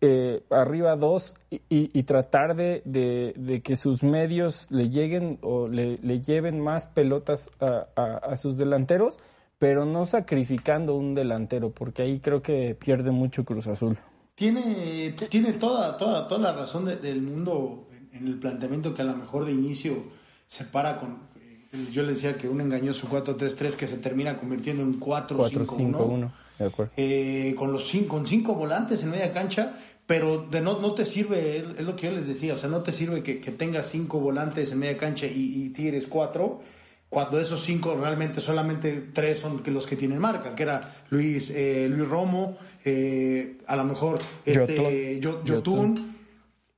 eh, 0.00 0.42
arriba 0.50 0.96
dos 0.96 1.34
y, 1.50 2.02
tratar 2.04 2.56
de, 2.56 2.82
de, 2.84 3.62
que 3.62 3.76
sus 3.76 4.02
medios 4.02 4.66
le 4.70 4.88
lleguen 4.88 5.38
o 5.42 5.68
le, 5.68 5.98
le 6.02 6.20
lleven 6.20 6.58
más 6.58 6.86
pelotas 6.86 7.50
a, 7.60 7.86
a, 7.94 8.36
sus 8.36 8.56
delanteros, 8.56 9.18
pero 9.58 9.84
no 9.84 10.06
sacrificando 10.06 10.96
un 10.96 11.14
delantero, 11.14 11.70
porque 11.70 12.02
ahí 12.02 12.18
creo 12.18 12.40
que 12.42 12.74
pierde 12.74 13.10
mucho 13.10 13.44
Cruz 13.44 13.66
Azul. 13.66 13.98
Tiene, 14.34 15.14
tiene 15.28 15.52
toda, 15.52 15.98
toda, 15.98 16.26
toda 16.26 16.40
la 16.40 16.52
razón 16.52 16.86
de, 16.86 16.96
del 16.96 17.20
mundo 17.20 17.89
en 18.12 18.26
el 18.26 18.38
planteamiento 18.38 18.94
que 18.94 19.02
a 19.02 19.04
lo 19.04 19.16
mejor 19.16 19.44
de 19.44 19.52
inicio 19.52 20.02
se 20.48 20.64
para 20.64 20.98
con. 20.98 21.18
eh, 21.40 21.86
Yo 21.92 22.02
le 22.02 22.12
decía 22.14 22.36
que 22.36 22.48
un 22.48 22.60
engañoso 22.60 23.08
4-3-3 23.08 23.74
que 23.74 23.86
se 23.86 23.98
termina 23.98 24.36
convirtiendo 24.36 24.82
en 24.82 24.98
4-5-1. 25.00 26.30
De 26.58 26.66
acuerdo. 26.66 26.92
Eh, 26.96 27.54
con 27.56 27.72
los 27.72 27.86
cinco, 27.88 28.16
con 28.16 28.26
cinco 28.26 28.54
volantes 28.54 29.02
en 29.02 29.10
media 29.10 29.32
cancha, 29.32 29.72
pero 30.06 30.46
de 30.50 30.60
no, 30.60 30.78
no 30.80 30.92
te 30.92 31.04
sirve, 31.04 31.58
es, 31.58 31.80
lo 31.82 31.96
que 31.96 32.06
yo 32.08 32.12
les 32.12 32.26
decía, 32.26 32.54
o 32.54 32.58
sea, 32.58 32.68
no 32.68 32.82
te 32.82 32.92
sirve 32.92 33.22
que, 33.22 33.40
que 33.40 33.50
tengas 33.52 33.86
cinco 33.88 34.20
volantes 34.20 34.72
en 34.72 34.78
media 34.80 34.98
cancha 34.98 35.26
y, 35.26 35.64
y 35.64 35.68
Tigres 35.70 36.06
cuatro, 36.06 36.60
cuando 37.08 37.38
de 37.38 37.44
esos 37.44 37.62
cinco 37.62 37.96
realmente 37.96 38.40
solamente 38.40 39.08
tres 39.12 39.38
son 39.38 39.60
que 39.60 39.70
los 39.70 39.86
que 39.86 39.96
tienen 39.96 40.18
marca, 40.18 40.54
que 40.54 40.62
era 40.64 40.80
Luis, 41.10 41.50
eh, 41.50 41.88
Luis 41.90 42.06
Romo, 42.08 42.58
eh, 42.84 43.56
a 43.66 43.76
lo 43.76 43.84
mejor 43.84 44.18
este 44.44 45.18
Yo- 45.20 45.42
Yotun. 45.44 46.09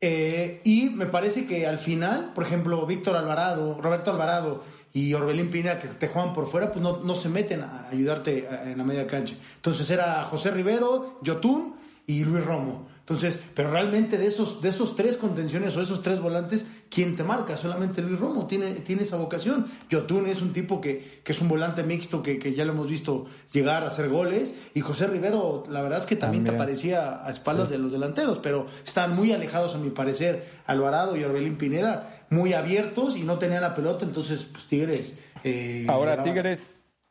Eh, 0.04 0.60
y 0.64 0.90
me 0.90 1.06
parece 1.06 1.46
que 1.46 1.64
al 1.64 1.78
final, 1.78 2.32
por 2.34 2.42
ejemplo, 2.42 2.84
Víctor 2.86 3.14
Alvarado, 3.14 3.80
Roberto 3.80 4.10
Alvarado 4.10 4.64
y 4.92 5.14
Orbelín 5.14 5.48
Pina, 5.48 5.78
que 5.78 5.86
te 5.86 6.08
juegan 6.08 6.32
por 6.32 6.48
fuera, 6.48 6.72
pues 6.72 6.82
no, 6.82 6.98
no 7.04 7.14
se 7.14 7.28
meten 7.28 7.60
a 7.62 7.86
ayudarte 7.88 8.48
en 8.64 8.76
la 8.76 8.82
media 8.82 9.06
cancha. 9.06 9.36
Entonces 9.54 9.88
era 9.90 10.24
José 10.24 10.50
Rivero, 10.50 11.20
Yotun 11.22 11.76
y 12.08 12.24
Luis 12.24 12.44
Romo. 12.44 12.88
Entonces, 13.02 13.38
pero 13.56 13.68
realmente 13.72 14.16
de 14.16 14.28
esos, 14.28 14.62
de 14.62 14.68
esos 14.68 14.94
tres 14.94 15.16
contenciones 15.16 15.76
o 15.76 15.82
esos 15.82 16.02
tres 16.02 16.20
volantes, 16.20 16.66
¿quién 16.88 17.16
te 17.16 17.24
marca? 17.24 17.56
Solamente 17.56 18.00
Luis 18.00 18.20
Romo 18.20 18.46
tiene, 18.46 18.74
tiene 18.74 19.02
esa 19.02 19.16
vocación. 19.16 19.66
Yotun 19.90 20.26
es 20.28 20.40
un 20.40 20.52
tipo 20.52 20.80
que, 20.80 21.20
que 21.24 21.32
es 21.32 21.40
un 21.40 21.48
volante 21.48 21.82
mixto 21.82 22.22
que, 22.22 22.38
que 22.38 22.54
ya 22.54 22.64
lo 22.64 22.72
hemos 22.72 22.86
visto 22.86 23.26
llegar 23.52 23.82
a 23.82 23.88
hacer 23.88 24.08
goles. 24.08 24.54
Y 24.74 24.82
José 24.82 25.08
Rivero, 25.08 25.64
la 25.68 25.82
verdad 25.82 25.98
es 25.98 26.06
que 26.06 26.14
también, 26.14 26.44
te 26.44 26.52
aparecía 26.52 27.26
a 27.26 27.30
espaldas 27.30 27.70
de 27.70 27.78
los 27.78 27.90
delanteros, 27.90 28.38
pero 28.38 28.66
están 28.86 29.16
muy 29.16 29.32
alejados, 29.32 29.74
a 29.74 29.78
mi 29.78 29.90
parecer, 29.90 30.46
Alvarado 30.66 31.16
y 31.16 31.24
Orbelín 31.24 31.56
Pineda, 31.56 32.08
muy 32.30 32.52
abiertos 32.52 33.16
y 33.16 33.24
no 33.24 33.36
tenían 33.38 33.62
la 33.62 33.74
pelota, 33.74 34.04
entonces, 34.04 34.46
pues 34.50 34.66
Tigres. 34.66 35.14
eh, 35.42 35.86
Ahora, 35.88 36.12
llegaba. 36.12 36.30
Tigres, 36.30 36.60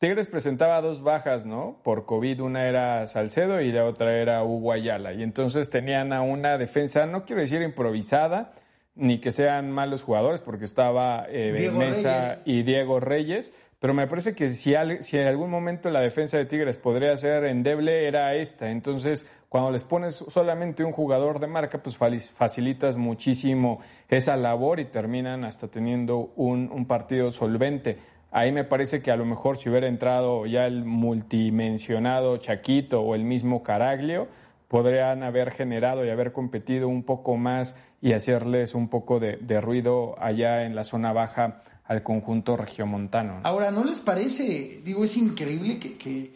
Tigres 0.02 0.26
presentaba 0.26 0.82
dos 0.82 1.04
bajas, 1.04 1.46
¿no? 1.46 1.78
Por 1.84 2.08
COVID, 2.08 2.42
una 2.42 2.68
era 2.68 3.06
Salcedo 3.06 3.62
y 3.62 3.72
la 3.72 3.86
otra 3.86 4.18
era 4.18 4.44
Hugo 4.44 4.72
Ayala. 4.72 5.14
Y 5.14 5.22
entonces 5.22 5.70
tenían 5.70 6.12
a 6.12 6.24
una 6.24 6.58
defensa, 6.58 7.06
no 7.06 7.24
quiero 7.24 7.44
decir 7.44 7.62
improvisada, 7.62 8.54
ni 8.96 9.20
que 9.20 9.30
sean 9.32 9.70
malos 9.70 10.02
jugadores, 10.02 10.42
porque 10.42 10.66
estaba 10.66 11.28
eh, 11.30 11.52
Mesa 11.78 12.42
y 12.46 12.64
Diego 12.64 13.00
Reyes. 13.00 13.54
Pero 13.80 13.94
me 13.94 14.08
parece 14.08 14.34
que 14.34 14.50
si, 14.50 14.74
al- 14.74 15.04
si 15.04 15.18
en 15.18 15.28
algún 15.28 15.52
momento 15.52 15.92
la 15.92 16.02
defensa 16.02 16.36
de 16.38 16.46
Tigres 16.46 16.80
podría 16.80 17.16
ser 17.18 17.44
endeble, 17.46 18.08
era 18.08 18.34
esta. 18.34 18.72
Entonces, 18.72 19.30
cuando 19.50 19.70
les 19.70 19.84
pones 19.84 20.16
solamente 20.16 20.84
un 20.84 20.94
jugador 20.94 21.40
de 21.40 21.46
marca, 21.46 21.78
pues 21.84 21.96
facilitas 21.98 22.98
muchísimo 22.98 23.82
esa 24.10 24.36
labor 24.36 24.80
y 24.80 24.86
terminan 24.86 25.46
hasta 25.46 25.68
teniendo 25.68 26.32
un, 26.36 26.72
un 26.74 26.88
partido 26.88 27.30
solvente. 27.30 28.00
Ahí 28.32 28.52
me 28.52 28.64
parece 28.64 29.02
que 29.02 29.12
a 29.12 29.18
lo 29.18 29.26
mejor 29.26 29.58
si 29.58 29.70
hubiera 29.70 29.88
entrado 29.88 30.46
ya 30.46 30.66
el 30.66 30.86
multimensionado 30.86 32.38
Chaquito 32.38 33.02
o 33.02 33.14
el 33.14 33.26
mismo 33.26 33.62
Caraglio, 33.62 34.30
podrían 34.70 35.22
haber 35.22 35.52
generado 35.52 36.06
y 36.06 36.10
haber 36.10 36.32
competido 36.32 36.88
un 36.88 37.04
poco 37.04 37.36
más 37.36 37.76
y 38.02 38.14
hacerles 38.14 38.74
un 38.74 38.88
poco 38.88 39.20
de, 39.20 39.36
de 39.36 39.60
ruido 39.60 40.16
allá 40.18 40.66
en 40.66 40.76
la 40.76 40.86
zona 40.86 41.12
baja 41.12 41.62
al 41.84 42.04
conjunto 42.04 42.56
regiomontano. 42.56 43.40
¿no? 43.40 43.42
Ahora, 43.44 43.70
¿no 43.70 43.84
les 43.84 44.00
parece? 44.00 44.82
Digo, 44.86 45.04
es 45.04 45.18
increíble 45.18 45.78
que, 45.78 45.98
que, 45.98 46.34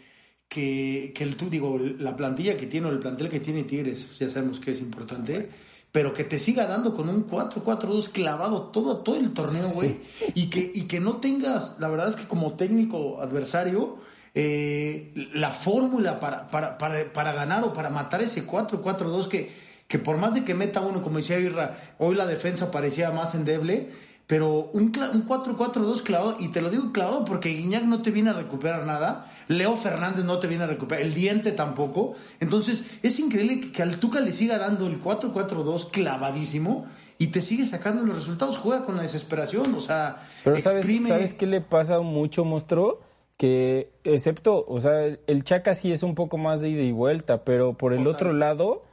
que, 0.49 1.13
que 1.15 1.23
el 1.23 1.37
tú, 1.37 1.49
digo, 1.49 1.79
la 1.79 2.17
plantilla 2.17 2.57
que 2.57 2.67
tiene 2.67 2.87
o 2.87 2.91
el 2.91 2.99
plantel 2.99 3.29
que 3.29 3.39
tiene 3.39 3.63
Tigres, 3.63 4.19
ya 4.19 4.27
sabemos 4.27 4.59
que 4.59 4.71
es 4.71 4.81
importante, 4.81 5.47
pero 5.95 6.13
que 6.13 6.25
te 6.25 6.39
siga 6.39 6.67
dando 6.67 6.93
con 6.93 7.07
un 7.07 7.25
4-4-2 7.25 8.09
clavado 8.09 8.63
todo, 8.63 8.97
todo 8.97 9.15
el 9.15 9.31
torneo, 9.31 9.69
güey. 9.69 9.97
Y, 10.33 10.49
que, 10.49 10.69
y 10.75 10.81
que 10.87 10.99
no 10.99 11.21
tengas, 11.21 11.77
la 11.79 11.87
verdad 11.87 12.09
es 12.09 12.17
que 12.17 12.27
como 12.27 12.55
técnico 12.55 13.21
adversario, 13.21 13.95
eh, 14.33 15.13
la 15.33 15.53
fórmula 15.53 16.19
para, 16.19 16.47
para, 16.47 16.77
para, 16.77 17.13
para 17.13 17.31
ganar 17.31 17.63
o 17.63 17.71
para 17.71 17.89
matar 17.89 18.21
ese 18.21 18.45
4-4-2 18.45 19.29
que, 19.29 19.53
que 19.87 19.97
por 19.97 20.17
más 20.17 20.33
de 20.33 20.43
que 20.43 20.53
meta 20.53 20.81
uno, 20.81 21.01
como 21.01 21.19
decía 21.19 21.39
Irra, 21.39 21.71
hoy 21.97 22.15
la 22.15 22.25
defensa 22.25 22.71
parecía 22.71 23.11
más 23.11 23.33
endeble, 23.33 23.89
pero 24.27 24.71
un, 24.73 24.85
un 25.13 25.27
4-4-2 25.27 26.01
clavado, 26.01 26.35
y 26.39 26.47
te 26.47 26.61
lo 26.61 26.69
digo 26.69 26.91
clavado 26.91 27.25
porque 27.25 27.49
Guiñac 27.49 27.83
no 27.83 28.01
te 28.01 28.11
viene 28.11 28.31
a 28.31 28.33
recuperar 28.33 28.85
nada, 28.85 29.31
Leo 29.47 29.75
Fernández 29.75 30.25
no 30.25 30.39
te 30.39 30.47
viene 30.47 30.63
a 30.63 30.67
recuperar, 30.67 31.03
el 31.03 31.13
diente 31.13 31.51
tampoco. 31.51 32.13
Entonces, 32.39 32.85
es 33.03 33.19
increíble 33.19 33.59
que, 33.59 33.71
que 33.71 33.83
al 33.83 33.99
Tuca 33.99 34.19
le 34.21 34.31
siga 34.31 34.57
dando 34.57 34.87
el 34.87 34.99
4-4-2 35.01 35.91
clavadísimo 35.91 36.87
y 37.17 37.27
te 37.27 37.41
sigue 37.41 37.65
sacando 37.65 38.03
los 38.03 38.15
resultados. 38.15 38.57
Juega 38.57 38.85
con 38.85 38.95
la 38.97 39.03
desesperación, 39.03 39.73
o 39.75 39.79
sea, 39.79 40.17
Pero 40.43 40.59
¿sabes, 40.59 40.79
exprime. 40.79 41.09
¿sabes 41.09 41.33
qué 41.33 41.45
le 41.45 41.61
pasa 41.61 41.99
mucho, 41.99 42.43
monstruo? 42.45 43.01
Que 43.37 43.91
excepto, 44.03 44.65
o 44.67 44.79
sea, 44.81 45.03
el, 45.03 45.19
el 45.27 45.43
Chaca 45.43 45.75
sí 45.75 45.91
es 45.91 46.03
un 46.03 46.15
poco 46.15 46.37
más 46.37 46.61
de 46.61 46.69
ida 46.69 46.81
y 46.83 46.91
vuelta, 46.91 47.43
pero 47.43 47.73
por 47.73 47.93
el 47.93 47.99
Total. 48.05 48.13
otro 48.13 48.33
lado 48.33 48.83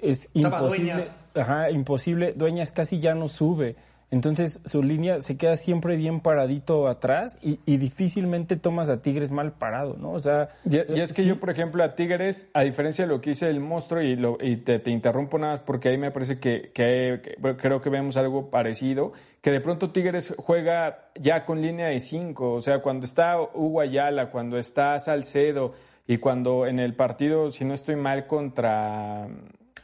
es 0.00 0.28
Estaba 0.32 0.58
imposible. 0.58 0.92
Dueñas. 0.92 1.12
Ajá, 1.34 1.70
imposible. 1.70 2.32
Dueñas 2.32 2.72
casi 2.72 2.98
ya 2.98 3.14
no 3.14 3.28
sube. 3.28 3.76
Entonces 4.12 4.60
su 4.64 4.82
línea 4.82 5.20
se 5.20 5.36
queda 5.36 5.56
siempre 5.56 5.96
bien 5.96 6.18
paradito 6.20 6.88
atrás 6.88 7.38
y, 7.42 7.60
y 7.64 7.76
difícilmente 7.76 8.56
tomas 8.56 8.90
a 8.90 9.02
Tigres 9.02 9.30
mal 9.30 9.52
parado, 9.52 9.96
¿no? 9.96 10.10
O 10.10 10.18
sea, 10.18 10.48
Y, 10.68 10.76
y 10.94 11.00
es 11.00 11.12
que 11.12 11.22
sí, 11.22 11.28
yo, 11.28 11.38
por 11.38 11.50
ejemplo, 11.50 11.84
a 11.84 11.94
Tigres, 11.94 12.50
a 12.52 12.62
diferencia 12.62 13.06
de 13.06 13.12
lo 13.12 13.20
que 13.20 13.30
hice 13.30 13.48
el 13.48 13.60
monstruo, 13.60 14.02
y, 14.02 14.16
lo, 14.16 14.36
y 14.40 14.56
te, 14.56 14.80
te 14.80 14.90
interrumpo 14.90 15.38
nada 15.38 15.52
más 15.52 15.60
porque 15.60 15.90
ahí 15.90 15.96
me 15.98 16.10
parece 16.10 16.40
que, 16.40 16.72
que- 16.74 17.20
que- 17.22 17.36
bueno, 17.38 17.56
creo 17.56 17.80
que 17.80 17.88
vemos 17.88 18.16
algo 18.16 18.50
parecido, 18.50 19.12
que 19.40 19.52
de 19.52 19.60
pronto 19.60 19.90
Tigres 19.92 20.34
juega 20.38 21.10
ya 21.14 21.44
con 21.44 21.62
línea 21.62 21.86
de 21.86 22.00
cinco, 22.00 22.54
o 22.54 22.60
sea, 22.60 22.80
cuando 22.82 23.06
está 23.06 23.40
Hugo 23.40 23.80
Ayala, 23.80 24.30
cuando 24.32 24.58
está 24.58 24.98
Salcedo 24.98 25.70
y 26.08 26.16
cuando 26.18 26.66
en 26.66 26.80
el 26.80 26.94
partido, 26.96 27.50
si 27.52 27.64
no 27.64 27.74
estoy 27.74 27.94
mal, 27.94 28.26
contra 28.26 29.28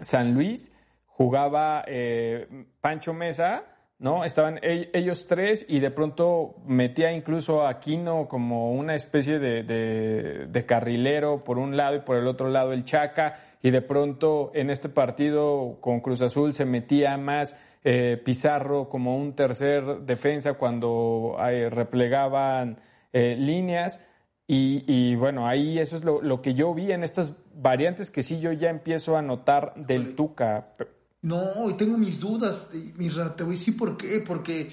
San 0.00 0.34
Luis, 0.34 0.72
jugaba 1.06 1.84
eh, 1.86 2.48
Pancho 2.80 3.14
Mesa, 3.14 3.62
¿no? 3.98 4.24
Estaban 4.24 4.60
ellos 4.62 5.26
tres 5.26 5.64
y 5.68 5.80
de 5.80 5.90
pronto 5.90 6.56
metía 6.66 7.12
incluso 7.12 7.62
a 7.62 7.70
Aquino 7.70 8.28
como 8.28 8.72
una 8.72 8.94
especie 8.94 9.38
de, 9.38 9.62
de- 9.62 10.46
de 10.46 10.66
carrilero 10.66 11.44
por 11.44 11.58
un 11.58 11.76
lado 11.76 11.96
y 11.96 12.00
por 12.00 12.16
el 12.16 12.26
otro 12.26 12.48
lado 12.50 12.72
el 12.72 12.84
Chaca 12.84 13.40
y 13.62 13.70
de 13.70 13.82
pronto 13.82 14.50
en 14.54 14.70
este 14.70 14.88
partido 14.88 15.78
con 15.80 16.00
Cruz 16.00 16.20
Azul 16.22 16.52
se 16.52 16.64
metía 16.66 17.16
más 17.16 17.58
eh, 17.84 18.20
Pizarro 18.24 18.88
como 18.88 19.16
un 19.16 19.34
tercer 19.34 20.00
defensa 20.00 20.54
cuando 20.54 21.36
eh, 21.48 21.70
replegaban 21.70 22.80
eh, 23.12 23.36
líneas. 23.38 24.04
Y, 24.48 24.84
y, 24.86 25.16
bueno, 25.16 25.48
ahí 25.48 25.80
eso 25.80 25.96
es 25.96 26.04
lo, 26.04 26.22
lo 26.22 26.40
que 26.40 26.54
yo 26.54 26.72
vi 26.72 26.92
en 26.92 27.02
estas 27.02 27.36
variantes 27.54 28.12
que 28.12 28.22
sí 28.22 28.38
yo 28.38 28.52
ya 28.52 28.70
empiezo 28.70 29.16
a 29.16 29.22
notar 29.22 29.74
del 29.74 30.14
Tuca. 30.14 30.68
No, 31.26 31.68
y 31.68 31.74
tengo 31.74 31.98
mis 31.98 32.20
dudas, 32.20 32.68
Mirra, 32.98 33.34
te 33.34 33.42
voy 33.42 33.54
a 33.54 33.58
decir 33.58 33.76
por 33.76 33.96
qué, 33.96 34.20
porque 34.20 34.70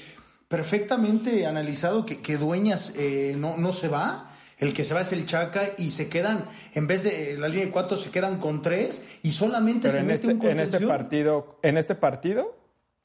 perfectamente 0.48 1.48
analizado 1.48 2.06
que, 2.06 2.22
que 2.22 2.38
Dueñas 2.38 2.94
eh, 2.96 3.36
no, 3.40 3.58
no 3.58 3.74
se 3.74 3.88
va, 3.88 4.30
el 4.60 4.72
que 4.72 4.86
se 4.86 4.94
va 4.94 5.02
es 5.02 5.12
el 5.14 5.26
Chaca 5.26 5.64
y 5.80 5.90
se 5.90 6.10
quedan, 6.10 6.46
en 6.76 6.86
vez 6.86 7.06
de 7.06 7.32
eh, 7.34 7.38
la 7.40 7.48
línea 7.48 7.66
de 7.66 7.72
cuatro, 7.72 7.98
se 7.98 8.12
quedan 8.12 8.38
con 8.38 8.62
tres 8.62 9.02
y 9.24 9.32
solamente 9.32 9.88
Pero 9.90 9.94
se 9.94 10.00
en 10.02 10.06
mete 10.06 10.32
este, 10.32 10.34
un 10.36 10.46
en 10.52 10.60
este 10.60 10.80
partido, 10.82 11.58
en 11.64 11.78
este 11.78 11.96
partido, 11.96 12.56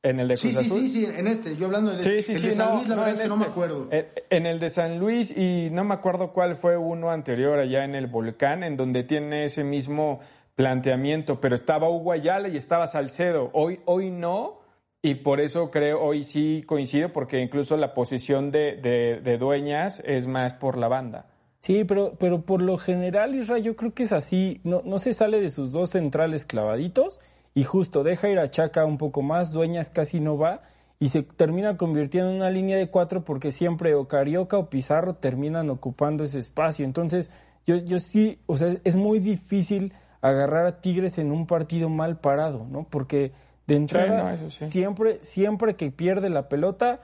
en 0.02 0.20
el 0.20 0.28
de 0.28 0.36
Sí, 0.36 0.52
Cruz 0.52 0.60
sí, 0.60 0.66
Azul. 0.66 0.80
sí, 0.82 0.88
sí, 0.90 1.06
en 1.06 1.26
este, 1.26 1.56
yo 1.56 1.66
hablando 1.66 1.92
del 1.92 2.02
Sí, 2.02 2.20
sí, 2.20 2.32
el 2.32 2.40
sí, 2.40 2.46
de 2.48 2.52
San 2.52 2.68
no, 2.68 2.74
Luis, 2.76 2.88
la 2.88 2.96
no, 2.96 3.00
verdad 3.00 3.14
es 3.14 3.20
que 3.22 3.28
no 3.28 3.36
me 3.38 3.42
este. 3.44 3.52
acuerdo. 3.52 3.88
En, 3.90 4.06
en 4.28 4.46
el 4.46 4.60
de 4.60 4.68
San 4.68 4.98
Luis 4.98 5.30
y 5.34 5.70
no 5.72 5.84
me 5.84 5.94
acuerdo 5.94 6.34
cuál 6.34 6.54
fue 6.54 6.76
uno 6.76 7.10
anterior 7.10 7.58
allá 7.58 7.82
en 7.84 7.94
el 7.94 8.08
volcán, 8.08 8.62
en 8.62 8.76
donde 8.76 9.04
tiene 9.04 9.46
ese 9.46 9.64
mismo 9.64 10.20
planteamiento, 10.58 11.40
pero 11.40 11.54
estaba 11.54 11.88
Hugo 11.88 12.10
Ayala 12.10 12.48
y 12.48 12.56
estaba 12.56 12.88
Salcedo. 12.88 13.48
Hoy, 13.52 13.78
hoy 13.84 14.10
no, 14.10 14.58
y 15.00 15.14
por 15.14 15.40
eso 15.40 15.70
creo, 15.70 16.02
hoy 16.02 16.24
sí 16.24 16.64
coincido, 16.66 17.12
porque 17.12 17.38
incluso 17.40 17.76
la 17.76 17.94
posición 17.94 18.50
de, 18.50 18.74
de, 19.22 19.38
Dueñas 19.38 20.02
es 20.04 20.26
más 20.26 20.54
por 20.54 20.76
la 20.76 20.88
banda. 20.88 21.26
Sí, 21.60 21.84
pero, 21.84 22.14
pero 22.18 22.42
por 22.42 22.60
lo 22.60 22.76
general, 22.76 23.36
Israel, 23.36 23.62
yo 23.62 23.76
creo 23.76 23.94
que 23.94 24.02
es 24.02 24.10
así. 24.10 24.60
No, 24.64 24.82
no 24.84 24.98
se 24.98 25.12
sale 25.12 25.40
de 25.40 25.50
sus 25.50 25.70
dos 25.70 25.90
centrales 25.90 26.44
clavaditos 26.44 27.20
y 27.54 27.62
justo 27.62 28.02
deja 28.02 28.28
ir 28.28 28.40
a 28.40 28.50
Chaca 28.50 28.84
un 28.84 28.98
poco 28.98 29.22
más, 29.22 29.52
Dueñas 29.52 29.90
casi 29.90 30.18
no 30.18 30.38
va 30.38 30.62
y 30.98 31.10
se 31.10 31.22
termina 31.22 31.76
convirtiendo 31.76 32.30
en 32.30 32.36
una 32.38 32.50
línea 32.50 32.76
de 32.76 32.90
cuatro 32.90 33.24
porque 33.24 33.52
siempre 33.52 33.94
o 33.94 34.08
Carioca 34.08 34.58
o 34.58 34.70
Pizarro 34.70 35.14
terminan 35.14 35.70
ocupando 35.70 36.24
ese 36.24 36.40
espacio. 36.40 36.84
Entonces, 36.84 37.30
yo, 37.64 37.76
yo 37.76 38.00
sí, 38.00 38.40
o 38.46 38.58
sea, 38.58 38.74
es 38.82 38.96
muy 38.96 39.20
difícil 39.20 39.92
agarrar 40.20 40.66
a 40.66 40.80
Tigres 40.80 41.18
en 41.18 41.32
un 41.32 41.46
partido 41.46 41.88
mal 41.88 42.18
parado, 42.18 42.66
¿no? 42.70 42.84
Porque 42.88 43.32
de 43.66 43.76
entrada, 43.76 44.36
no, 44.36 44.50
sí. 44.50 44.66
siempre, 44.66 45.18
siempre 45.22 45.76
que 45.76 45.90
pierde 45.90 46.30
la 46.30 46.48
pelota, 46.48 47.00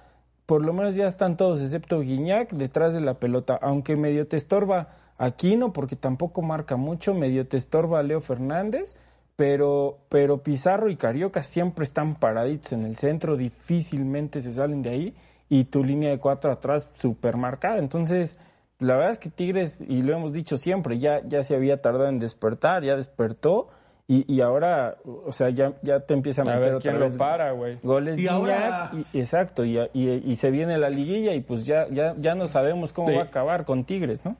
por 0.46 0.64
lo 0.64 0.72
menos 0.72 0.94
ya 0.94 1.06
están 1.06 1.36
todos, 1.36 1.60
excepto 1.60 2.00
Guiñac, 2.00 2.52
detrás 2.52 2.92
de 2.92 3.00
la 3.00 3.14
pelota, 3.14 3.58
aunque 3.60 3.96
medio 3.96 4.26
te 4.26 4.36
estorba 4.36 4.88
Aquino, 5.16 5.72
porque 5.72 5.94
tampoco 5.94 6.42
marca 6.42 6.76
mucho, 6.76 7.14
medio 7.14 7.46
te 7.46 7.56
estorba 7.56 8.02
Leo 8.02 8.20
Fernández, 8.20 8.96
pero, 9.36 9.98
pero 10.08 10.42
Pizarro 10.42 10.90
y 10.90 10.96
Carioca 10.96 11.42
siempre 11.42 11.84
están 11.84 12.14
paraditos 12.16 12.72
en 12.72 12.82
el 12.82 12.96
centro, 12.96 13.36
difícilmente 13.36 14.40
se 14.40 14.52
salen 14.52 14.82
de 14.82 14.90
ahí, 14.90 15.14
y 15.48 15.64
tu 15.64 15.84
línea 15.84 16.10
de 16.10 16.18
cuatro 16.18 16.50
atrás 16.50 16.90
súper 16.94 17.36
marcada. 17.36 17.78
Entonces, 17.78 18.38
la 18.78 18.96
verdad 18.96 19.12
es 19.12 19.18
que 19.18 19.30
Tigres, 19.30 19.80
y 19.86 20.02
lo 20.02 20.14
hemos 20.14 20.32
dicho 20.32 20.56
siempre, 20.56 20.98
ya, 20.98 21.20
ya 21.24 21.42
se 21.42 21.54
había 21.54 21.80
tardado 21.80 22.08
en 22.08 22.18
despertar, 22.18 22.82
ya 22.82 22.96
despertó, 22.96 23.68
y, 24.06 24.30
y 24.30 24.42
ahora, 24.42 24.98
o 25.04 25.32
sea, 25.32 25.48
ya, 25.50 25.72
ya 25.82 26.00
te 26.00 26.12
empiezan 26.12 26.46
a, 26.48 26.52
A 26.52 26.54
meter 26.56 26.66
ver 26.68 26.76
otra 26.76 26.90
quién 26.92 27.00
vez 27.02 27.12
lo 27.14 27.18
para, 27.18 27.52
güey. 27.52 27.78
goles 27.82 28.18
Y 28.18 28.28
ahora- 28.28 28.90
y- 29.12 29.18
exacto, 29.18 29.64
y, 29.64 29.78
y, 29.94 30.10
y 30.24 30.36
se 30.36 30.50
viene 30.50 30.76
la 30.76 30.90
liguilla 30.90 31.32
y 31.32 31.40
pues 31.40 31.64
ya, 31.64 31.86
ya, 31.90 32.14
ya 32.18 32.34
no 32.34 32.46
sabemos 32.46 32.92
cómo 32.92 33.08
Sí. 33.08 33.14
va 33.14 33.22
a 33.22 33.24
acabar 33.26 33.64
con 33.64 33.84
Tigres, 33.84 34.24
¿no? 34.24 34.36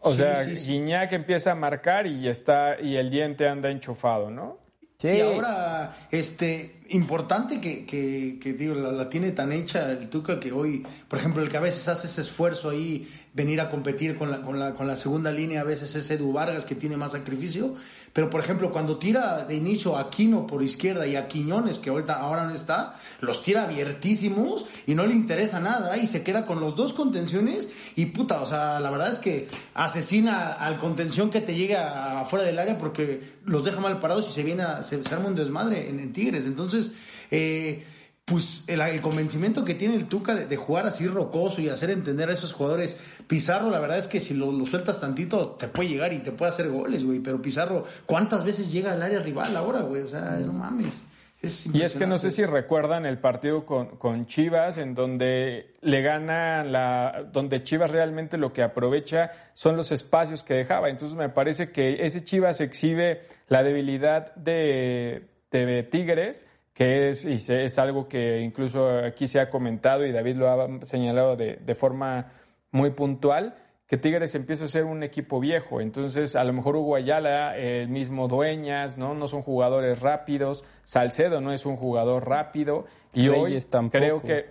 O 0.00 0.10
Sí, 0.10 0.18
sea, 0.18 0.36
sí, 0.38 0.56
sí. 0.56 0.72
Guiñac 0.72 1.12
empieza 1.12 1.52
a 1.52 1.54
marcar 1.54 2.06
y 2.06 2.28
está 2.28 2.80
y 2.80 2.96
el 2.96 3.10
diente 3.10 3.48
anda 3.48 3.70
enchufado, 3.70 4.30
¿no? 4.30 4.58
Y 5.02 5.20
ahora, 5.20 5.94
este, 6.10 6.76
importante 6.88 7.60
que, 7.60 7.84
que, 7.84 8.38
que, 8.40 8.54
digo, 8.54 8.74
la, 8.74 8.92
la 8.92 9.10
tiene 9.10 9.30
tan 9.30 9.52
hecha 9.52 9.90
el 9.90 10.08
Tuca 10.08 10.40
que 10.40 10.52
hoy, 10.52 10.86
por 11.08 11.18
ejemplo, 11.18 11.42
el 11.42 11.50
que 11.50 11.58
a 11.58 11.60
veces 11.60 11.86
hace 11.88 12.06
ese 12.06 12.22
esfuerzo 12.22 12.70
ahí, 12.70 13.06
venir 13.34 13.60
a 13.60 13.68
competir 13.68 14.16
con 14.16 14.30
la, 14.30 14.40
con 14.40 14.58
la, 14.58 14.72
con 14.72 14.86
la 14.86 14.96
segunda 14.96 15.30
línea, 15.30 15.60
a 15.60 15.64
veces 15.64 15.94
es 15.94 16.10
Edu 16.10 16.32
Vargas 16.32 16.64
que 16.64 16.74
tiene 16.74 16.96
más 16.96 17.12
sacrificio, 17.12 17.74
pero 18.16 18.30
por 18.30 18.40
ejemplo, 18.40 18.70
cuando 18.70 18.96
tira 18.96 19.44
de 19.44 19.56
inicio 19.56 19.94
a 19.94 20.00
Aquino 20.00 20.46
por 20.46 20.62
izquierda 20.62 21.06
y 21.06 21.16
a 21.16 21.28
Quiñones, 21.28 21.78
que 21.78 21.90
ahorita 21.90 22.14
ahora 22.14 22.46
no 22.46 22.54
está, 22.54 22.94
los 23.20 23.42
tira 23.42 23.64
abiertísimos 23.64 24.64
y 24.86 24.94
no 24.94 25.04
le 25.04 25.12
interesa 25.12 25.60
nada 25.60 25.98
y 25.98 26.06
se 26.06 26.22
queda 26.22 26.46
con 26.46 26.58
los 26.58 26.76
dos 26.76 26.94
contenciones 26.94 27.68
y 27.94 28.06
puta, 28.06 28.40
o 28.40 28.46
sea, 28.46 28.80
la 28.80 28.88
verdad 28.88 29.12
es 29.12 29.18
que 29.18 29.48
asesina 29.74 30.54
al 30.54 30.78
contención 30.78 31.28
que 31.28 31.42
te 31.42 31.54
llega 31.54 32.22
afuera 32.22 32.46
del 32.46 32.58
área 32.58 32.78
porque 32.78 33.20
los 33.44 33.66
deja 33.66 33.80
mal 33.80 33.98
parados 33.98 34.30
y 34.30 34.32
se 34.32 34.42
viene 34.42 34.62
a, 34.62 34.82
se, 34.82 35.04
se 35.04 35.14
arma 35.14 35.26
un 35.26 35.34
desmadre 35.34 35.90
en, 35.90 36.00
en 36.00 36.14
Tigres. 36.14 36.46
Entonces, 36.46 36.92
eh, 37.30 37.84
pues 38.26 38.64
el, 38.66 38.80
el 38.80 39.00
convencimiento 39.00 39.64
que 39.64 39.74
tiene 39.74 39.94
el 39.94 40.08
Tuca 40.08 40.34
de, 40.34 40.46
de 40.46 40.56
jugar 40.56 40.84
así 40.84 41.06
rocoso 41.06 41.60
y 41.60 41.68
hacer 41.68 41.90
entender 41.90 42.28
a 42.28 42.32
esos 42.32 42.52
jugadores. 42.52 43.20
Pizarro, 43.28 43.70
la 43.70 43.78
verdad 43.78 43.98
es 43.98 44.08
que 44.08 44.18
si 44.18 44.34
lo, 44.34 44.50
lo 44.50 44.66
sueltas 44.66 45.00
tantito, 45.00 45.50
te 45.50 45.68
puede 45.68 45.90
llegar 45.90 46.12
y 46.12 46.18
te 46.18 46.32
puede 46.32 46.50
hacer 46.50 46.68
goles, 46.68 47.04
güey. 47.04 47.20
Pero 47.20 47.40
Pizarro, 47.40 47.84
¿cuántas 48.04 48.44
veces 48.44 48.72
llega 48.72 48.92
al 48.92 49.02
área 49.02 49.20
rival 49.20 49.56
ahora, 49.56 49.82
güey? 49.82 50.02
O 50.02 50.08
sea, 50.08 50.38
no 50.44 50.52
mames. 50.52 51.04
Es 51.40 51.66
Y 51.72 51.82
es 51.82 51.94
que 51.94 52.06
no 52.06 52.18
sé 52.18 52.32
si 52.32 52.44
recuerdan 52.44 53.06
el 53.06 53.18
partido 53.18 53.64
con, 53.64 53.96
con 53.96 54.26
Chivas, 54.26 54.78
en 54.78 54.96
donde 54.96 55.76
le 55.80 56.02
gana 56.02 56.64
la. 56.64 57.28
donde 57.32 57.62
Chivas 57.62 57.92
realmente 57.92 58.38
lo 58.38 58.52
que 58.52 58.64
aprovecha 58.64 59.30
son 59.54 59.76
los 59.76 59.92
espacios 59.92 60.42
que 60.42 60.54
dejaba. 60.54 60.88
Entonces 60.88 61.16
me 61.16 61.28
parece 61.28 61.70
que 61.70 62.04
ese 62.04 62.24
Chivas 62.24 62.60
exhibe 62.60 63.28
la 63.46 63.62
debilidad 63.62 64.34
de, 64.34 65.28
de 65.52 65.82
Tigres, 65.84 66.44
que 66.76 67.08
es, 67.08 67.24
y 67.24 67.38
se- 67.38 67.64
es 67.64 67.78
algo 67.78 68.06
que 68.06 68.40
incluso 68.42 68.86
aquí 68.98 69.26
se 69.28 69.40
ha 69.40 69.48
comentado 69.48 70.04
y 70.04 70.12
David 70.12 70.36
lo 70.36 70.48
ha 70.50 70.84
señalado 70.84 71.34
de, 71.34 71.56
de 71.56 71.74
forma 71.74 72.32
muy 72.70 72.90
puntual, 72.90 73.54
que 73.86 73.96
Tigres 73.96 74.34
empieza 74.34 74.66
a 74.66 74.68
ser 74.68 74.84
un 74.84 75.02
equipo 75.02 75.40
viejo. 75.40 75.80
Entonces, 75.80 76.36
a 76.36 76.44
lo 76.44 76.52
mejor 76.52 76.76
Hugo 76.76 76.96
Ayala, 76.96 77.56
el 77.56 77.88
mismo 77.88 78.28
Dueñas, 78.28 78.98
¿no? 78.98 79.14
No 79.14 79.26
son 79.26 79.40
jugadores 79.40 80.02
rápidos. 80.02 80.64
Salcedo 80.84 81.40
no 81.40 81.50
es 81.50 81.64
un 81.64 81.76
jugador 81.76 82.28
rápido. 82.28 82.84
Y 83.14 83.28
hoy 83.28 83.58
tampoco. 83.70 83.96
creo 83.98 84.20
que, 84.20 84.46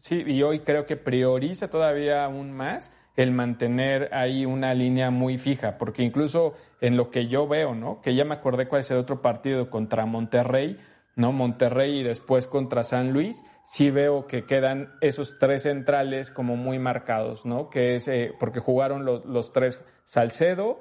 sí, 0.00 0.24
y 0.26 0.42
hoy 0.42 0.60
creo 0.60 0.84
que 0.84 0.96
prioriza 0.96 1.70
todavía 1.70 2.24
aún 2.24 2.50
más 2.50 2.92
el 3.14 3.30
mantener 3.30 4.08
ahí 4.12 4.46
una 4.46 4.74
línea 4.74 5.10
muy 5.10 5.38
fija, 5.38 5.76
porque 5.78 6.02
incluso 6.02 6.54
en 6.80 6.96
lo 6.96 7.10
que 7.10 7.28
yo 7.28 7.46
veo, 7.46 7.74
¿no? 7.76 8.00
Que 8.00 8.14
ya 8.16 8.24
me 8.24 8.34
acordé 8.34 8.66
cuál 8.66 8.80
es 8.80 8.90
el 8.90 8.96
otro 8.96 9.20
partido 9.22 9.68
contra 9.70 10.06
Monterrey, 10.06 10.76
¿no? 11.16 11.32
Monterrey 11.32 12.00
y 12.00 12.02
después 12.02 12.46
contra 12.46 12.82
San 12.82 13.12
Luis, 13.12 13.44
sí 13.64 13.90
veo 13.90 14.26
que 14.26 14.44
quedan 14.44 14.92
esos 15.00 15.38
tres 15.38 15.62
centrales 15.62 16.30
como 16.30 16.56
muy 16.56 16.78
marcados, 16.78 17.44
¿no? 17.46 17.68
Que 17.70 17.94
es 17.94 18.08
eh, 18.08 18.32
porque 18.38 18.60
jugaron 18.60 19.04
los, 19.04 19.24
los 19.24 19.52
tres 19.52 19.80
Salcedo, 20.04 20.80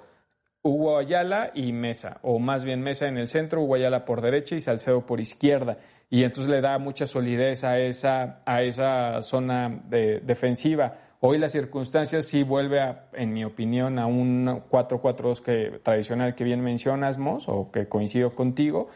Hugo 0.63 0.97
Ayala 0.97 1.51
y 1.55 1.73
Mesa, 1.73 2.19
o 2.21 2.38
más 2.38 2.63
bien 2.63 2.82
Mesa 2.82 3.07
en 3.07 3.17
el 3.17 3.27
centro, 3.27 3.61
Hugo 3.61 3.75
Ayala 3.75 4.05
por 4.05 4.21
derecha 4.21 4.55
y 4.55 4.61
Salcedo 4.61 5.05
por 5.05 5.19
izquierda. 5.19 5.77
Y 6.09 6.23
entonces 6.23 6.51
le 6.51 6.61
da 6.61 6.77
mucha 6.77 7.07
solidez 7.07 7.63
a 7.63 7.79
esa, 7.79 8.41
a 8.45 8.61
esa 8.61 9.21
zona 9.21 9.82
de- 9.88 10.19
defensiva. 10.19 10.97
Hoy 11.21 11.38
las 11.38 11.51
circunstancias 11.53 12.25
sí 12.25 12.43
vuelve, 12.43 12.82
a, 12.82 13.07
en 13.13 13.32
mi 13.32 13.43
opinión, 13.45 13.97
a 13.97 14.07
un 14.07 14.45
4-4-2 14.69 15.41
que, 15.41 15.79
tradicional 15.84 16.36
que 16.36 16.43
bien 16.43 16.61
mencionas, 16.61 17.17
Mos, 17.17 17.47
o 17.47 17.71
que 17.71 17.88
coincido 17.88 18.36
contigo, 18.36 18.89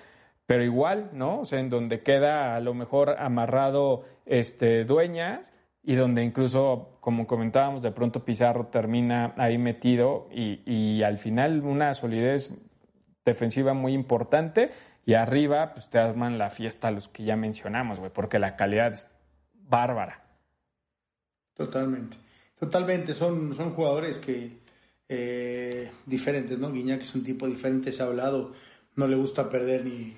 pero 0.45 0.63
igual, 0.63 1.09
¿no? 1.13 1.41
O 1.41 1.45
sea, 1.45 1.59
en 1.59 1.69
donde 1.69 2.01
queda 2.01 2.55
a 2.55 2.59
lo 2.59 2.73
mejor 2.73 3.15
amarrado 3.19 4.03
este 4.25 4.85
Dueñas 4.85 5.51
y 5.83 5.95
donde 5.95 6.23
incluso, 6.23 6.97
como 6.99 7.27
comentábamos, 7.27 7.81
de 7.81 7.91
pronto 7.91 8.25
Pizarro 8.25 8.67
termina 8.67 9.33
ahí 9.37 9.57
metido 9.57 10.27
y, 10.31 10.61
y 10.65 11.03
al 11.03 11.17
final 11.17 11.63
una 11.63 11.93
solidez 11.93 12.51
defensiva 13.23 13.73
muy 13.73 13.93
importante 13.93 14.71
y 15.05 15.13
arriba 15.13 15.73
pues 15.73 15.89
te 15.89 15.99
arman 15.99 16.37
la 16.37 16.49
fiesta 16.49 16.91
los 16.91 17.07
que 17.07 17.23
ya 17.23 17.35
mencionamos, 17.35 17.99
güey, 17.99 18.11
porque 18.11 18.39
la 18.39 18.55
calidad 18.55 18.93
es 18.93 19.07
bárbara. 19.53 20.23
Totalmente. 21.53 22.17
Totalmente. 22.59 23.13
Son, 23.13 23.53
son 23.55 23.73
jugadores 23.73 24.17
que 24.17 24.57
eh, 25.07 25.91
diferentes, 26.05 26.57
¿no? 26.57 26.71
Guiñac 26.71 27.01
es 27.01 27.13
un 27.15 27.23
tipo 27.23 27.47
diferente, 27.47 27.91
se 27.91 28.01
ha 28.01 28.07
hablado, 28.07 28.53
no 28.95 29.07
le 29.07 29.15
gusta 29.15 29.49
perder 29.49 29.85
ni 29.85 30.13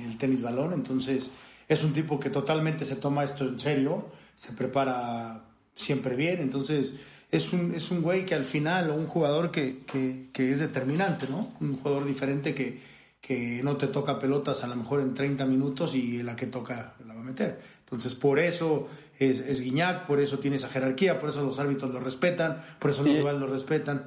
el 0.00 0.16
tenis 0.18 0.42
balón, 0.42 0.72
entonces 0.72 1.30
es 1.68 1.82
un 1.82 1.92
tipo 1.92 2.18
que 2.18 2.30
totalmente 2.30 2.84
se 2.84 2.96
toma 2.96 3.24
esto 3.24 3.44
en 3.44 3.58
serio, 3.58 4.06
se 4.36 4.52
prepara 4.52 5.44
siempre 5.74 6.16
bien, 6.16 6.40
entonces 6.40 6.94
es 7.30 7.52
un, 7.52 7.74
es 7.74 7.90
un 7.90 8.00
güey 8.02 8.24
que 8.24 8.34
al 8.34 8.44
final, 8.44 8.90
o 8.90 8.94
un 8.94 9.06
jugador 9.06 9.50
que, 9.50 9.78
que, 9.80 10.28
que 10.32 10.50
es 10.50 10.60
determinante, 10.60 11.26
¿no? 11.28 11.52
Un 11.60 11.76
jugador 11.76 12.06
diferente 12.06 12.54
que, 12.54 12.80
que 13.20 13.60
no 13.62 13.76
te 13.76 13.88
toca 13.88 14.18
pelotas 14.18 14.64
a 14.64 14.66
lo 14.66 14.76
mejor 14.76 15.00
en 15.00 15.12
30 15.14 15.44
minutos 15.44 15.94
y 15.94 16.22
la 16.22 16.34
que 16.36 16.46
toca 16.46 16.94
la 17.06 17.14
va 17.14 17.20
a 17.20 17.24
meter. 17.24 17.58
Entonces, 17.84 18.14
por 18.14 18.38
eso 18.38 18.88
es, 19.18 19.40
es 19.40 19.60
Guiñac, 19.60 20.06
por 20.06 20.20
eso 20.20 20.38
tiene 20.38 20.56
esa 20.56 20.68
jerarquía, 20.68 21.18
por 21.18 21.28
eso 21.30 21.42
los 21.44 21.58
árbitros 21.58 21.92
lo 21.92 22.00
respetan, 22.00 22.58
por 22.78 22.90
eso 22.92 23.02
los 23.02 23.12
Sí. 23.12 23.18
rivales 23.18 23.40
lo 23.40 23.46
respetan. 23.46 24.06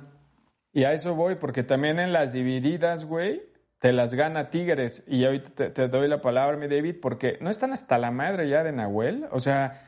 Y 0.74 0.84
a 0.86 0.94
eso 0.94 1.14
voy, 1.14 1.36
porque 1.36 1.64
también 1.64 2.00
en 2.00 2.14
las 2.14 2.32
divididas, 2.34 3.06
güey, 3.06 3.42
te 3.82 3.92
las 3.92 4.14
gana 4.14 4.50
Tigres. 4.52 5.04
Y 5.08 5.26
ahorita 5.26 5.74
te, 5.74 5.88
doy 5.88 6.08
la 6.08 6.22
palabra, 6.22 6.56
mi 6.56 6.68
David, 6.68 6.98
porque 7.02 7.38
no 7.42 7.50
están 7.50 7.74
hasta 7.74 7.98
la 7.98 8.12
madre 8.12 8.48
ya 8.48 8.64
de 8.64 8.72
Nahuel. 8.72 9.26
O 9.32 9.40
sea, 9.40 9.82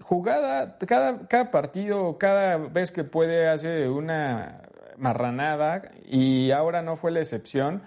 jugada, 0.00 0.76
cada, 0.86 1.28
cada 1.28 1.52
partido, 1.52 2.18
cada 2.18 2.56
vez 2.56 2.90
que 2.90 3.04
puede 3.04 3.48
hace 3.48 3.88
una 3.88 4.62
marranada 4.96 5.82
y 6.04 6.50
ahora 6.50 6.82
no 6.82 6.96
fue 6.96 7.12
la 7.12 7.20
excepción. 7.20 7.82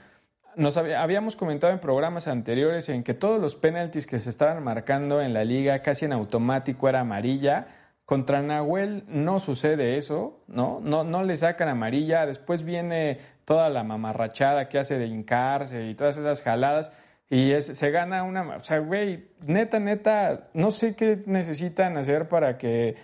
Nos 0.56 0.78
había- 0.78 1.02
habíamos 1.04 1.36
comentado 1.36 1.74
en 1.74 1.80
programas 1.80 2.28
anteriores 2.30 2.88
en 2.88 3.04
que 3.04 3.14
todos 3.14 3.42
los 3.42 3.56
penaltis 3.56 4.08
que 4.08 4.20
se 4.20 4.30
estaban 4.30 4.64
marcando 4.64 5.22
en 5.22 5.34
la 5.34 5.44
liga 5.44 5.80
casi 5.82 6.06
en 6.06 6.14
automático 6.14 6.88
era 6.88 7.02
amarilla. 7.02 7.68
Contra 8.06 8.42
Nahuel 8.42 9.06
no 9.08 9.40
sucede 9.40 9.98
eso, 9.98 10.44
¿no? 10.48 10.80
No, 10.82 11.04
no 11.04 11.24
le 11.24 11.38
sacan 11.38 11.70
amarilla. 11.70 12.26
Después 12.26 12.64
viene 12.64 13.20
toda 13.46 13.70
la 13.70 13.84
mamarrachada 13.84 14.68
que 14.68 14.78
hace 14.80 15.00
de 15.00 15.08
hincarse 15.08 15.86
y 15.88 15.96
todas 15.96 16.18
esas 16.18 16.42
jaladas. 16.42 16.94
Y 17.30 17.52
es- 17.52 17.66
se 17.68 17.92
gana 17.92 18.24
una... 18.24 18.58
O 18.58 18.64
sea, 18.64 18.80
güey, 18.80 19.30
neta, 19.48 19.80
neta, 19.80 20.50
no 20.54 20.70
sé 20.72 20.96
qué 20.96 21.24
necesitan 21.26 21.96
hacer 21.98 22.28
para 22.28 22.58
que, 22.58 22.96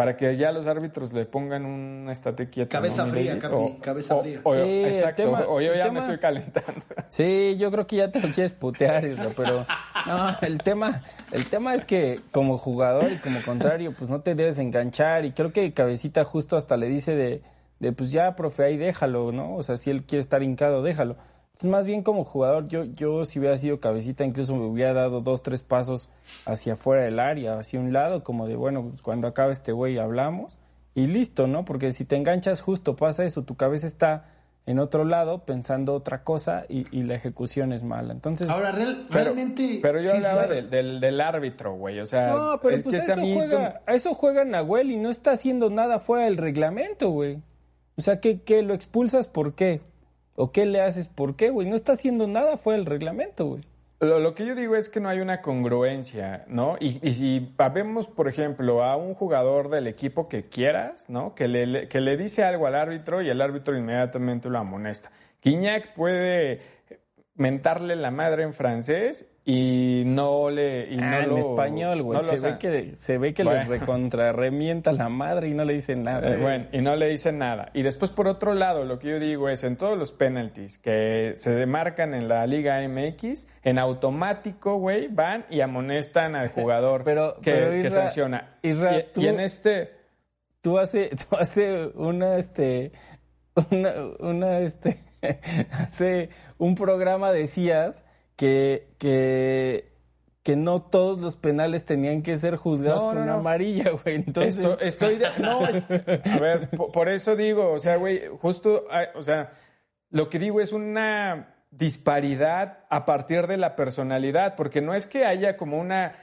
para 0.00 0.16
que 0.16 0.34
ya 0.36 0.50
los 0.52 0.66
árbitros 0.66 1.12
le 1.12 1.26
pongan 1.26 1.66
un 1.66 2.08
estate 2.10 2.48
quieto. 2.48 2.70
Cabeza 2.70 3.04
¿no, 3.04 3.12
fría? 3.12 3.38
Capi, 3.38 3.54
O- 3.54 3.78
cabeza 3.80 4.14
o- 4.16 4.22
fría. 4.22 4.40
o- 4.42 4.54
Sí, 4.54 4.84
exacto, 4.84 5.22
tema- 5.24 5.44
o 5.48 5.60
yo 5.60 5.74
ya 5.74 5.82
tema- 5.82 5.92
me 5.94 5.98
estoy 6.00 6.18
calentando. 6.18 6.80
Sí, 7.10 7.56
yo 7.58 7.70
creo 7.70 7.86
que 7.86 7.96
ya 7.96 8.10
te 8.10 8.20
lo 8.20 8.28
quieres 8.32 8.54
putear, 8.54 9.04
pero 9.36 9.66
no, 10.06 10.36
el 10.42 10.58
tema, 10.58 11.02
el 11.32 11.44
tema 11.46 11.74
es 11.74 11.84
que 11.84 12.20
como 12.30 12.56
jugador 12.56 13.12
y 13.12 13.18
como 13.18 13.40
contrario, 13.42 13.92
pues 13.98 14.08
no 14.08 14.20
te 14.20 14.34
debes 14.34 14.58
enganchar 14.58 15.24
y 15.24 15.32
creo 15.32 15.52
que 15.52 15.72
Cabecita 15.74 16.24
justo 16.24 16.56
hasta 16.56 16.76
le 16.76 16.86
dice 16.88 17.14
de, 17.16 17.42
de 17.80 17.92
pues 17.92 18.10
ya, 18.12 18.36
profe, 18.36 18.64
ahí 18.64 18.76
déjalo, 18.76 19.32
¿no? 19.32 19.54
O 19.56 19.62
sea, 19.62 19.76
si 19.76 19.90
él 19.90 20.04
quiere 20.04 20.20
estar 20.20 20.42
hincado, 20.42 20.82
déjalo. 20.82 21.16
Entonces, 21.60 21.70
más 21.76 21.86
bien 21.86 22.02
como 22.02 22.24
jugador, 22.24 22.68
yo, 22.68 22.84
yo 22.84 23.22
si 23.26 23.38
hubiera 23.38 23.58
sido 23.58 23.80
Cabecita, 23.80 24.24
incluso 24.24 24.56
me 24.56 24.64
hubiera 24.64 24.94
dado 24.94 25.20
dos, 25.20 25.42
tres 25.42 25.62
pasos 25.62 26.08
hacia 26.46 26.72
afuera 26.72 27.02
del 27.02 27.20
área, 27.20 27.58
hacia 27.58 27.78
un 27.78 27.92
lado, 27.92 28.24
como 28.24 28.46
de, 28.48 28.56
bueno, 28.56 28.92
cuando 29.02 29.28
acabe 29.28 29.52
este 29.52 29.72
güey 29.72 29.98
hablamos 29.98 30.58
y 30.94 31.06
listo, 31.06 31.46
¿no? 31.46 31.66
Porque 31.66 31.92
si 31.92 32.06
te 32.06 32.16
enganchas 32.16 32.62
justo 32.62 32.96
pasa 32.96 33.26
eso, 33.26 33.42
tu 33.44 33.56
cabeza 33.56 33.86
está 33.86 34.24
en 34.64 34.78
otro 34.78 35.04
lado 35.04 35.44
pensando 35.44 35.92
otra 35.92 36.24
cosa 36.24 36.64
y, 36.66 36.86
y 36.96 37.02
la 37.02 37.14
ejecución 37.16 37.74
es 37.74 37.82
mala. 37.82 38.14
Entonces, 38.14 38.48
Ahora, 38.48 38.72
real- 38.72 39.06
Pero, 39.10 39.24
realmente. 39.24 39.80
pero 39.82 40.00
yo 40.00 40.12
sí, 40.12 40.16
hablaba 40.16 40.44
sí, 40.44 40.48
del, 40.54 40.70
del, 40.70 41.00
del 41.00 41.20
árbitro, 41.20 41.74
güey. 41.74 42.00
O 42.00 42.06
sea, 42.06 42.28
no, 42.28 42.58
pero 42.62 42.74
es 42.74 42.82
pues 42.84 42.96
que 43.04 43.10
a 43.10 43.12
eso, 43.14 43.20
mí- 43.20 43.34
juega, 43.34 43.82
a 43.86 43.94
eso 43.94 44.14
juega 44.14 44.46
Nahuel 44.46 44.92
y 44.92 44.96
no 44.96 45.10
está 45.10 45.32
haciendo 45.32 45.68
nada 45.68 45.98
fuera 45.98 46.24
del 46.24 46.38
reglamento, 46.38 47.10
güey. 47.10 47.38
O 47.98 48.00
sea, 48.02 48.18
¿qué, 48.18 48.40
qué 48.40 48.62
lo 48.62 48.72
expulsas 48.72 49.28
por 49.28 49.54
qué? 49.54 49.82
¿O 50.40 50.52
qué 50.52 50.64
le 50.64 50.80
haces 50.80 51.08
por 51.08 51.36
qué, 51.36 51.50
güey? 51.50 51.68
No 51.68 51.76
está 51.76 51.92
haciendo 51.92 52.26
nada 52.26 52.56
fuera 52.56 52.78
del 52.78 52.86
reglamento, 52.86 53.44
güey. 53.44 53.62
Lo, 54.00 54.34
que 54.34 54.46
yo 54.46 54.54
digo 54.54 54.74
es 54.74 54.88
que 54.88 54.98
no 54.98 55.10
hay 55.10 55.20
una 55.20 55.42
congruencia, 55.42 56.46
¿no? 56.48 56.78
Y, 56.80 57.12
si 57.12 57.54
vemos, 57.74 58.08
por 58.08 58.26
ejemplo, 58.26 58.82
a 58.82 58.96
un 58.96 59.12
jugador 59.12 59.68
del 59.68 59.86
equipo 59.86 60.30
que 60.30 60.48
quieras, 60.48 61.04
¿no? 61.10 61.34
Que 61.34 61.46
le, 61.46 61.88
que 61.88 62.00
le 62.00 62.16
dice 62.16 62.42
algo 62.42 62.66
al 62.66 62.74
árbitro 62.74 63.20
y 63.20 63.28
el 63.28 63.42
árbitro 63.42 63.76
inmediatamente 63.76 64.48
lo 64.48 64.58
amonesta. 64.58 65.10
Guiñac 65.42 65.92
puede 65.92 66.62
mentarle 67.40 67.96
la 67.96 68.10
madre 68.10 68.42
en 68.42 68.52
francés 68.52 69.32
y 69.44 70.02
no 70.04 70.50
le... 70.50 70.88
Y 70.92 70.96
no 70.98 71.02
Ah, 71.04 71.22
en 71.24 71.30
lo- 71.30 71.38
español, 71.38 72.02
güey. 72.02 72.20
no 72.20 72.26
lo 72.26 72.36
se, 72.36 72.46
ve 72.50 72.58
que, 72.58 72.96
se 72.96 73.16
ve 73.18 73.32
que 73.32 73.42
Bueno. 73.42 73.60
le 73.64 73.78
recontrarremienta 73.78 74.92
la 74.92 75.08
madre 75.08 75.48
y 75.48 75.54
no 75.54 75.64
le 75.64 75.72
dice 75.72 75.96
nada. 75.96 76.34
Eh, 76.34 76.36
bueno, 76.36 76.66
y 76.72 76.82
no 76.82 76.94
le 76.96 77.08
dicen 77.08 77.38
nada. 77.38 77.70
Y 77.72 77.82
después, 77.82 78.10
por 78.10 78.28
otro 78.28 78.52
lado, 78.54 78.84
lo 78.84 78.98
que 78.98 79.08
yo 79.08 79.18
digo 79.18 79.48
es, 79.48 79.64
en 79.64 79.76
todos 79.76 79.96
los 79.96 80.12
penalties 80.12 80.76
que 80.78 81.32
se 81.34 81.50
demarcan 81.54 82.12
en 82.14 82.28
la 82.28 82.46
Liga 82.46 82.78
MX, 82.86 83.46
en 83.64 83.78
automático, 83.78 84.76
güey, 84.76 85.08
van 85.08 85.46
y 85.48 85.62
amonestan 85.62 86.36
al 86.36 86.48
jugador 86.52 87.02
Pero- 87.04 87.34
que, 87.40 87.52
pero, 87.52 87.70
que 87.70 87.80
Isra- 87.80 87.90
sanciona. 87.90 88.56
Isra, 88.62 88.98
y, 88.98 89.04
tú- 89.14 89.20
y 89.22 89.28
en 89.28 89.40
este... 89.40 89.90
tú 90.60 90.78
hace, 90.78 91.08
tú 91.30 91.36
hace 91.36 91.86
una, 91.94 92.36
este, 92.36 92.92
una, 93.70 93.92
una, 94.20 94.58
este, 94.58 94.98
hace 95.72 96.30
un 96.58 96.74
programa 96.74 97.32
decías 97.32 98.04
que, 98.36 98.94
que, 98.98 99.92
que 100.42 100.56
no 100.56 100.80
todos 100.82 101.20
los 101.20 101.36
penales 101.36 101.84
tenían 101.84 102.22
que 102.22 102.36
ser 102.38 102.56
juzgados 102.56 103.02
No, 103.02 103.08
con 103.08 103.16
no, 103.16 103.22
una 103.24 103.32
no. 103.34 103.38
amarilla, 103.40 103.90
güey. 104.04 104.16
Entonces, 104.16 104.56
Esto- 104.56 104.80
estoy 104.80 105.16
de- 105.16 105.28
no, 105.40 105.66
es- 105.66 105.82
a 106.26 106.38
ver, 106.38 106.68
po- 106.70 106.90
por, 106.90 107.08
eso 107.08 107.36
digo, 107.36 107.70
o 107.72 107.78
sea, 107.78 107.96
güey, 107.96 108.22
justo, 108.40 108.84
o 109.14 109.22
sea, 109.22 109.52
lo 110.10 110.28
que 110.28 110.38
digo 110.38 110.60
es 110.60 110.72
una 110.72 111.54
disparidad 111.70 112.84
a 112.90 113.04
partir 113.04 113.46
de 113.46 113.56
la 113.56 113.76
personalidad, 113.76 114.56
porque 114.56 114.80
no 114.80 114.94
es 114.94 115.06
que 115.06 115.24
haya 115.24 115.56
como 115.56 115.78
una, 115.78 116.14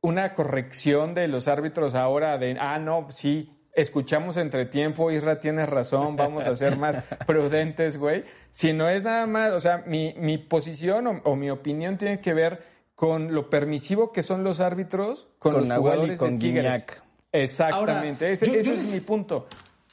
una 0.00 0.34
corrección 0.34 1.14
de 1.14 1.28
los 1.28 1.46
árbitros 1.46 1.94
ahora 1.94 2.38
de, 2.38 2.56
ah, 2.58 2.78
no, 2.78 3.06
sí, 3.10 3.56
escuchamos 3.74 4.36
entre 4.36 4.66
tiempo, 4.66 5.10
Isra 5.10 5.40
tienes 5.40 5.68
razón, 5.68 6.16
vamos 6.16 6.46
a 6.46 6.54
ser 6.54 6.76
más 6.76 6.98
prudentes, 7.26 7.96
güey, 7.96 8.24
sino 8.50 8.88
es 8.88 9.02
nada 9.04 9.26
más, 9.26 9.52
o 9.52 9.60
sea, 9.60 9.84
mi, 9.86 10.14
mi 10.18 10.38
posición 10.38 11.06
o, 11.06 11.20
o 11.24 11.36
mi 11.36 11.50
opinión 11.50 11.96
tiene 11.96 12.20
que 12.20 12.34
ver 12.34 12.62
con 12.94 13.32
lo 13.34 13.48
permisivo 13.48 14.12
que 14.12 14.22
son 14.22 14.44
los 14.44 14.60
árbitros 14.60 15.28
con, 15.38 15.52
Con 15.52 15.60
los 15.62 15.68
Nahuel 15.68 15.92
y 15.92 15.94
jugadores 15.96 16.18
con 16.18 16.38
de 16.38 16.46
Tigres. 16.46 16.86
Exactamente, 17.32 18.24
Ahora, 18.26 18.32
ese, 18.32 18.46
yo- 18.46 18.54
ese 18.54 18.68
yo 18.68 18.74
es 18.74 18.84
les- 18.84 18.92
mi 18.94 19.00
punto. 19.00 19.46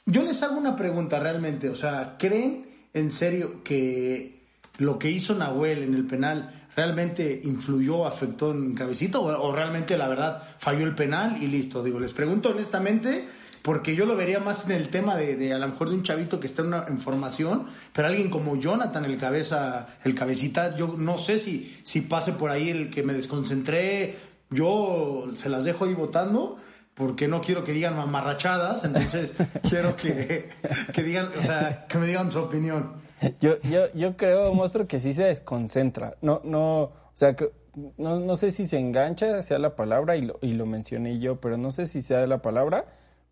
Yo 0.06 0.22
les 0.22 0.42
hago 0.42 0.58
una 0.58 0.74
pregunta 0.74 1.18
realmente, 1.18 1.68
o 1.68 1.76
sea, 1.76 2.16
¿creen 2.18 2.66
en 2.94 3.10
serio 3.10 3.62
que 3.62 4.46
lo 4.78 4.98
que 4.98 5.10
hizo 5.10 5.34
Nahuel 5.34 5.82
en 5.82 5.94
el 5.94 6.06
penal 6.06 6.50
realmente 6.74 7.40
influyó, 7.44 8.06
afectó 8.06 8.52
en 8.52 8.74
Cabecita 8.74 9.18
o, 9.18 9.26
o 9.26 9.54
realmente 9.54 9.96
la 9.98 10.08
verdad 10.08 10.42
falló 10.58 10.84
el 10.84 10.94
penal 10.94 11.36
y 11.42 11.46
listo? 11.46 11.82
Digo, 11.82 12.00
les 12.00 12.12
pregunto 12.12 12.50
honestamente 12.50 13.24
porque 13.68 13.94
yo 13.94 14.06
lo 14.06 14.16
vería 14.16 14.40
más 14.40 14.64
en 14.64 14.72
el 14.72 14.88
tema 14.88 15.14
de, 15.14 15.36
de 15.36 15.52
a 15.52 15.58
lo 15.58 15.68
mejor 15.68 15.90
de 15.90 15.94
un 15.94 16.02
chavito 16.02 16.40
que 16.40 16.46
está 16.46 16.62
en, 16.62 16.68
una, 16.68 16.86
en 16.88 17.02
formación, 17.02 17.66
pero 17.92 18.08
alguien 18.08 18.30
como 18.30 18.56
Jonathan, 18.56 19.04
el 19.04 19.18
cabeza, 19.18 19.88
el 20.04 20.14
cabecita, 20.14 20.74
yo 20.74 20.94
no 20.96 21.18
sé 21.18 21.38
si, 21.38 21.78
si 21.82 22.00
pase 22.00 22.32
por 22.32 22.50
ahí 22.50 22.70
el 22.70 22.88
que 22.88 23.02
me 23.02 23.12
desconcentré, 23.12 24.14
yo 24.48 25.26
se 25.36 25.50
las 25.50 25.64
dejo 25.64 25.84
ahí 25.84 25.92
votando 25.92 26.56
porque 26.94 27.28
no 27.28 27.42
quiero 27.42 27.62
que 27.62 27.72
digan 27.72 27.94
mamarrachadas, 27.94 28.84
entonces 28.84 29.34
quiero 29.68 29.94
que, 29.96 30.48
que 30.94 31.02
digan, 31.02 31.30
o 31.38 31.42
sea, 31.42 31.84
que 31.90 31.98
me 31.98 32.06
digan 32.06 32.30
su 32.30 32.38
opinión. 32.38 32.94
Yo, 33.38 33.60
yo, 33.60 33.92
yo 33.92 34.16
creo, 34.16 34.54
monstruo, 34.54 34.86
que 34.86 34.98
sí 34.98 35.12
se 35.12 35.24
desconcentra. 35.24 36.16
No, 36.22 36.40
no, 36.42 36.84
o 36.84 37.12
sea, 37.12 37.36
que, 37.36 37.52
no, 37.98 38.18
no 38.18 38.34
sé 38.34 38.50
si 38.50 38.66
se 38.66 38.78
engancha, 38.78 39.42
sea 39.42 39.58
la 39.58 39.76
palabra, 39.76 40.16
y 40.16 40.22
lo, 40.22 40.38
y 40.40 40.52
lo 40.52 40.64
mencioné 40.64 41.18
yo, 41.18 41.38
pero 41.38 41.58
no 41.58 41.70
sé 41.70 41.84
si 41.84 42.00
sea 42.00 42.26
la 42.26 42.40
palabra, 42.40 42.86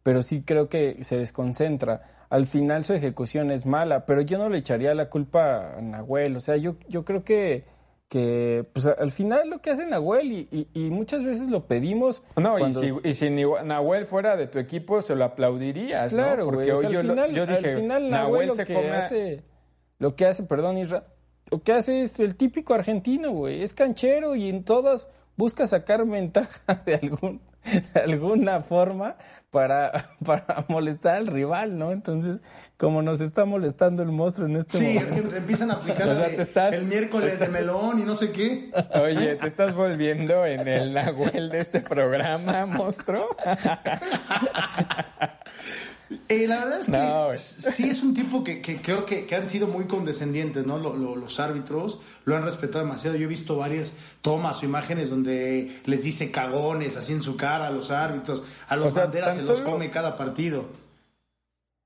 pero 0.06 0.22
sí 0.22 0.42
creo 0.46 0.68
que 0.68 1.02
se 1.02 1.16
desconcentra. 1.18 2.24
Al 2.30 2.46
final 2.46 2.84
su 2.84 2.94
ejecución 2.94 3.50
es 3.50 3.66
mala, 3.66 4.06
pero 4.06 4.20
yo 4.20 4.38
no 4.38 4.48
le 4.48 4.58
echaría 4.58 4.94
la 4.94 5.10
culpa 5.10 5.76
a 5.76 5.80
Nahuel. 5.80 6.36
O 6.36 6.40
sea, 6.40 6.56
yo, 6.56 6.76
yo 6.88 7.04
creo 7.04 7.24
que, 7.24 7.64
que 8.08 8.64
pues 8.72 8.86
al 8.86 9.10
final 9.10 9.50
lo 9.50 9.60
que 9.60 9.70
hace 9.70 9.84
Nahuel 9.84 10.30
y, 10.30 10.48
y, 10.52 10.68
y 10.86 10.90
muchas 10.90 11.24
veces 11.24 11.50
lo 11.50 11.66
pedimos. 11.66 12.22
No, 12.36 12.56
cuando- 12.56 12.84
y 12.84 12.88
si, 12.88 12.94
y 13.02 13.14
si 13.14 13.30
Nahuel 13.64 14.06
fuera 14.06 14.36
de 14.36 14.46
tu 14.46 14.60
equipo, 14.60 15.02
se 15.02 15.16
lo 15.16 15.24
aplaudirías. 15.24 16.12
Claro, 16.12 16.44
Porque 16.44 16.70
güey. 16.72 16.86
hoy 16.86 16.92
yo, 16.92 17.00
al 17.00 17.06
lo- 17.08 17.26
yo 17.28 17.46
dije, 17.46 17.70
al 17.74 17.80
final 17.80 18.10
Nahuel 18.10 18.10
Nahuel 18.10 18.48
lo 18.48 18.54
se 18.54 18.64
que 18.64 18.74
come... 18.74 18.90
hace, 18.90 19.42
lo 19.98 20.14
que 20.14 20.26
hace, 20.26 20.44
perdón, 20.44 20.78
Isra, 20.78 21.04
lo 21.50 21.60
que 21.62 21.72
hace 21.72 22.02
es 22.02 22.20
el 22.20 22.36
típico 22.36 22.74
argentino, 22.74 23.32
güey. 23.32 23.60
Es 23.62 23.74
canchero 23.74 24.36
y 24.36 24.48
en 24.48 24.62
todas 24.62 25.08
busca 25.36 25.66
sacar 25.66 26.06
ventaja 26.06 26.82
de 26.86 26.94
algún, 26.94 27.40
de 27.94 28.00
alguna 28.04 28.60
forma 28.62 29.16
para, 29.50 30.04
para 30.24 30.64
molestar 30.68 31.16
al 31.16 31.26
rival, 31.28 31.78
¿no? 31.78 31.92
Entonces, 31.92 32.40
como 32.76 33.00
nos 33.02 33.20
está 33.20 33.44
molestando 33.46 34.02
el 34.02 34.10
monstruo 34.10 34.48
en 34.48 34.56
este 34.56 34.78
Sí, 34.78 34.84
momento. 34.84 35.14
es 35.14 35.20
que 35.30 35.36
empiezan 35.38 35.70
a 35.70 35.74
aplicar 35.74 36.08
O 36.10 36.14
sea, 36.14 36.28
de 36.28 36.42
estás- 36.42 36.74
el 36.74 36.84
miércoles 36.84 37.40
de 37.40 37.48
melón 37.48 38.00
y 38.00 38.02
no 38.02 38.14
sé 38.14 38.32
qué. 38.32 38.70
Oye, 39.00 39.36
¿te 39.36 39.46
estás 39.46 39.74
volviendo 39.74 40.44
en 40.44 40.68
el 40.68 40.92
Nahuel 40.92 41.48
de 41.48 41.60
este 41.60 41.80
programa, 41.80 42.66
monstruo? 42.66 43.28
Eh, 46.28 46.46
la 46.46 46.60
verdad 46.60 46.78
es 46.80 46.86
que 46.86 46.92
No, 46.92 47.34
sí 47.34 47.88
es 47.88 48.02
un 48.02 48.14
tipo 48.14 48.44
que, 48.44 48.60
que 48.62 48.80
creo 48.80 49.04
que, 49.04 49.26
que 49.26 49.34
han 49.34 49.48
sido 49.48 49.66
muy 49.66 49.86
condescendientes, 49.86 50.64
¿no? 50.64 50.78
Lo- 50.78 50.94
lo- 50.96 51.16
los 51.16 51.40
árbitros 51.40 52.00
lo 52.24 52.36
han 52.36 52.44
respetado 52.44 52.84
demasiado. 52.84 53.16
Yo 53.16 53.24
he 53.24 53.28
visto 53.28 53.56
varias 53.56 54.14
tomas 54.20 54.62
o 54.62 54.66
imágenes 54.66 55.10
donde 55.10 55.68
les 55.84 56.02
dice 56.04 56.30
cagones 56.30 56.96
así 56.96 57.12
en 57.12 57.22
su 57.22 57.36
cara 57.36 57.66
a 57.66 57.70
los 57.70 57.90
árbitros, 57.90 58.42
a 58.68 58.76
los 58.76 58.92
O 58.92 58.94
sea, 58.94 59.04
banderas 59.04 59.34
se 59.34 59.42
los 59.42 59.60
come 59.62 59.90
cada 59.90 60.14
partido. 60.16 60.68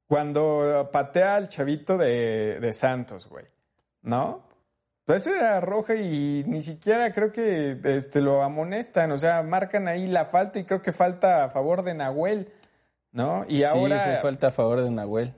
Cuando 0.06 0.88
patea 0.92 1.36
al 1.36 1.48
chavito 1.48 1.96
de, 1.96 2.58
de 2.60 2.72
Santos, 2.72 3.28
güey, 3.28 3.44
¿no? 4.02 4.42
Pues 5.04 5.26
era 5.26 5.60
roja 5.60 5.94
y 5.94 6.44
ni 6.46 6.62
siquiera 6.62 7.12
creo 7.14 7.32
que 7.32 7.78
este, 7.84 8.20
lo 8.20 8.42
amonestan, 8.42 9.12
o 9.12 9.18
sea, 9.18 9.42
marcan 9.42 9.88
ahí 9.88 10.06
la 10.06 10.24
falta 10.24 10.58
y 10.58 10.64
creo 10.64 10.82
que 10.82 10.92
falta 10.92 11.44
a 11.44 11.50
favor 11.50 11.82
de 11.84 11.94
Nahuel, 11.94 12.52
¿no? 13.12 13.44
Y 13.48 13.58
sí, 13.58 13.64
ahora... 13.64 14.04
fue 14.04 14.16
falta 14.16 14.48
a 14.48 14.50
favor 14.50 14.82
de 14.82 14.90
Nahuel. 14.90 15.34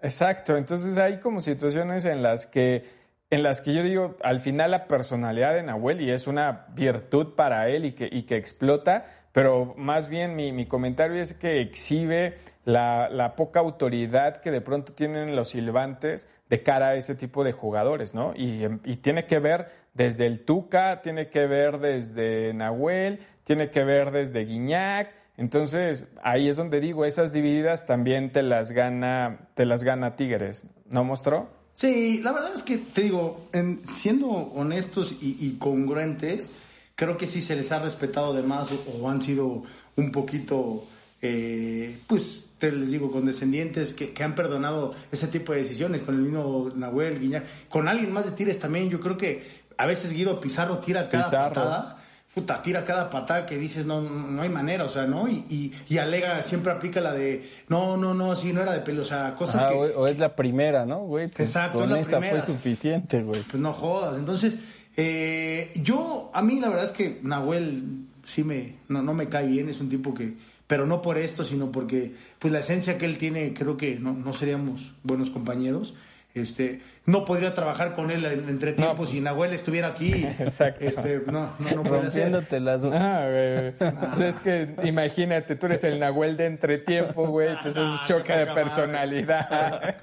Exacto, 0.00 0.56
entonces 0.56 0.96
hay 0.98 1.18
como 1.18 1.40
situaciones 1.40 2.04
en 2.04 2.22
las 2.22 2.46
que 2.46 2.98
en 3.30 3.42
las 3.42 3.60
que 3.60 3.74
yo 3.74 3.82
digo, 3.82 4.16
al 4.22 4.40
final 4.40 4.70
la 4.70 4.86
personalidad 4.86 5.54
de 5.54 5.62
Nahuel 5.62 6.00
y 6.00 6.10
es 6.10 6.26
una 6.26 6.66
virtud 6.70 7.34
para 7.34 7.68
él 7.68 7.84
y 7.84 7.92
que, 7.92 8.08
y 8.10 8.22
que 8.22 8.36
explota, 8.36 9.04
pero 9.32 9.74
más 9.76 10.08
bien 10.08 10.34
mi, 10.34 10.50
mi 10.50 10.66
comentario 10.66 11.20
es 11.20 11.34
que 11.34 11.60
exhibe 11.60 12.38
la, 12.64 13.08
la 13.10 13.36
poca 13.36 13.60
autoridad 13.60 14.38
que 14.38 14.50
de 14.50 14.60
pronto 14.62 14.94
tienen 14.94 15.36
los 15.36 15.50
silbantes 15.50 16.28
de 16.48 16.62
cara 16.62 16.88
a 16.88 16.94
ese 16.94 17.14
tipo 17.14 17.44
de 17.44 17.52
jugadores, 17.52 18.14
¿no? 18.14 18.32
Y, 18.34 18.66
y 18.84 18.96
tiene 18.96 19.26
que 19.26 19.38
ver 19.38 19.68
desde 19.92 20.26
el 20.26 20.44
Tuca, 20.44 21.02
tiene 21.02 21.28
que 21.28 21.46
ver 21.46 21.78
desde 21.80 22.54
Nahuel, 22.54 23.20
tiene 23.44 23.70
que 23.70 23.84
ver 23.84 24.10
desde 24.10 24.44
Guiñac, 24.44 25.10
entonces, 25.38 26.04
ahí 26.22 26.48
es 26.48 26.56
donde 26.56 26.80
digo, 26.80 27.04
esas 27.06 27.32
divididas 27.32 27.86
también 27.86 28.30
te 28.32 28.42
las 28.42 28.72
gana, 28.72 29.48
te 29.54 29.64
las 29.64 29.82
gana 29.84 30.14
Tigres, 30.16 30.66
¿no 30.90 31.04
mostró? 31.04 31.48
Sí, 31.72 32.20
la 32.22 32.32
verdad 32.32 32.50
es 32.52 32.62
que 32.62 32.76
te 32.76 33.02
digo, 33.02 33.48
en- 33.52 33.80
siendo 33.86 34.26
honestos 34.28 35.12
y, 35.22 35.36
y 35.40 35.52
congruentes, 35.58 36.50
creo 36.96 37.16
que 37.16 37.26
sí 37.28 37.40
se 37.40 37.54
les 37.56 37.70
ha 37.72 37.78
respetado 37.78 38.34
de 38.34 38.42
más 38.42 38.70
o, 38.72 38.84
o 39.00 39.08
han 39.08 39.22
sido 39.22 39.62
un 39.96 40.10
poquito 40.12 40.84
eh, 41.22 41.96
pues 42.06 42.44
te 42.58 42.72
les 42.72 42.90
digo, 42.90 43.10
condescendientes 43.12 43.92
que, 43.92 44.12
que 44.12 44.24
han 44.24 44.34
perdonado 44.34 44.92
ese 45.12 45.28
tipo 45.28 45.52
de 45.52 45.60
decisiones, 45.60 46.00
con 46.02 46.16
el 46.16 46.22
mismo 46.22 46.70
Nahuel 46.74 47.20
Guiñac, 47.20 47.44
con 47.68 47.86
alguien 47.86 48.12
más 48.12 48.24
de 48.26 48.32
tires 48.32 48.58
también, 48.58 48.90
yo 48.90 48.98
creo 48.98 49.16
que 49.16 49.42
a 49.76 49.86
veces 49.86 50.12
Guido 50.12 50.40
Pizarro 50.40 50.78
tira 50.78 51.08
cada 51.08 51.24
Pizarro. 51.26 51.54
patada, 51.54 51.98
puta, 52.40 52.62
tira 52.62 52.84
cada 52.84 53.10
patada 53.10 53.46
que 53.46 53.56
dices, 53.58 53.84
no, 53.86 54.00
no 54.00 54.42
hay 54.42 54.48
manera, 54.48 54.84
o 54.84 54.88
sea, 54.88 55.06
¿no? 55.06 55.28
Y, 55.28 55.44
y, 55.48 55.72
y 55.88 55.98
alega, 55.98 56.42
siempre 56.44 56.70
aplica 56.72 57.00
la 57.00 57.12
de, 57.12 57.42
no, 57.68 57.96
no, 57.96 58.14
no, 58.14 58.32
así 58.32 58.52
no 58.52 58.60
era 58.62 58.72
de 58.72 58.80
pelo, 58.80 59.02
o 59.02 59.04
sea, 59.04 59.34
cosas 59.34 59.62
Ah, 59.64 59.68
que, 59.70 59.74
o, 59.74 60.00
o 60.00 60.06
es 60.06 60.18
la 60.18 60.36
primera, 60.36 60.86
¿no, 60.86 61.00
güey? 61.00 61.28
Pues 61.28 61.48
Exacto, 61.48 61.78
con 61.78 61.88
es 61.88 61.94
la 61.94 62.00
esa 62.00 62.18
primera. 62.20 62.40
fue 62.42 62.54
suficiente, 62.54 63.22
güey. 63.22 63.42
pues 63.42 63.60
no 63.62 63.72
jodas. 63.72 64.16
Entonces, 64.18 64.58
eh, 64.96 65.72
yo, 65.76 66.30
a 66.34 66.42
mí 66.42 66.60
la 66.60 66.68
verdad 66.68 66.84
es 66.84 66.92
que 66.92 67.20
Nahuel 67.22 68.06
sí 68.24 68.44
me, 68.44 68.74
no, 68.88 69.02
no 69.02 69.14
me 69.14 69.28
cae 69.28 69.46
bien, 69.46 69.68
es 69.68 69.80
un 69.80 69.88
tipo 69.88 70.14
que, 70.14 70.34
pero 70.66 70.86
no 70.86 71.00
por 71.02 71.18
esto, 71.18 71.44
sino 71.44 71.72
porque, 71.72 72.14
pues 72.38 72.52
la 72.52 72.58
esencia 72.60 72.98
que 72.98 73.06
él 73.06 73.16
tiene, 73.18 73.54
creo 73.54 73.76
que 73.76 73.98
no, 73.98 74.12
no 74.12 74.32
seríamos 74.32 74.92
buenos 75.02 75.30
compañeros. 75.30 75.94
Este, 76.40 76.80
no 77.08 77.24
podría 77.24 77.54
trabajar 77.54 77.94
con 77.94 78.10
él 78.10 78.24
en 78.26 78.48
entre 78.48 78.74
tiempos 78.74 79.10
si 79.10 79.20
Nahuel 79.20 79.52
estuviera 79.52 79.88
aquí. 79.88 80.26
Exacto. 80.38 80.84
Este, 80.84 81.22
no, 81.26 81.54
no, 81.58 81.76
no 81.76 81.82
puede 81.82 82.10
ser. 82.10 82.32
Rompiéndote 82.32 82.60
las... 82.60 82.84
Ah, 82.84 83.26
güey. 83.30 83.72
Pues 84.16 84.36
es 84.36 84.40
que 84.40 84.74
imagínate, 84.84 85.56
tú 85.56 85.66
eres 85.66 85.84
el 85.84 86.00
Nahuel 86.00 86.36
de 86.36 86.46
entretiempo, 86.46 87.26
güey, 87.28 87.54
pues 87.62 87.76
eso 87.76 87.94
es 87.94 88.04
choque 88.04 88.32
de 88.34 88.46
personalidad. 88.46 89.96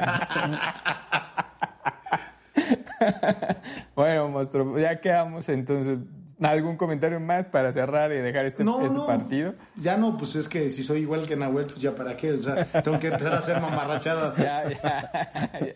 bueno, 3.95 4.29
monstruo, 4.29 4.79
ya 4.79 4.99
quedamos 4.99 5.47
entonces. 5.49 5.99
¿Algún 6.41 6.75
comentario 6.75 7.17
más 7.21 7.45
para 7.45 7.71
cerrar 7.71 8.11
y 8.11 8.17
dejar 8.17 8.45
este, 8.45 8.65
No, 8.65 8.81
este 8.81 8.93
no, 8.93 9.05
partido? 9.05 9.55
Ya 9.77 9.95
no, 9.95 10.17
pues 10.17 10.35
es 10.35 10.49
que 10.49 10.69
si 10.69 10.83
soy 10.83 11.01
igual 11.01 11.25
que 11.25 11.37
Nahuel, 11.37 11.67
pues 11.67 11.79
ya 11.79 11.95
para 11.95 12.17
qué. 12.17 12.33
O 12.33 12.41
sea, 12.41 12.65
tengo 12.81 12.99
que 12.99 13.07
empezar 13.07 13.33
a 13.35 13.37
hacer 13.37 13.61
mamarrachada. 13.61 14.33
Ya, 14.35 14.69
ya. 14.69 15.31
Ya 15.61 15.75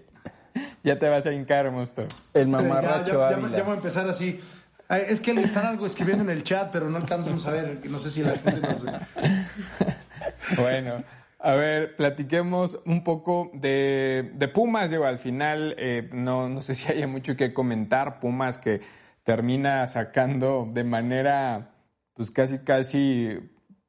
te 0.84 1.08
vas 1.08 1.26
a 1.26 1.32
hincar, 1.32 1.70
monstruo. 1.72 2.08
El 2.34 2.46
Ya, 2.46 2.52
mamarracho 2.52 3.20
ya, 3.20 3.30
ya, 3.32 3.36
Ávila. 3.38 3.58
ya 3.58 3.64
voy 3.64 3.74
a 3.74 3.76
empezar 3.78 4.08
así. 4.08 4.40
Ay, 4.88 5.04
Es 5.08 5.20
que 5.22 5.34
le 5.34 5.42
están 5.42 5.66
algo 5.66 5.86
escribiendo 5.86 6.24
en 6.24 6.30
el 6.32 6.44
chat, 6.44 6.72
pero 6.72 6.90
no 6.90 6.98
alcanzamos 6.98 7.46
a 7.46 7.52
ver. 7.52 7.80
No 7.86 8.00
sé 8.00 8.10
si 8.12 8.24
la 8.24 8.32
gente 8.38 8.62
nos. 8.62 8.86
Bueno, 10.58 11.04
a 11.40 11.54
ver, 11.54 11.96
platiquemos 11.96 12.80
un 12.86 13.04
poco 13.04 13.52
de, 13.54 14.32
de 14.34 14.48
Pumas. 14.48 14.90
Digo, 14.90 15.06
al 15.06 15.18
final, 15.20 15.76
eh, 15.78 16.10
no, 16.12 16.50
no 16.50 16.62
sé 16.62 16.76
si 16.76 16.92
haya 16.92 17.08
mucho 17.08 17.36
que 17.36 17.54
comentar. 17.54 18.20
Pumas 18.20 18.58
que 18.58 18.82
termina 19.24 19.86
sacando 19.88 20.68
de 20.72 20.84
manera, 20.84 21.72
pues 22.16 22.32
casi, 22.32 22.60
casi, 22.60 23.38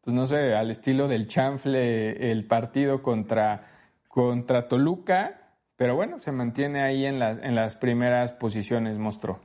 pues 0.03 0.15
no 0.15 0.27
sé, 0.27 0.55
al 0.55 0.71
estilo 0.71 1.09
del 1.09 1.29
chanfle 1.29 2.31
el 2.31 2.47
partido 2.47 3.01
contra, 3.01 3.67
contra 4.09 4.69
Toluca. 4.69 5.40
Pero 5.81 5.97
bueno, 5.97 6.19
se 6.19 6.31
mantiene 6.31 6.83
ahí 6.83 7.07
en 7.07 7.19
las, 7.19 7.43
en 7.43 7.55
las 7.55 7.75
primeras 7.75 8.33
posiciones, 8.33 8.99
monstruo. 8.99 9.41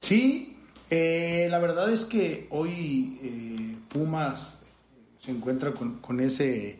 Sí, 0.00 0.56
eh, 0.88 1.48
la 1.50 1.58
verdad 1.58 1.92
es 1.92 2.06
que 2.06 2.46
hoy 2.48 3.18
eh, 3.22 3.76
Pumas 3.90 4.56
se 5.18 5.32
encuentra 5.32 5.72
con, 5.72 5.98
con 5.98 6.20
ese 6.20 6.78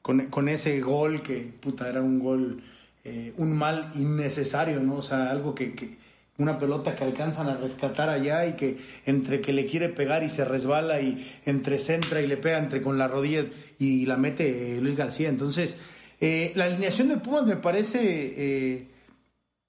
con, 0.00 0.26
con 0.26 0.48
ese 0.48 0.80
gol 0.80 1.22
que 1.22 1.38
puta 1.60 1.88
era 1.88 2.00
un 2.00 2.20
gol 2.20 2.62
eh, 3.02 3.34
un 3.36 3.52
mal 3.52 3.90
innecesario, 3.96 4.78
¿no? 4.78 4.98
O 4.98 5.02
sea, 5.02 5.28
algo 5.28 5.52
que, 5.52 5.74
que 5.74 5.96
una 6.38 6.56
pelota 6.60 6.94
que 6.94 7.02
alcanzan 7.02 7.48
a 7.48 7.56
rescatar 7.56 8.10
allá 8.10 8.46
y 8.46 8.52
que 8.52 8.76
entre 9.06 9.40
que 9.40 9.52
le 9.52 9.66
quiere 9.66 9.88
pegar 9.88 10.22
y 10.22 10.30
se 10.30 10.44
resbala 10.44 11.00
y 11.00 11.26
entre 11.46 11.80
centra 11.80 12.20
y 12.20 12.28
le 12.28 12.36
pega 12.36 12.58
entre 12.58 12.80
con 12.80 12.96
la 12.96 13.08
rodilla 13.08 13.44
y 13.80 14.06
la 14.06 14.16
mete 14.16 14.76
eh, 14.76 14.80
Luis 14.80 14.94
García. 14.94 15.30
Entonces, 15.30 15.78
eh, 16.20 16.52
la 16.54 16.64
alineación 16.64 17.08
de 17.08 17.16
Pumas 17.18 17.44
me 17.44 17.56
parece 17.56 17.98
eh, 18.02 18.88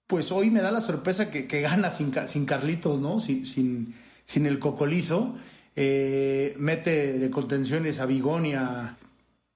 pues 0.07 0.31
hoy 0.31 0.49
me 0.49 0.61
da 0.61 0.71
la 0.71 0.81
sorpresa 0.81 1.29
que, 1.29 1.47
que 1.47 1.61
gana 1.61 1.89
sin, 1.89 2.13
sin 2.27 2.45
Carlitos, 2.45 2.99
¿no? 2.99 3.19
Sin, 3.19 3.45
sin, 3.45 3.93
sin 4.25 4.45
el 4.45 4.59
cocolizo. 4.59 5.35
Eh, 5.75 6.55
mete 6.57 7.19
de 7.19 7.29
contenciones 7.29 7.99
a 7.99 8.05
Bigonia 8.05 8.97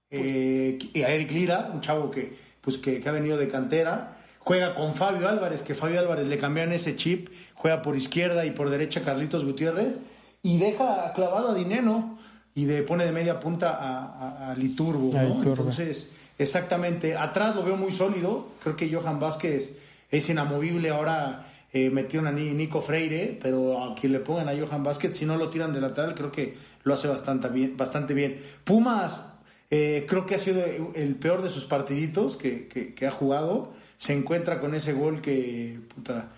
eh, 0.10 0.78
y 0.94 1.02
a 1.04 1.10
Eric 1.10 1.32
Lira, 1.32 1.72
un 1.74 1.82
chavo 1.82 2.12
que, 2.12 2.36
pues 2.62 2.78
que, 2.78 3.00
que 3.00 3.10
ha 3.10 3.12
venido 3.14 3.38
de 3.38 3.48
cantera. 3.48 4.18
Juega 4.40 4.76
con 4.76 4.94
Fabio 4.94 5.30
Álvarez, 5.30 5.62
que 5.62 5.74
Fabio 5.76 6.00
Álvarez 6.00 6.28
le 6.28 6.38
cambiaron 6.38 6.74
ese 6.74 6.96
chip. 6.96 7.30
Juega 7.54 7.82
por 7.82 7.96
izquierda 7.96 8.46
y 8.46 8.52
por 8.52 8.70
derecha 8.70 9.02
Carlitos 9.02 9.46
Gutiérrez. 9.46 9.96
Y 10.44 10.58
deja 10.58 11.14
clavado 11.14 11.52
a 11.52 11.54
Dineno 11.56 12.18
y 12.56 12.66
de, 12.66 12.82
pone 12.84 13.06
de 13.06 13.12
media 13.12 13.40
punta 13.40 13.70
a, 13.70 14.04
a- 14.48 14.52
a 14.52 14.56
Liturbo, 14.56 15.14
¿no? 15.14 15.40
Iturbe. 15.40 15.50
Entonces, 15.62 16.10
exactamente. 16.42 17.16
Atrás 17.16 17.56
lo 17.56 17.64
veo 17.64 17.76
muy 17.78 17.92
sólido. 17.92 18.48
Creo 18.64 18.76
que 18.76 18.94
Johan 18.94 19.20
Vázquez 19.20 19.74
es 20.10 20.30
inamovible. 20.30 20.90
Ahora 20.90 21.48
eh, 21.74 21.90
metieron 21.90 22.28
a 22.28 22.32
Ni- 22.32 22.52
Nico 22.52 22.82
Freire, 22.82 23.38
pero 23.42 23.84
a 23.84 23.96
quien 23.96 24.12
le 24.14 24.20
pongan 24.20 24.50
a 24.50 24.54
Johan 24.58 24.84
Vázquez, 24.84 25.16
si 25.18 25.26
no 25.26 25.38
lo 25.38 25.50
tiran 25.50 25.74
de 25.74 25.82
lateral, 25.82 26.16
creo 26.16 26.32
que 26.32 26.56
lo 26.84 26.94
hace 26.94 27.08
bastante 27.08 27.50
bien. 27.50 27.78
Bastante 27.78 28.14
bien. 28.14 28.38
Pumas, 28.64 29.34
eh, 29.70 30.06
creo 30.10 30.26
que 30.26 30.36
ha 30.36 30.40
sido 30.40 30.62
el 30.96 31.16
peor 31.16 31.42
de 31.42 31.50
sus 31.50 31.66
partiditos 31.66 32.36
que, 32.38 32.68
que- 32.68 32.94
que 32.94 33.08
ha 33.08 33.12
jugado. 33.12 33.72
Se 33.98 34.14
encuentra 34.14 34.60
con 34.60 34.74
ese 34.76 34.94
gol 34.94 35.22
que, 35.22 35.80
puta, 35.96 36.32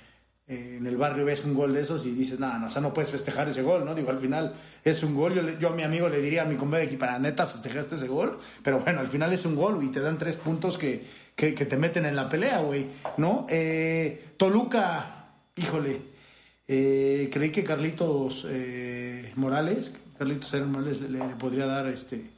eh, 0.45 0.75
en 0.77 0.85
el 0.85 0.97
barrio 0.97 1.23
ves 1.23 1.45
un 1.45 1.53
gol 1.53 1.73
de 1.73 1.81
esos 1.81 2.05
y 2.05 2.11
dices, 2.11 2.37
no, 2.37 2.59
no, 2.59 2.67
o 2.67 2.69
sea, 2.69 2.81
no 2.81 2.93
puedes 2.93 3.09
festejar 3.09 3.47
ese 3.47 3.61
gol, 3.61 3.85
¿no? 3.85 3.95
Digo, 3.95 4.09
al 4.09 4.17
final 4.17 4.53
es 4.83 5.01
un 5.01 5.15
gol. 5.15 5.33
Yo, 5.33 5.41
yo 5.57 5.69
a 5.69 5.71
mi 5.71 5.83
amigo 5.83 6.09
le 6.09 6.19
diría 6.19 6.41
a 6.41 6.45
mi 6.45 6.55
compadre 6.55 6.89
que 6.89 6.97
para 6.97 7.17
neta 7.17 7.47
festejaste 7.47 7.95
ese 7.95 8.07
gol, 8.09 8.37
pero 8.61 8.79
bueno, 8.79 8.99
al 8.99 9.07
final 9.07 9.31
es 9.31 9.45
un 9.45 9.55
gol 9.55 9.81
y 9.83 9.89
te 9.89 10.01
dan 10.01 10.17
tres 10.17 10.35
puntos 10.35 10.77
que, 10.77 11.05
que, 11.35 11.55
que 11.55 11.65
te 11.65 11.77
meten 11.77 12.05
en 12.05 12.15
la 12.15 12.27
pelea, 12.27 12.59
güey, 12.59 12.87
¿no? 13.15 13.47
Eh, 13.49 14.33
Toluca, 14.35 15.37
híjole, 15.55 16.01
eh, 16.67 17.29
creí 17.31 17.51
que 17.51 17.63
Carlitos 17.63 18.45
eh, 18.49 19.31
Morales, 19.35 19.93
Carlitos 20.17 20.53
Morales 20.67 21.01
le, 21.01 21.19
le 21.19 21.35
podría 21.35 21.67
dar 21.67 21.87
este 21.87 22.32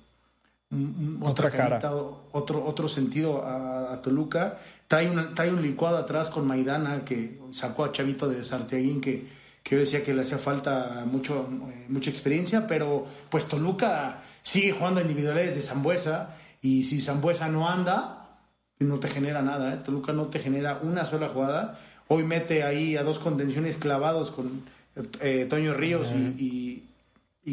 un- 0.76 1.17
un- 1.21 1.28
Otra 1.30 1.47
otra, 1.47 1.49
carita, 1.69 1.93
otro 1.93 2.63
otro 2.65 2.88
sentido 2.88 3.43
a, 3.45 3.93
a 3.93 4.01
Toluca. 4.01 4.57
Trae 4.88 5.09
una, 5.09 5.34
trae 5.34 5.49
un 5.49 5.61
licuado 5.61 5.97
atrás 5.97 6.30
con 6.30 6.45
Maidana 6.45 7.03
que 7.05 7.39
sacó 7.51 7.86
a 7.86 7.91
Chavito 7.91 8.28
de 8.28 8.43
Sartiaguín 8.43 9.01
que, 9.01 9.26
que 9.63 9.76
yo 9.76 9.80
decía 9.80 10.03
que 10.03 10.13
le 10.13 10.21
hacía 10.21 10.38
falta 10.38 11.03
mucho, 11.07 11.47
eh, 11.71 11.86
mucha 11.89 12.09
experiencia, 12.11 12.67
pero 12.67 13.05
pues 13.30 13.47
Toluca 13.47 14.21
sigue 14.43 14.71
jugando 14.73 14.99
a 14.99 15.03
individualidades 15.03 15.55
de 15.55 15.61
Zambuesa 15.63 16.30
y 16.61 16.84
si 16.84 17.01
Zambuesa 17.01 17.47
no 17.49 17.67
anda, 17.67 18.38
no 18.80 18.99
te 18.99 19.07
genera 19.07 19.41
nada, 19.41 19.73
¿eh? 19.73 19.78
Toluca 19.78 20.13
no 20.13 20.26
te 20.28 20.39
genera 20.39 20.80
una 20.84 21.05
sola 21.05 21.30
jugada. 21.30 21.80
Hoy 22.07 22.23
mete 22.23 22.61
ahí 22.63 22.95
a 22.97 23.03
dos 23.03 23.17
contenciones 23.17 23.78
clavados 23.78 24.30
con 24.30 24.63
eh, 25.21 25.47
Toño 25.49 25.73
Ríos 25.73 26.11
y, 26.11 26.43
y, 26.43 26.89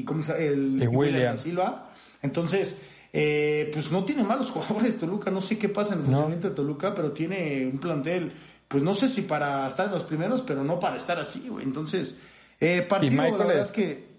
y 0.00 0.04
¿cómo 0.04 0.22
se 0.22 0.28
llama? 0.32 0.40
El, 0.44 0.82
Y 0.82 0.86
William. 0.88 1.36
Silva. 1.36 1.88
Entonces, 2.20 2.76
eh, 3.12 3.70
pues 3.72 3.90
no 3.92 4.04
tiene 4.04 4.22
malos 4.22 4.50
jugadores 4.52 4.98
Toluca, 4.98 5.30
no 5.30 5.40
sé 5.40 5.58
qué 5.58 5.68
pasa 5.68 5.94
en 5.94 6.00
el 6.00 6.06
funcionamiento 6.06 6.48
de 6.50 6.54
Toluca, 6.54 6.94
pero 6.94 7.12
tiene 7.12 7.66
un 7.70 7.78
plantel, 7.78 8.32
pues 8.68 8.82
no 8.82 8.94
sé 8.94 9.08
si 9.08 9.22
para 9.22 9.66
estar 9.68 9.86
en 9.86 9.92
los 9.92 10.04
primeros, 10.04 10.42
pero 10.42 10.64
no 10.64 10.78
para 10.80 10.96
estar 10.96 11.18
así, 11.18 11.48
güey. 11.48 11.64
Entonces, 11.64 12.16
eh, 12.60 12.82
partido, 12.82 13.22
la 13.22 13.30
verdad 13.46 13.62
es- 13.62 13.66
es 13.68 13.72
que... 13.72 14.12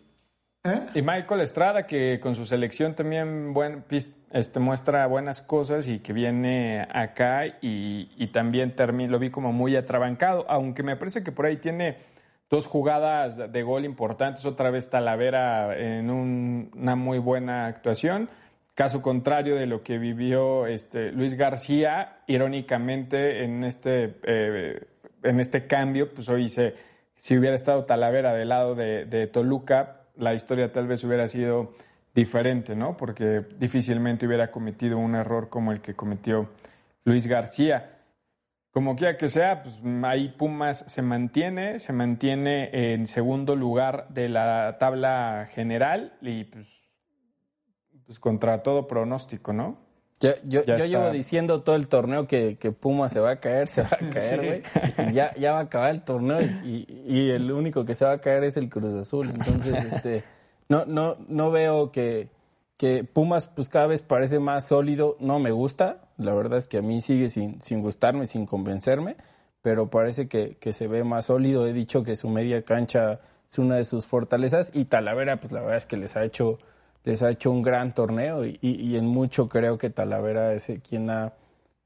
¿eh? 0.65 0.85
Y 0.95 1.01
Michael 1.01 1.41
Estrada, 1.41 1.85
que 1.87 2.19
con 2.21 2.35
su 2.35 2.45
selección 2.45 2.93
también 2.95 3.53
buen, 3.53 3.83
este, 4.31 4.59
muestra 4.59 5.07
buenas 5.07 5.41
cosas 5.41 5.87
y 5.87 5.99
que 5.99 6.13
viene 6.13 6.87
acá 6.93 7.47
y, 7.61 8.11
y 8.17 8.27
también 8.27 8.75
termi- 8.75 9.07
lo 9.07 9.17
vi 9.19 9.29
como 9.29 9.51
muy 9.51 9.75
atrabancado, 9.75 10.45
aunque 10.49 10.83
me 10.83 10.95
parece 10.95 11.23
que 11.23 11.31
por 11.31 11.45
ahí 11.47 11.57
tiene 11.57 11.97
dos 12.49 12.67
jugadas 12.67 13.51
de 13.51 13.63
gol 13.63 13.83
importantes, 13.85 14.45
otra 14.45 14.69
vez 14.69 14.89
Talavera 14.89 15.75
en 15.77 16.09
un- 16.11 16.69
una 16.75 16.95
muy 16.95 17.17
buena 17.17 17.65
actuación. 17.65 18.29
Caso 18.76 19.01
contrario 19.01 19.55
de 19.55 19.67
lo 19.67 19.84
que 19.84 19.97
vivió 19.99 20.65
este, 20.65 21.11
Luis 21.11 21.36
García, 21.36 22.24
irónicamente 22.26 23.43
en 23.43 23.63
este, 23.63 24.15
eh, 24.24 24.88
en 25.21 25.39
este 25.39 25.67
cambio, 25.67 26.13
pues 26.13 26.28
hoy 26.30 26.49
se, 26.49 26.74
si 27.15 27.38
hubiera 27.38 27.55
estado 27.55 27.86
Talavera 27.86 28.34
del 28.34 28.49
lado 28.49 28.74
de, 28.74 29.05
de 29.05 29.28
Toluca, 29.28 30.07
la 30.15 30.34
historia 30.34 30.71
tal 30.71 30.88
vez 30.88 31.03
hubiera 31.03 31.28
sido 31.28 31.74
diferente, 32.13 32.76
¿no? 32.76 32.97
Porque 32.97 33.45
difícilmente 33.59 34.26
hubiera 34.26 34.51
cometido 34.51 34.97
un 34.97 35.15
error 35.15 35.49
como 35.49 35.71
el 35.71 35.82
que 35.82 35.95
cometió 35.95 36.49
Luis 37.05 37.28
García. 37.28 37.99
Como 38.71 38.95
quiera 38.95 39.17
que 39.17 39.30
sea, 39.30 39.61
pues 39.61 39.80
ahí 40.03 40.30
Pumas 40.30 40.84
se 40.88 41.03
mantiene, 41.03 41.78
se 41.78 41.93
mantiene 41.93 42.93
en 42.93 43.05
segundo 43.05 43.55
lugar 43.55 44.07
de 44.09 44.30
la 44.30 44.78
tabla 44.80 45.47
general 45.51 46.13
y 46.21 46.45
pues, 46.45 46.82
pues 48.05 48.19
contra 48.19 48.63
todo 48.63 48.87
pronóstico, 48.87 49.53
¿no? 49.53 49.77
Yo, 50.19 50.31
yo, 50.45 50.63
yo 50.63 50.85
llevo 50.85 51.03
diciendo 51.11 51.63
todo 51.63 51.75
el 51.75 51.87
torneo 51.89 52.27
que, 52.27 52.55
que 52.57 52.71
Puma 52.71 53.09
se 53.09 53.19
va 53.19 53.31
a 53.31 53.39
caer, 53.39 53.67
se 53.67 53.81
va 53.81 53.89
a 53.91 53.97
caer, 54.13 54.39
güey. 54.45 54.63
Y 55.09 55.13
ya, 55.13 55.33
ya 55.35 55.51
va 55.51 55.59
a 55.59 55.63
acabar 55.63 55.89
el 55.91 56.01
torneo 56.03 56.41
y, 56.41 56.45
y- 56.63 57.03
y 57.05 57.31
el 57.31 57.51
único 57.51 57.83
que 57.83 57.93
se 57.93 58.05
va 58.05 58.13
a 58.13 58.21
caer 58.21 58.43
es 58.45 58.55
el 58.55 58.69
Cruz 58.69 58.93
Azul. 58.95 59.29
Entonces, 59.29 59.75
este, 59.93 60.23
no, 60.69 60.85
no, 60.85 61.17
no 61.27 61.51
veo 61.51 61.91
que, 61.91 62.29
que 62.77 63.03
Pumas 63.03 63.47
pues 63.49 63.67
cada 63.67 63.87
vez 63.87 64.01
parece 64.01 64.39
más 64.39 64.67
sólido, 64.67 65.17
no 65.19 65.39
me 65.39 65.51
gusta, 65.51 66.09
la 66.17 66.33
verdad 66.33 66.57
es 66.57 66.67
que 66.67 66.77
a 66.77 66.81
mí 66.81 67.01
sigue 67.01 67.27
sin, 67.29 67.61
sin 67.61 67.81
gustarme, 67.81 68.25
sin 68.27 68.45
convencerme, 68.45 69.17
pero 69.61 69.89
parece 69.89 70.27
que, 70.29 70.55
que 70.55 70.71
se 70.71 70.87
ve 70.87 71.03
más 71.03 71.25
sólido, 71.25 71.67
he 71.67 71.73
dicho 71.73 72.03
que 72.03 72.15
su 72.15 72.29
media 72.29 72.63
cancha 72.63 73.19
es 73.49 73.59
una 73.59 73.75
de 73.75 73.83
sus 73.83 74.05
fortalezas 74.07 74.71
y 74.73 74.85
Talavera 74.85 75.39
pues 75.41 75.51
la 75.51 75.59
verdad 75.61 75.77
es 75.77 75.85
que 75.85 75.97
les 75.97 76.15
ha 76.15 76.23
hecho 76.23 76.59
les 77.03 77.21
ha 77.23 77.29
hecho 77.29 77.51
un 77.51 77.61
gran 77.61 77.93
torneo 77.93 78.45
y, 78.45 78.57
y, 78.61 78.95
en 78.95 79.05
mucho 79.05 79.49
creo 79.49 79.77
que 79.77 79.89
Talavera 79.89 80.53
es 80.53 80.71
quien 80.87 81.09
ha 81.09 81.33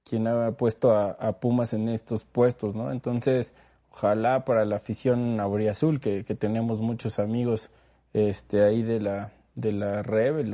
quien 0.08 0.28
ha 0.28 0.52
puesto 0.52 0.92
a, 0.92 1.12
a, 1.12 1.34
Pumas 1.34 1.74
en 1.74 1.90
estos 1.90 2.24
puestos, 2.24 2.76
¿no? 2.76 2.92
Entonces, 2.92 3.54
ojalá 3.92 4.46
para 4.46 4.64
la 4.64 4.78
afición 4.78 5.40
auriazul, 5.40 6.00
que, 6.00 6.24
que 6.24 6.34
tenemos 6.34 6.80
muchos 6.80 7.20
amigos 7.20 7.72
este 8.14 8.64
ahí 8.64 8.84
de 8.84 9.02
la 9.02 9.32
de 9.56 9.72
la 9.72 10.04
Rebel 10.04 10.54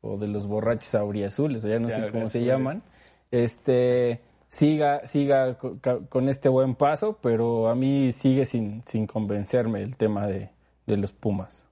o, 0.00 0.16
de 0.18 0.28
los 0.28 0.46
borrachos 0.46 0.94
auriazules, 0.94 1.62
ya 1.62 1.78
no 1.78 1.88
sé 1.88 2.08
cómo 2.10 2.28
se 2.28 2.44
llaman, 2.44 2.82
este 3.30 4.20
siga 4.48 5.06
siga 5.06 5.56
con, 5.56 6.28
este 6.28 6.48
buen 6.48 6.74
paso, 6.74 7.18
pero 7.22 7.68
a 7.68 7.74
mí 7.74 8.12
sigue 8.12 8.44
sin, 8.44 8.82
sin 8.86 9.06
convencerme 9.06 9.82
el 9.82 9.96
tema 9.96 10.26
de, 10.26 10.50
de 10.86 10.96
los 10.96 11.12
Pumas. 11.12 11.63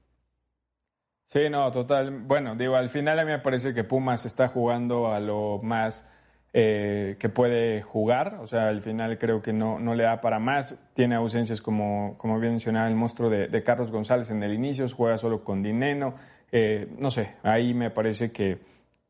Sí, 1.32 1.48
no, 1.50 1.72
total. 1.72 2.10
Bueno, 2.10 2.56
digo, 2.56 2.76
al 2.76 2.90
final 2.90 3.18
a 3.18 3.24
mí 3.24 3.30
me 3.30 3.38
parece 3.38 3.72
que 3.72 3.84
Pumas 3.84 4.26
está 4.26 4.48
jugando 4.48 5.10
a 5.14 5.18
lo 5.18 5.60
más 5.62 6.06
eh, 6.52 7.16
que 7.18 7.30
puede 7.30 7.80
jugar. 7.80 8.34
O 8.42 8.46
sea, 8.46 8.68
al 8.68 8.82
final 8.82 9.16
creo 9.16 9.40
que 9.40 9.54
no, 9.54 9.78
no 9.78 9.94
le 9.94 10.04
da 10.04 10.20
para 10.20 10.38
más. 10.38 10.78
Tiene 10.92 11.14
ausencias 11.14 11.62
como, 11.62 12.18
como 12.18 12.38
bien 12.38 12.52
mencionaba 12.52 12.86
el 12.86 12.96
monstruo 12.96 13.30
de, 13.30 13.62
Carlos 13.62 13.90
González 13.90 14.28
en 14.28 14.42
el 14.42 14.52
inicio, 14.52 14.86
juega 14.94 15.16
solo 15.16 15.42
con 15.42 15.62
Dineno. 15.62 16.16
Eh, 16.50 16.94
no 16.98 17.10
sé, 17.10 17.36
ahí 17.42 17.72
me 17.72 17.88
parece 17.88 18.30
que, 18.30 18.58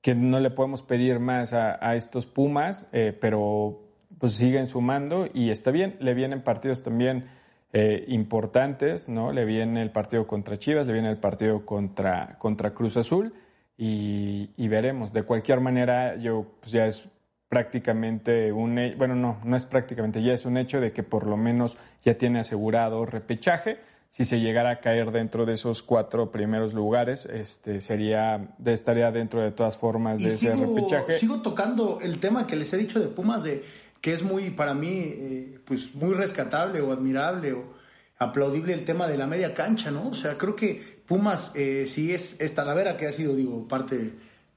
que 0.01 0.15
no 0.15 0.39
le 0.39 0.51
podemos 0.51 0.83
pedir 0.83 1.19
más 1.19 1.53
a, 1.53 1.97
estos 1.97 2.27
Pumas, 2.27 2.87
eh, 2.93 3.19
pero 3.21 3.81
pues 4.21 4.35
siguen 4.35 4.67
sumando 4.67 5.27
y 5.35 5.51
está 5.51 5.73
bien. 5.73 5.97
Le 5.99 6.15
vienen 6.15 6.45
partidos 6.45 6.85
también 6.85 7.42
importantes, 8.09 9.09
¿no? 9.09 9.33
Le 9.33 9.45
viene 9.45 9.83
el 9.83 9.91
partido 9.91 10.27
contra 10.27 10.59
Chivas, 10.59 10.87
le 10.87 10.93
viene 10.93 11.11
el 11.11 11.19
partido 11.19 11.65
contra, 11.65 12.37
contra 12.39 12.75
Cruz 12.75 12.97
Azul. 12.97 13.33
Y, 13.79 14.51
y, 14.57 14.69
veremos. 14.69 15.13
De 15.13 15.23
cualquier 15.23 15.61
manera, 15.61 16.17
yo 16.17 16.47
pues 16.61 16.73
ya 16.73 16.87
es 16.87 17.09
prácticamente 17.53 18.51
un, 18.51 18.79
bueno, 18.97 19.15
no, 19.15 19.39
no 19.45 19.57
es 19.57 19.67
prácticamente, 19.67 20.23
ya 20.23 20.33
es 20.33 20.47
un 20.47 20.57
hecho 20.57 20.81
de 20.81 20.93
que 20.93 21.03
por 21.03 21.27
lo 21.27 21.37
menos 21.37 21.77
ya 22.03 22.17
tiene 22.17 22.41
asegurado 22.41 23.05
repechaje. 23.05 23.79
Si 24.09 24.25
se 24.25 24.41
llegara 24.41 24.71
a 24.71 24.81
caer 24.81 25.11
dentro 25.11 25.45
de 25.45 25.53
esos 25.53 25.83
cuatro 25.83 26.31
primeros 26.31 26.73
lugares, 26.73 27.27
este 27.27 27.81
sería, 27.81 28.55
estaría 28.65 29.11
dentro 29.11 29.43
de 29.43 29.53
todas 29.53 29.77
formas 29.77 30.23
de 30.23 30.29
ese 30.29 30.57
repechaje. 30.57 31.19
Sigo 31.19 31.43
tocando 31.43 31.99
el 32.01 32.21
tema 32.21 32.47
que 32.47 32.57
les 32.57 32.73
he 32.73 32.79
dicho 32.79 33.01
de 33.01 33.09
Pumas, 33.09 33.43
de 33.43 33.63
que 34.03 34.13
es 34.13 34.23
muy, 34.23 34.51
para 34.51 34.75
mí, 34.75 34.91
eh, 34.91 35.61
pues 35.65 35.95
muy 35.95 36.13
rescatable 36.15 36.83
o 36.83 36.93
admirable 36.93 37.53
o 37.53 37.73
aplaudible 38.19 38.75
el 38.75 38.85
tema 38.85 39.07
de 39.07 39.17
la 39.17 39.27
media 39.27 39.55
cancha, 39.55 39.91
¿no? 39.91 40.09
O 40.09 40.15
sea, 40.15 40.37
creo 40.37 40.57
que 40.57 41.03
Pumas, 41.07 41.53
eh, 41.55 41.87
si 41.87 42.13
es, 42.13 42.37
es 42.41 42.55
Talavera, 42.55 42.97
que 42.97 43.07
ha 43.07 43.13
sido, 43.13 43.35
digo, 43.35 43.67
parte 43.69 44.13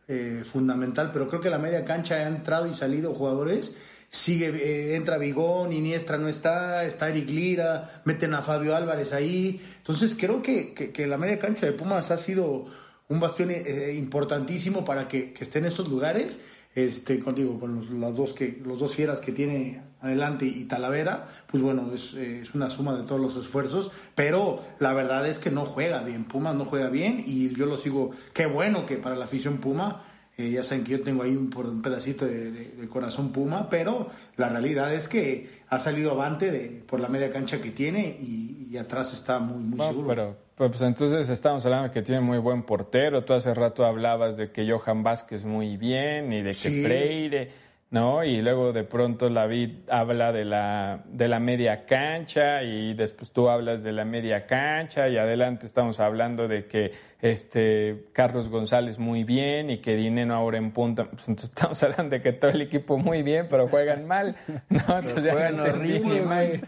eh, 0.07 0.43
fundamental, 0.51 1.11
pero 1.13 1.27
creo 1.27 1.41
que 1.41 1.49
la 1.49 1.57
media 1.57 1.83
cancha 1.83 2.15
ha 2.15 2.27
entrado 2.27 2.67
y 2.67 2.73
salido 2.73 3.13
jugadores. 3.13 3.75
Sigue, 4.09 4.47
eh, 4.47 4.95
entra 4.95 5.17
Vigón, 5.17 5.73
Iniestra 5.73 6.17
no 6.17 6.27
está, 6.27 6.83
está 6.85 7.09
Eric 7.09 7.29
Lira, 7.29 8.01
meten 8.05 8.33
a 8.33 8.41
Fabio 8.41 8.75
Álvarez 8.75 9.13
ahí. 9.13 9.61
Entonces 9.77 10.15
creo 10.17 10.41
que, 10.41 10.73
que, 10.73 11.07
la 11.07 11.17
media 11.17 11.37
cancha 11.37 11.65
de 11.65 11.73
Pumas 11.73 12.11
ha 12.11 12.17
sido 12.17 12.65
un 13.09 13.19
bastión 13.19 13.51
importantísimo 13.95 14.83
para 14.85 15.07
que, 15.07 15.33
que 15.33 15.43
esté 15.43 15.59
en 15.59 15.65
estos 15.65 15.89
lugares 15.89 16.39
este, 16.75 17.19
contigo, 17.19 17.59
con 17.59 17.75
los, 17.75 17.89
las 17.89 18.15
dos 18.15 18.33
que, 18.33 18.61
los 18.63 18.79
dos 18.79 18.95
fieras 18.95 19.21
que 19.21 19.31
tiene 19.31 19.81
adelante 20.01 20.45
y 20.45 20.65
Talavera, 20.65 21.25
pues 21.47 21.63
bueno, 21.63 21.91
es, 21.93 22.13
es, 22.13 22.53
una 22.53 22.69
suma 22.69 22.95
de 22.95 23.03
todos 23.03 23.19
los 23.19 23.35
esfuerzos, 23.37 23.91
pero 24.13 24.59
la 24.79 24.93
verdad 24.93 25.27
es 25.27 25.39
que 25.39 25.49
no 25.49 25.65
juega 25.65 26.03
bien, 26.03 26.25
Puma 26.25 26.53
no 26.53 26.65
juega 26.65 26.89
bien 26.89 27.23
y 27.25 27.49
yo 27.55 27.65
lo 27.65 27.77
sigo, 27.77 28.11
qué 28.33 28.45
bueno 28.45 28.85
que 28.85 28.97
para 28.97 29.15
la 29.15 29.25
afición 29.25 29.57
Puma, 29.57 30.03
eh, 30.37 30.49
ya 30.49 30.63
saben 30.63 30.83
que 30.83 30.91
yo 30.91 31.01
tengo 31.01 31.23
ahí 31.23 31.35
un, 31.35 31.49
un 31.55 31.81
pedacito 31.81 32.25
de, 32.25 32.87
corazón 32.89 33.31
Puma, 33.31 33.69
pero 33.69 34.09
la 34.35 34.49
realidad 34.49 34.93
es 34.93 35.07
que 35.07 35.49
ha 35.69 35.79
salido 35.79 36.11
avante 36.11 36.51
de, 36.51 36.83
por 36.85 36.99
la 36.99 37.07
media 37.07 37.29
cancha 37.31 37.61
que 37.61 37.71
tiene 37.71 38.17
y, 38.19 38.53
atrás 38.75 39.13
está 39.13 39.39
muy, 39.39 39.63
muy 39.63 39.79
seguro. 39.79 40.35
Pero, 40.57 40.69
pues 40.69 40.81
entonces 40.81 41.29
estamos 41.29 41.65
hablando 41.65 41.87
de 41.87 41.93
que 41.93 42.01
tiene 42.01 42.19
muy 42.19 42.39
buen 42.39 42.63
portero, 42.63 43.23
tú 43.23 43.33
hace 43.33 43.53
rato 43.53 43.85
hablabas 43.85 44.35
de 44.35 44.51
que 44.51 44.69
Johan 44.69 45.01
Vázquez 45.01 45.45
muy 45.45 45.77
bien 45.77 46.33
y 46.33 46.41
de 46.41 46.51
que 46.51 46.83
Freire 46.83 47.51
¿no? 47.95 48.25
Y 48.25 48.41
luego 48.41 48.73
de 48.73 48.83
pronto 48.83 49.29
David 49.29 49.89
habla 49.89 50.33
de 50.33 50.43
la, 50.43 51.01
de 51.07 51.29
la 51.29 51.39
media 51.39 51.85
cancha 51.85 52.61
y 52.61 52.93
después 52.93 53.31
tú 53.31 53.47
hablas 53.47 53.83
de 53.83 53.93
la 53.93 54.03
media 54.03 54.45
cancha 54.45 55.07
y 55.07 55.17
adelante 55.17 55.65
estamos 55.65 56.01
hablando 56.01 56.49
de 56.49 56.65
que 56.65 56.91
este 57.21 58.07
Carlos 58.11 58.49
González 58.49 58.99
muy 58.99 59.23
bien 59.23 59.69
y 59.69 59.77
que 59.77 59.95
Dineno 59.95 60.35
ahora 60.35 60.57
en 60.57 60.73
punta. 60.73 61.09
Pues 61.09 61.29
entonces 61.29 61.51
estamos 61.51 61.81
hablando 61.83 62.17
de 62.17 62.21
que 62.21 62.33
todo 62.33 62.51
el 62.51 62.63
equipo 62.63 62.97
muy 62.97 63.23
bien, 63.23 63.47
pero 63.49 63.69
juegan 63.69 64.05
mal, 64.05 64.35
¿no? 64.67 64.79
Entonces 64.79 65.31
juegan 65.31 65.57
horrible, 65.61 66.59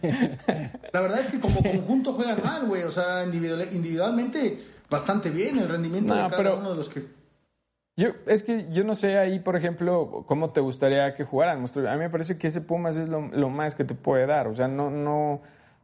La 0.93 1.01
verdad 1.01 1.19
es 1.19 1.28
que 1.28 1.41
como 1.41 1.61
conjunto 1.61 2.13
juegan 2.13 2.41
mal, 2.41 2.67
güey, 2.67 2.84
o 2.84 2.91
sea, 2.91 3.25
individualmente 3.25 4.57
bastante 4.89 5.30
bien 5.30 5.59
el 5.59 5.67
rendimiento 5.67 6.15
de 6.15 6.30
cada 6.30 6.53
uno 6.53 6.69
de 6.69 6.75
los 6.78 6.88
que 6.88 7.16
yo, 7.98 8.10
es 8.28 8.43
que 8.43 8.68
yo 8.70 8.84
no 8.84 8.93
sé 8.93 9.18
ahí, 9.18 9.39
por 9.39 9.56
ejemplo, 9.56 10.24
cómo 10.28 10.52
te 10.52 10.62
gustaría 10.62 11.16
que 11.16 11.24
jugaran. 11.24 11.66
A 11.66 11.93
mí 11.93 11.98
me 11.98 12.12
parece 12.12 12.38
que 12.38 12.45
ese 12.45 12.62
Pumas 12.62 12.95
es 12.95 13.10
lo, 13.10 13.50
más 13.50 13.74
que 13.74 13.86
te 13.86 13.95
puede 13.95 14.28
dar. 14.28 14.48
O 14.48 14.54
sea, 14.54 14.68
no, 14.68 14.91
no, 14.91 15.41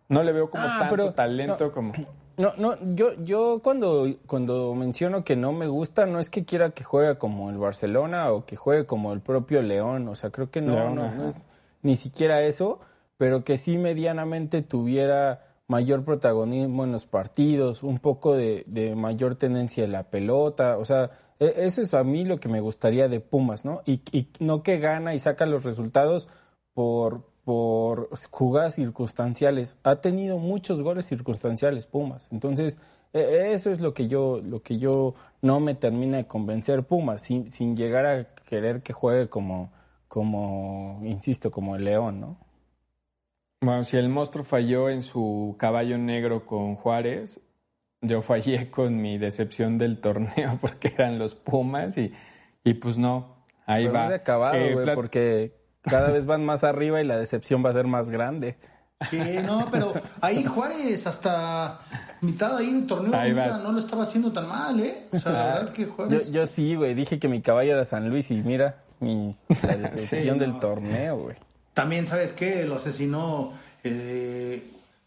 no 0.09 0.23
le 0.23 0.31
veo 0.31 0.51
como 0.51 0.63
ah, 0.63 0.85
tanto 0.87 1.13
talento 1.13 1.71
como. 1.71 1.93
No, 2.37 2.53
no, 2.57 2.77
yo, 2.93 3.13
yo 3.23 3.61
cuando, 3.63 4.07
cuando 4.27 4.75
menciono 4.75 5.23
que 5.23 5.35
no 5.35 5.53
me 5.53 5.65
gusta, 5.65 6.05
no 6.05 6.19
es 6.19 6.29
que 6.29 6.45
quiera 6.45 6.69
que 6.69 6.83
juegue 6.83 7.17
como 7.17 7.49
el 7.49 7.57
Barcelona 7.57 8.31
o 8.31 8.45
que 8.45 8.57
juegue 8.57 8.85
como 8.85 9.11
el 9.11 9.21
propio 9.21 9.63
León. 9.63 10.07
O 10.07 10.15
sea, 10.15 10.29
creo 10.29 10.51
que 10.51 10.61
no, 10.61 10.93
no, 10.93 11.27
es 11.27 11.41
ni 11.81 11.97
siquiera 11.97 12.43
eso, 12.43 12.79
pero 13.17 13.43
que 13.43 13.57
sí 13.57 13.79
medianamente 13.79 14.61
tuviera 14.61 15.47
mayor 15.67 16.05
protagonismo 16.05 16.83
en 16.83 16.91
los 16.91 17.07
partidos, 17.07 17.81
un 17.81 17.97
poco 17.97 18.35
de, 18.35 18.63
de 18.67 18.95
mayor 18.95 19.33
tenencia 19.33 19.83
de 19.83 19.89
la 19.89 20.03
pelota. 20.03 20.77
O 20.77 20.85
sea, 20.85 21.09
eso 21.45 21.81
es 21.81 21.93
a 21.93 22.03
mí 22.03 22.25
lo 22.25 22.39
que 22.39 22.49
me 22.49 22.59
gustaría 22.59 23.07
de 23.07 23.19
Pumas, 23.19 23.65
¿no? 23.65 23.81
Y, 23.85 24.01
no 24.39 24.63
que 24.63 24.79
gana 24.79 25.15
y 25.15 25.19
saca 25.19 25.45
los 25.45 25.63
resultados 25.63 26.27
por, 26.73 27.25
por 27.43 28.09
jugadas 28.29 28.75
circunstanciales. 28.75 29.77
Ha 29.83 29.97
tenido 29.97 30.37
muchos 30.37 30.81
goles 30.81 31.05
circunstanciales 31.05 31.87
Pumas. 31.87 32.27
Entonces, 32.31 32.79
e, 33.13 33.53
eso 33.53 33.71
es 33.71 33.81
lo 33.81 33.93
que 33.93 34.07
yo, 34.07 34.39
lo 34.43 34.61
que 34.61 34.77
yo 34.77 35.15
no 35.41 35.59
me 35.59 35.75
termina 35.75 36.17
de 36.17 36.27
convencer 36.27 36.83
Pumas, 36.83 37.21
sin, 37.21 37.49
sin 37.49 37.75
llegar 37.75 38.05
a 38.05 38.33
querer 38.45 38.81
que 38.81 38.93
juegue 38.93 39.29
como, 39.29 39.71
como, 40.07 40.99
insisto, 41.03 41.51
como 41.51 41.75
el 41.75 41.85
León, 41.85 42.19
¿no? 42.19 42.37
Bueno, 43.61 43.85
si 43.85 43.95
el 43.95 44.09
monstruo 44.09 44.43
falló 44.43 44.89
en 44.89 45.01
su 45.01 45.55
caballo 45.57 45.97
negro 45.97 46.45
con 46.45 46.75
Juárez, 46.75 47.39
yo 48.03 48.21
fallé 48.21 48.69
con 48.69 49.01
mi 49.01 49.17
decepción 49.17 49.77
del 49.77 49.99
torneo 49.99 50.57
porque 50.61 50.93
eran 50.95 51.17
los 51.17 51.33
Pumas 51.33 51.97
y, 51.97 52.13
y 52.63 52.73
pues 52.75 52.97
no, 52.97 53.35
ahí 53.65 53.87
va. 53.87 54.03
No 54.03 54.07
se 54.09 54.13
acabado, 54.15 54.55
eh, 54.55 54.73
güey, 54.73 54.93
porque 54.93 55.55
cada 55.81 56.11
vez 56.11 56.25
van 56.25 56.45
más 56.45 56.63
arriba 56.63 57.01
y 57.01 57.05
la 57.05 57.17
decepción 57.17 57.65
va 57.65 57.69
a 57.71 57.73
ser 57.73 57.87
más 57.87 58.09
grande. 58.09 58.57
Sí, 59.09 59.19
no, 59.45 59.67
pero 59.69 59.93
ahí 60.21 60.45
Juárez 60.45 61.07
hasta 61.07 61.79
mitad 62.21 62.55
ahí 62.55 62.71
del 62.71 62.87
torneo 62.87 63.11
no 63.61 63.71
lo 63.71 63.79
estaba 63.79 64.03
haciendo 64.03 64.31
tan 64.31 64.47
mal, 64.47 64.79
¿eh? 64.79 65.07
O 65.11 65.17
sea, 65.17 65.31
la 65.33 65.43
verdad 65.45 65.63
es 65.65 65.71
que 65.71 65.85
Juárez... 65.85 66.31
Yo, 66.31 66.47
sí, 66.47 66.75
güey, 66.75 66.93
dije 66.93 67.19
que 67.19 67.27
mi 67.27 67.41
caballo 67.41 67.73
era 67.73 67.83
San 67.83 68.09
Luis 68.09 68.31
y 68.31 68.41
mira, 68.41 68.77
mi, 69.01 69.35
la 69.61 69.75
decepción 69.77 70.39
del 70.39 70.57
torneo, 70.59 71.17
güey. 71.17 71.35
También, 71.73 72.07
¿sabes 72.07 72.31
qué? 72.31 72.65
Lo 72.65 72.75
asesinó 72.75 73.51
eh, 73.83 74.63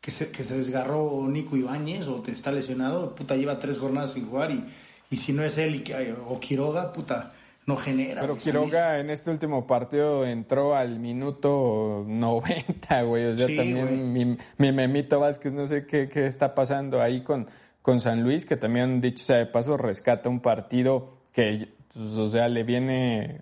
que 0.07 0.13
se, 0.13 0.31
que 0.31 0.45
se 0.45 0.57
desgarró 0.57 1.27
Nico 1.27 1.57
Ibáñez 1.57 2.07
o 2.07 2.23
te 2.23 2.31
está 2.31 2.53
lesionado, 2.53 3.13
puta, 3.17 3.35
lleva 3.35 3.59
tres 3.59 3.77
jornadas 3.77 4.13
sin 4.13 4.29
jugar 4.29 4.53
y, 4.53 4.65
y 5.11 5.17
si 5.17 5.33
no 5.33 5.43
es 5.43 5.59
él 5.59 5.83
o 6.29 6.39
Quiroga, 6.39 6.93
puta, 6.93 7.33
no 7.67 7.77
genera. 7.77 8.21
Pero 8.21 8.37
Quiroga 8.37 9.01
en 9.01 9.11
este 9.11 9.33
último 9.33 9.67
partido 9.67 10.25
entró 10.25 10.77
al 10.77 11.01
minuto 11.01 12.05
90, 12.07 13.03
güey. 13.03 13.25
O 13.25 13.35
sea, 13.35 13.49
también 13.49 14.13
mi, 14.13 14.39
mi, 14.59 14.71
Memito 14.71 15.19
Vázquez, 15.19 15.53
no 15.53 15.67
sé 15.67 15.87
qué, 15.87 16.09
qué 16.09 16.29
está 16.29 16.55
pasando 16.55 17.03
ahí 17.03 17.25
con, 17.25 17.49
con 17.83 18.01
San 18.01 18.23
Luis, 18.23 18.47
que 18.47 18.57
también, 18.57 19.01
dicho 19.01 19.25
sea 19.25 19.39
de 19.39 19.47
paso, 19.47 19.77
rescata 19.77 20.29
un 20.29 20.39
partido 20.39 21.17
que, 21.33 21.75
pues, 21.93 22.11
o 22.11 22.31
sea, 22.31 22.47
le 22.47 22.63
viene 22.63 23.41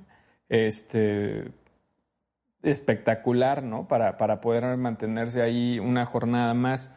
este 0.49 1.45
espectacular, 2.65 3.63
¿no? 3.63 3.87
Para, 3.87 4.19
para 4.19 4.41
poder 4.41 4.77
mantenerse 4.77 5.43
ahí 5.43 5.79
una 5.79 6.05
jornada 6.05 6.55
más. 6.55 6.95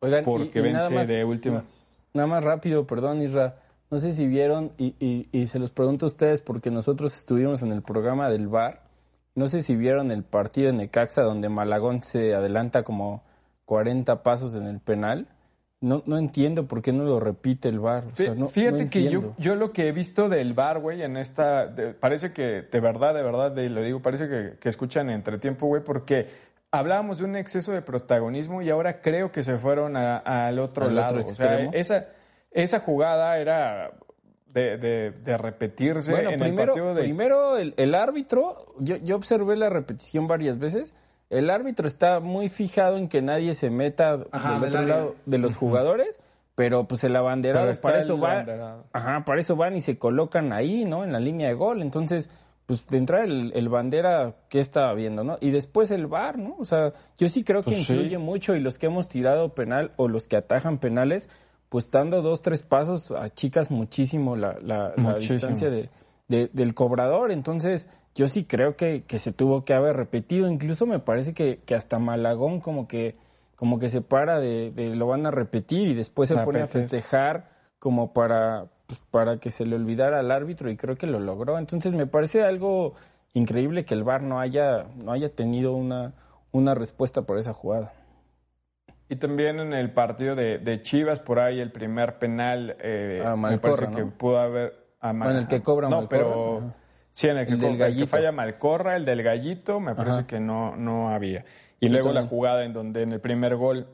Oigan, 0.00 0.24
porque 0.24 0.60
vence 0.60 1.06
de 1.06 1.24
última. 1.24 1.64
Nada 2.12 2.26
más 2.26 2.42
rápido, 2.42 2.86
perdón, 2.86 3.22
Isra. 3.22 3.56
no 3.90 3.98
sé 3.98 4.12
si 4.12 4.26
vieron, 4.26 4.72
y, 4.78 4.94
y, 4.98 5.28
y 5.32 5.46
se 5.46 5.58
los 5.58 5.70
pregunto 5.70 6.06
a 6.06 6.08
ustedes 6.08 6.42
porque 6.42 6.70
nosotros 6.70 7.16
estuvimos 7.16 7.62
en 7.62 7.70
el 7.70 7.82
programa 7.82 8.28
del 8.28 8.48
VAR, 8.48 8.82
no 9.34 9.48
sé 9.48 9.62
si 9.62 9.76
vieron 9.76 10.10
el 10.10 10.24
partido 10.24 10.70
en 10.70 10.78
Necaxa 10.78 11.22
donde 11.22 11.48
Malagón 11.48 12.02
se 12.02 12.34
adelanta 12.34 12.82
como 12.82 13.22
40 13.66 14.22
pasos 14.22 14.54
en 14.54 14.64
el 14.66 14.80
penal. 14.80 15.28
No, 15.82 16.02
no 16.04 16.18
entiendo 16.18 16.66
por 16.68 16.82
qué 16.82 16.92
no 16.92 17.04
lo 17.04 17.18
repite 17.20 17.70
el 17.70 17.78
VAR. 17.80 18.04
O 18.12 18.14
sea, 18.14 18.34
no, 18.34 18.48
Fíjate 18.48 18.84
no 18.84 18.90
que 18.90 19.04
yo, 19.10 19.34
yo 19.38 19.54
lo 19.54 19.72
que 19.72 19.88
he 19.88 19.92
visto 19.92 20.28
del 20.28 20.52
bar, 20.52 20.78
güey, 20.80 21.02
en 21.02 21.16
esta. 21.16 21.66
de- 21.66 21.94
parece 21.94 22.32
que, 22.34 22.62
de 22.70 22.80
verdad, 22.80 23.14
de 23.14 23.22
verdad, 23.22 23.50
de- 23.50 23.70
lo 23.70 23.82
digo, 23.82 24.00
parece 24.02 24.28
que, 24.28 24.58
que 24.60 24.68
escuchan 24.68 25.08
entre 25.08 25.38
tiempo, 25.38 25.66
güey, 25.68 25.82
porque 25.82 26.26
hablábamos 26.70 27.18
de 27.18 27.24
un 27.24 27.34
exceso 27.34 27.72
de 27.72 27.80
protagonismo 27.80 28.60
y 28.60 28.68
ahora 28.68 29.00
creo 29.00 29.32
que 29.32 29.42
se 29.42 29.56
fueron 29.56 29.96
a- 29.96 30.18
al 30.18 30.58
otro 30.58 30.84
Al 30.84 30.94
lado. 30.96 31.14
otro 31.14 31.26
o 31.26 31.30
sea, 31.30 31.60
esa, 31.72 32.08
esa 32.50 32.80
jugada 32.80 33.38
era 33.38 33.92
de, 34.52 34.76
de- 34.76 35.10
de 35.12 35.38
repetirse 35.38 36.10
Bueno, 36.10 36.28
en 36.28 36.34
el 36.34 36.40
primero, 36.40 36.66
partido 36.74 36.94
de. 36.94 37.02
primero 37.04 37.56
el, 37.56 37.72
el 37.78 37.94
árbitro, 37.94 38.74
yo, 38.80 38.96
yo 38.96 39.16
observé 39.16 39.56
la 39.56 39.70
repetición 39.70 40.26
varias 40.28 40.58
veces. 40.58 40.92
El 41.30 41.48
árbitro 41.48 41.86
está 41.86 42.20
muy 42.20 42.48
fijado 42.48 42.96
en 42.98 43.08
que 43.08 43.22
nadie 43.22 43.54
se 43.54 43.70
meta 43.70 44.18
Ajá, 44.32 44.54
del 44.54 44.64
otro 44.64 44.78
área. 44.80 44.94
lado 44.96 45.16
de 45.26 45.38
los 45.38 45.56
jugadores, 45.56 46.20
pero 46.56 46.84
pues 46.88 47.04
el 47.04 47.14
abanderado 47.16 47.72
para 47.80 47.98
el 47.98 48.02
eso 48.04 48.18
va. 48.18 48.32
abanderado. 48.32 48.84
Ajá, 48.92 49.24
para 49.24 49.40
eso 49.40 49.54
van 49.56 49.76
y 49.76 49.80
se 49.80 49.96
colocan 49.96 50.52
ahí, 50.52 50.84
¿no? 50.84 51.04
En 51.04 51.12
la 51.12 51.20
línea 51.20 51.46
de 51.48 51.54
gol. 51.54 51.82
Entonces, 51.82 52.28
pues 52.66 52.86
de 52.88 52.98
entrar 52.98 53.24
el, 53.24 53.52
el 53.54 53.68
bandera, 53.68 54.34
¿qué 54.48 54.58
estaba 54.60 54.92
viendo, 54.94 55.22
no? 55.24 55.38
Y 55.40 55.50
después 55.50 55.90
el 55.92 56.06
VAR, 56.08 56.36
¿no? 56.38 56.56
O 56.58 56.64
sea, 56.64 56.92
yo 57.16 57.28
sí 57.28 57.44
creo 57.44 57.62
que 57.62 57.70
Pues 57.72 57.86
sí. 57.86 57.92
influye 57.92 58.18
mucho 58.18 58.54
y 58.56 58.60
los 58.60 58.78
que 58.78 58.86
hemos 58.86 59.08
tirado 59.08 59.54
penal 59.54 59.92
o 59.96 60.08
los 60.08 60.26
que 60.26 60.36
atajan 60.36 60.78
penales, 60.78 61.30
pues 61.68 61.88
dando 61.92 62.22
dos, 62.22 62.42
tres 62.42 62.62
pasos, 62.64 63.12
achicas 63.12 63.70
muchísimo 63.70 64.34
la, 64.34 64.56
la, 64.62 64.92
la 64.96 65.02
Muchísimo. 65.02 65.34
distancia 65.34 65.70
de, 65.70 65.88
de- 66.26 66.50
del 66.52 66.74
cobrador. 66.74 67.30
Entonces, 67.30 67.88
yo 68.14 68.26
sí 68.26 68.44
creo 68.44 68.76
que, 68.76 69.04
que 69.06 69.18
se 69.18 69.32
tuvo 69.32 69.64
que 69.64 69.74
haber 69.74 69.96
repetido. 69.96 70.48
Incluso 70.50 70.86
me 70.86 70.98
parece 70.98 71.32
que, 71.34 71.58
que 71.64 71.74
hasta 71.74 71.98
Malagón 71.98 72.60
como 72.60 72.88
que, 72.88 73.16
como 73.56 73.78
que 73.78 73.88
se 73.88 74.00
para 74.02 74.40
de, 74.40 74.70
de 74.72 74.94
lo 74.96 75.06
van 75.06 75.26
a 75.26 75.30
repetir 75.30 75.88
y 75.88 75.94
después 75.94 76.28
se 76.28 76.38
A 76.38 76.44
pone 76.44 76.58
a 76.60 76.62
repetir. 76.62 76.82
festejar 76.82 77.50
como 77.78 78.12
para, 78.12 78.66
pues, 78.86 79.00
para 79.10 79.38
que 79.38 79.50
se 79.50 79.64
le 79.64 79.76
olvidara 79.76 80.18
al 80.18 80.30
árbitro 80.30 80.70
y 80.70 80.76
creo 80.76 80.96
que 80.96 81.06
lo 81.06 81.20
logró. 81.20 81.58
Entonces 81.58 81.92
me 81.92 82.06
parece 82.06 82.42
algo 82.44 82.94
increíble 83.32 83.84
que 83.84 83.94
el 83.94 84.02
VAR 84.04 84.22
no 84.22 84.40
haya, 84.40 84.86
no 84.96 85.12
haya 85.12 85.28
tenido 85.34 85.72
una, 85.72 86.12
una 86.52 86.74
respuesta 86.74 87.22
por 87.22 87.38
esa 87.38 87.52
jugada. 87.52 87.92
Y 89.08 89.16
también 89.16 89.58
en 89.60 89.72
el 89.72 89.92
partido 89.92 90.36
de, 90.36 90.58
de 90.58 90.82
Chivas, 90.82 91.18
por 91.20 91.40
ahí 91.40 91.58
el 91.60 91.72
primer 91.72 92.18
penal. 92.18 92.76
Eh, 92.80 93.22
A 93.24 93.30
me 93.34 93.42
Malcorra, 93.42 93.76
parece 93.76 93.96
que 93.96 94.04
¿no? 94.04 94.10
pudo 94.16 94.38
haber. 94.38 94.72
a 95.00 95.12
Mal- 95.12 95.28
Bueno, 95.28 95.38
el 95.40 95.48
que 95.48 95.62
cobra 95.62 95.88
No, 95.88 95.96
Malcorra, 96.02 96.22
pero. 96.24 96.74
Sí, 97.10 97.28
en 97.28 97.38
el 97.38 97.46
que, 97.46 97.52
El 97.54 97.58
del 97.60 97.78
co- 97.78 97.84
el 97.84 97.96
que 97.96 98.06
falla 98.06 98.32
Malcorra, 98.32 98.96
el 98.96 99.04
del 99.04 99.22
gallito, 99.22 99.80
me 99.80 99.94
parece 99.94 100.18
Ajá. 100.18 100.26
que 100.26 100.40
no, 100.40 100.76
no 100.76 101.10
había. 101.10 101.44
Y 101.80 101.86
Yo 101.86 101.92
luego 101.92 102.12
la 102.12 102.22
jugada 102.26 102.64
en 102.64 102.72
donde 102.72 103.02
en 103.02 103.12
el 103.12 103.20
primer 103.20 103.56
gol 103.56 103.86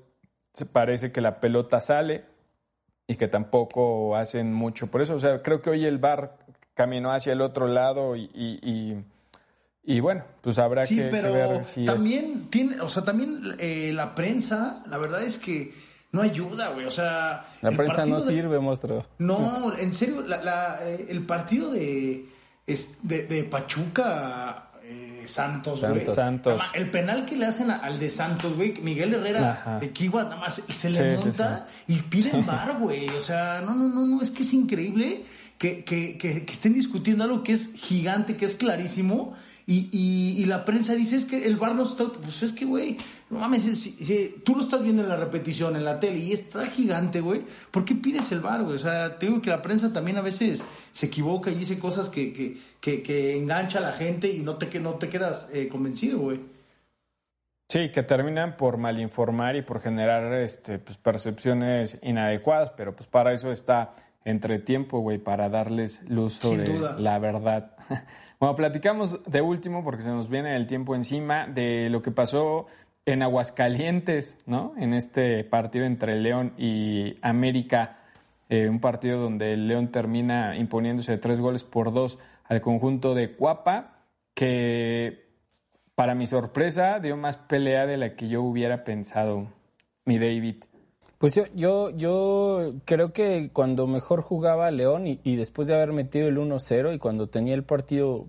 se 0.52 0.66
parece 0.66 1.12
que 1.12 1.20
la 1.20 1.40
pelota 1.40 1.80
sale 1.80 2.24
y 3.06 3.14
que 3.16 3.28
tampoco 3.28 4.16
hacen 4.16 4.52
mucho 4.52 4.88
por 4.88 5.00
eso. 5.02 5.14
O 5.14 5.20
sea, 5.20 5.42
creo 5.42 5.62
que 5.62 5.70
hoy 5.70 5.84
el 5.86 5.98
VAR 5.98 6.36
caminó 6.74 7.10
hacia 7.12 7.32
el 7.32 7.40
otro 7.40 7.68
lado 7.68 8.16
y, 8.16 8.30
y, 8.34 8.58
y- 8.62 9.04
y 9.88 10.00
bueno, 10.00 10.24
pues 10.40 10.58
habrá 10.58 10.82
Sí, 10.82 10.96
que, 10.96 11.04
que 11.04 11.10
pero 11.10 11.32
ver 11.32 11.64
si 11.64 11.80
es- 11.82 11.86
también 11.86 12.48
tiene, 12.50 12.80
o 12.80 12.88
sea, 12.88 13.04
también 13.04 13.54
eh, 13.58 13.92
la 13.94 14.14
prensa, 14.16 14.82
la 14.90 14.98
verdad 14.98 15.22
es 15.22 15.38
que 15.38 15.72
no 16.12 16.22
ayuda, 16.22 16.70
güey. 16.70 16.86
O 16.86 16.90
sea, 16.90 17.44
La 17.62 17.70
prensa 17.70 18.04
no 18.04 18.16
de- 18.20 18.32
sirve, 18.32 18.58
monstruo. 18.58 19.06
No, 19.18 19.76
en 19.78 19.92
serio, 19.92 20.22
la- 20.22 20.42
la, 20.42 20.78
eh, 20.82 21.06
el 21.10 21.24
partido 21.24 21.70
de, 21.70 22.26
es- 22.66 22.94
de, 23.02 23.22
de 23.26 23.44
Pachuca 23.44 24.70
eh, 24.82 25.24
Santos, 25.26 25.80
güey. 25.80 25.94
Santos. 25.96 26.14
Santos. 26.14 26.56
Nada 26.58 26.68
más, 26.68 26.76
El 26.76 26.90
penal 26.90 27.24
que 27.24 27.36
le 27.36 27.46
hacen 27.46 27.70
a- 27.70 27.76
al 27.78 27.98
de 27.98 28.10
Santos, 28.10 28.54
güey, 28.56 28.74
Miguel 28.82 29.14
Herrera, 29.14 29.52
Ajá. 29.52 29.78
de 29.80 29.90
Kiwa, 29.90 30.24
nada 30.24 30.36
más 30.36 30.62
se 30.68 30.90
le 30.90 31.16
Sí, 31.16 31.16
sí, 31.22 31.24
monta 31.26 31.66
y 31.88 31.96
piden 31.96 32.46
bar, 32.46 32.78
güey. 32.78 33.08
O 33.10 33.20
sea, 33.20 33.60
no, 33.64 33.74
no, 33.74 33.88
no, 33.88 34.06
no, 34.06 34.22
es 34.22 34.30
que 34.30 34.42
es 34.42 34.52
increíble 34.52 35.24
que, 35.58 35.84
que, 35.84 36.16
que, 36.18 36.44
que 36.44 36.52
estén 36.52 36.74
discutiendo 36.74 37.24
algo 37.24 37.42
que 37.42 37.52
es 37.52 37.72
gigante, 37.74 38.36
que 38.36 38.44
es 38.44 38.54
clarísimo. 38.54 39.34
Y, 39.68 39.88
y, 39.90 40.40
y 40.40 40.46
la 40.46 40.64
prensa 40.64 40.94
dice, 40.94 41.16
es 41.16 41.24
que 41.24 41.44
el 41.44 41.56
bar 41.56 41.74
no 41.74 41.82
está... 41.82 42.04
Pues 42.04 42.40
es 42.44 42.52
que, 42.52 42.64
güey, 42.64 42.96
no 43.30 43.40
mames, 43.40 43.64
si, 43.64 43.90
si 43.90 44.40
tú 44.44 44.54
lo 44.54 44.62
estás 44.62 44.80
viendo 44.80 45.02
en 45.02 45.08
la 45.08 45.16
repetición, 45.16 45.74
en 45.74 45.84
la 45.84 45.98
tele, 45.98 46.18
y 46.18 46.32
está 46.32 46.64
gigante, 46.66 47.20
güey, 47.20 47.42
¿por 47.72 47.84
qué 47.84 47.96
pides 47.96 48.30
el 48.30 48.40
bar, 48.40 48.62
güey? 48.62 48.76
O 48.76 48.78
sea, 48.78 49.18
te 49.18 49.26
digo 49.26 49.42
que 49.42 49.50
la 49.50 49.62
prensa 49.62 49.92
también 49.92 50.18
a 50.18 50.22
veces 50.22 50.64
se 50.92 51.06
equivoca 51.06 51.50
y 51.50 51.56
dice 51.56 51.80
cosas 51.80 52.08
que, 52.08 52.32
que, 52.32 52.56
que, 52.80 53.02
que 53.02 53.36
engancha 53.36 53.80
a 53.80 53.82
la 53.82 53.92
gente 53.92 54.30
y 54.30 54.38
no 54.40 54.56
te, 54.56 54.68
que 54.68 54.78
no 54.78 54.94
te 54.94 55.08
quedas 55.08 55.48
eh, 55.52 55.66
convencido, 55.66 56.20
güey. 56.20 56.40
Sí, 57.68 57.90
que 57.90 58.04
terminan 58.04 58.56
por 58.56 58.76
malinformar 58.76 59.56
y 59.56 59.62
por 59.62 59.80
generar 59.80 60.32
este, 60.34 60.78
pues, 60.78 60.96
percepciones 60.96 61.98
inadecuadas, 62.04 62.70
pero 62.76 62.94
pues 62.94 63.08
para 63.08 63.32
eso 63.32 63.50
está 63.50 63.96
entre 64.24 64.60
tiempo, 64.60 65.00
güey, 65.00 65.18
para 65.18 65.48
darles 65.48 66.08
luz 66.08 66.34
sobre 66.34 66.68
la 66.98 67.18
verdad. 67.18 67.76
Bueno, 68.38 68.54
platicamos 68.54 69.20
de 69.24 69.40
último, 69.40 69.82
porque 69.82 70.02
se 70.02 70.10
nos 70.10 70.28
viene 70.28 70.56
el 70.56 70.66
tiempo 70.66 70.94
encima, 70.94 71.46
de 71.46 71.88
lo 71.88 72.02
que 72.02 72.10
pasó 72.10 72.66
en 73.06 73.22
Aguascalientes, 73.22 74.38
¿no? 74.46 74.74
En 74.76 74.92
este 74.92 75.42
partido 75.44 75.86
entre 75.86 76.20
León 76.20 76.52
y 76.58 77.16
América, 77.22 78.00
eh, 78.50 78.68
un 78.68 78.80
partido 78.80 79.20
donde 79.20 79.54
el 79.54 79.68
León 79.68 79.90
termina 79.90 80.56
imponiéndose 80.56 81.12
de 81.12 81.18
tres 81.18 81.40
goles 81.40 81.64
por 81.64 81.94
dos 81.94 82.18
al 82.44 82.60
conjunto 82.60 83.14
de 83.14 83.32
Cuapa, 83.32 84.00
que 84.34 85.26
para 85.94 86.14
mi 86.14 86.26
sorpresa, 86.26 87.00
dio 87.00 87.16
más 87.16 87.38
pelea 87.38 87.86
de 87.86 87.96
la 87.96 88.16
que 88.16 88.28
yo 88.28 88.42
hubiera 88.42 88.84
pensado, 88.84 89.46
mi 90.04 90.18
David. 90.18 90.56
Pues 91.18 91.34
yo, 91.34 91.44
yo, 91.54 91.90
yo 91.96 92.74
creo 92.84 93.12
que 93.14 93.48
cuando 93.52 93.86
mejor 93.86 94.20
jugaba 94.20 94.70
León 94.70 95.06
y, 95.06 95.20
y 95.24 95.36
después 95.36 95.66
de 95.66 95.74
haber 95.74 95.92
metido 95.92 96.28
el 96.28 96.36
1-0 96.36 96.94
y 96.94 96.98
cuando 96.98 97.28
tenía 97.28 97.54
el 97.54 97.64
partido 97.64 98.26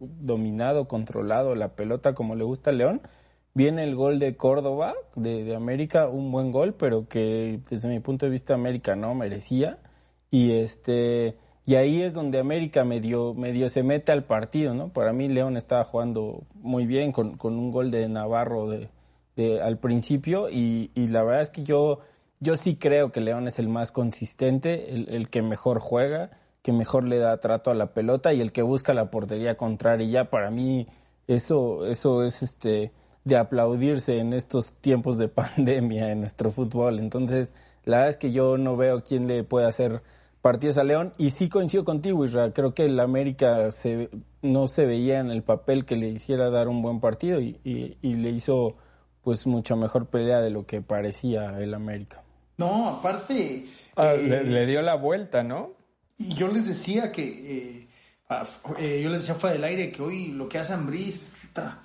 dominado, 0.00 0.88
controlado, 0.88 1.54
la 1.54 1.74
pelota 1.74 2.14
como 2.14 2.34
le 2.34 2.44
gusta 2.44 2.70
a 2.70 2.74
León, 2.74 3.00
viene 3.54 3.82
el 3.84 3.96
gol 3.96 4.18
de 4.18 4.36
Córdoba, 4.36 4.94
de, 5.16 5.42
de 5.44 5.56
América, 5.56 6.08
un 6.08 6.30
buen 6.30 6.52
gol, 6.52 6.74
pero 6.74 7.08
que 7.08 7.60
desde 7.70 7.88
mi 7.88 8.00
punto 8.00 8.26
de 8.26 8.32
vista 8.32 8.52
América 8.54 8.94
no 8.94 9.14
merecía. 9.14 9.78
Y 10.30 10.52
este 10.52 11.36
y 11.64 11.74
ahí 11.76 12.02
es 12.02 12.14
donde 12.14 12.38
América 12.38 12.84
medio, 12.84 13.34
medio 13.34 13.68
se 13.70 13.82
mete 13.82 14.12
al 14.12 14.24
partido, 14.24 14.74
¿no? 14.74 14.88
Para 14.90 15.12
mí 15.14 15.28
León 15.28 15.56
estaba 15.56 15.84
jugando 15.84 16.42
muy 16.54 16.86
bien 16.86 17.12
con, 17.12 17.36
con 17.38 17.54
un 17.58 17.70
gol 17.72 17.90
de 17.90 18.08
Navarro 18.08 18.68
de- 18.68 18.88
al 19.62 19.78
principio 19.78 20.48
y, 20.50 20.90
y 20.94 21.08
la 21.08 21.22
verdad 21.22 21.42
es 21.42 21.50
que 21.50 21.62
yo, 21.62 22.00
yo 22.40 22.56
sí 22.56 22.76
creo 22.76 23.12
que 23.12 23.20
León 23.20 23.46
es 23.48 23.58
el 23.58 23.68
más 23.68 23.92
consistente, 23.92 24.94
el, 24.94 25.08
el 25.10 25.28
que 25.28 25.42
mejor 25.42 25.80
juega, 25.80 26.30
que 26.62 26.72
mejor 26.72 27.04
le 27.04 27.18
da 27.18 27.38
trato 27.40 27.70
a 27.70 27.74
la 27.74 27.92
pelota 27.94 28.32
y 28.32 28.40
el 28.40 28.52
que 28.52 28.62
busca 28.62 28.94
la 28.94 29.10
portería 29.10 29.56
contraria. 29.56 30.06
Ya 30.06 30.30
para 30.30 30.50
mí 30.50 30.86
eso, 31.26 31.86
eso 31.86 32.24
es 32.24 32.42
este 32.42 32.92
de 33.24 33.36
aplaudirse 33.36 34.18
en 34.18 34.32
estos 34.32 34.74
tiempos 34.74 35.18
de 35.18 35.28
pandemia 35.28 36.10
en 36.10 36.20
nuestro 36.20 36.50
fútbol. 36.50 36.98
Entonces, 36.98 37.54
la 37.84 37.98
verdad 37.98 38.10
es 38.10 38.18
que 38.18 38.32
yo 38.32 38.56
no 38.58 38.76
veo 38.76 39.02
quién 39.02 39.26
le 39.26 39.44
puede 39.44 39.66
hacer 39.66 40.02
partidos 40.40 40.78
a 40.78 40.84
León 40.84 41.12
y 41.18 41.30
sí 41.30 41.48
coincido 41.48 41.84
contigo, 41.84 42.24
Isra. 42.24 42.52
Creo 42.52 42.72
que 42.74 42.84
el 42.86 42.98
América 43.00 43.72
se, 43.72 44.08
no 44.42 44.68
se 44.68 44.86
veía 44.86 45.20
en 45.20 45.30
el 45.30 45.42
papel 45.42 45.84
que 45.84 45.96
le 45.96 46.08
hiciera 46.08 46.50
dar 46.50 46.68
un 46.68 46.80
buen 46.82 47.00
partido 47.00 47.40
y, 47.40 47.58
y- 47.64 48.14
le 48.14 48.30
hizo 48.30 48.76
pues 49.22 49.46
mucho 49.46 49.76
mejor 49.76 50.06
pelea 50.06 50.40
de 50.40 50.50
lo 50.50 50.64
que 50.64 50.80
parecía 50.80 51.58
el 51.60 51.74
América. 51.74 52.22
No, 52.58 52.88
aparte... 52.88 53.66
Ah, 53.96 54.14
eh, 54.14 54.22
le, 54.28 54.44
le 54.44 54.66
dio 54.66 54.82
la 54.82 54.94
vuelta, 54.96 55.42
¿no? 55.42 55.72
Y 56.18 56.34
yo 56.34 56.48
les 56.48 56.66
decía 56.68 57.10
que, 57.12 57.22
eh, 57.24 57.88
ah, 58.28 58.44
eh, 58.78 59.00
yo 59.02 59.08
les 59.10 59.22
decía 59.22 59.34
fuera 59.34 59.54
del 59.54 59.64
aire 59.64 59.90
que 59.90 60.02
hoy 60.02 60.28
lo 60.28 60.48
que 60.48 60.58
hace 60.58 60.72
Ambriz, 60.72 61.30
puta, 61.42 61.80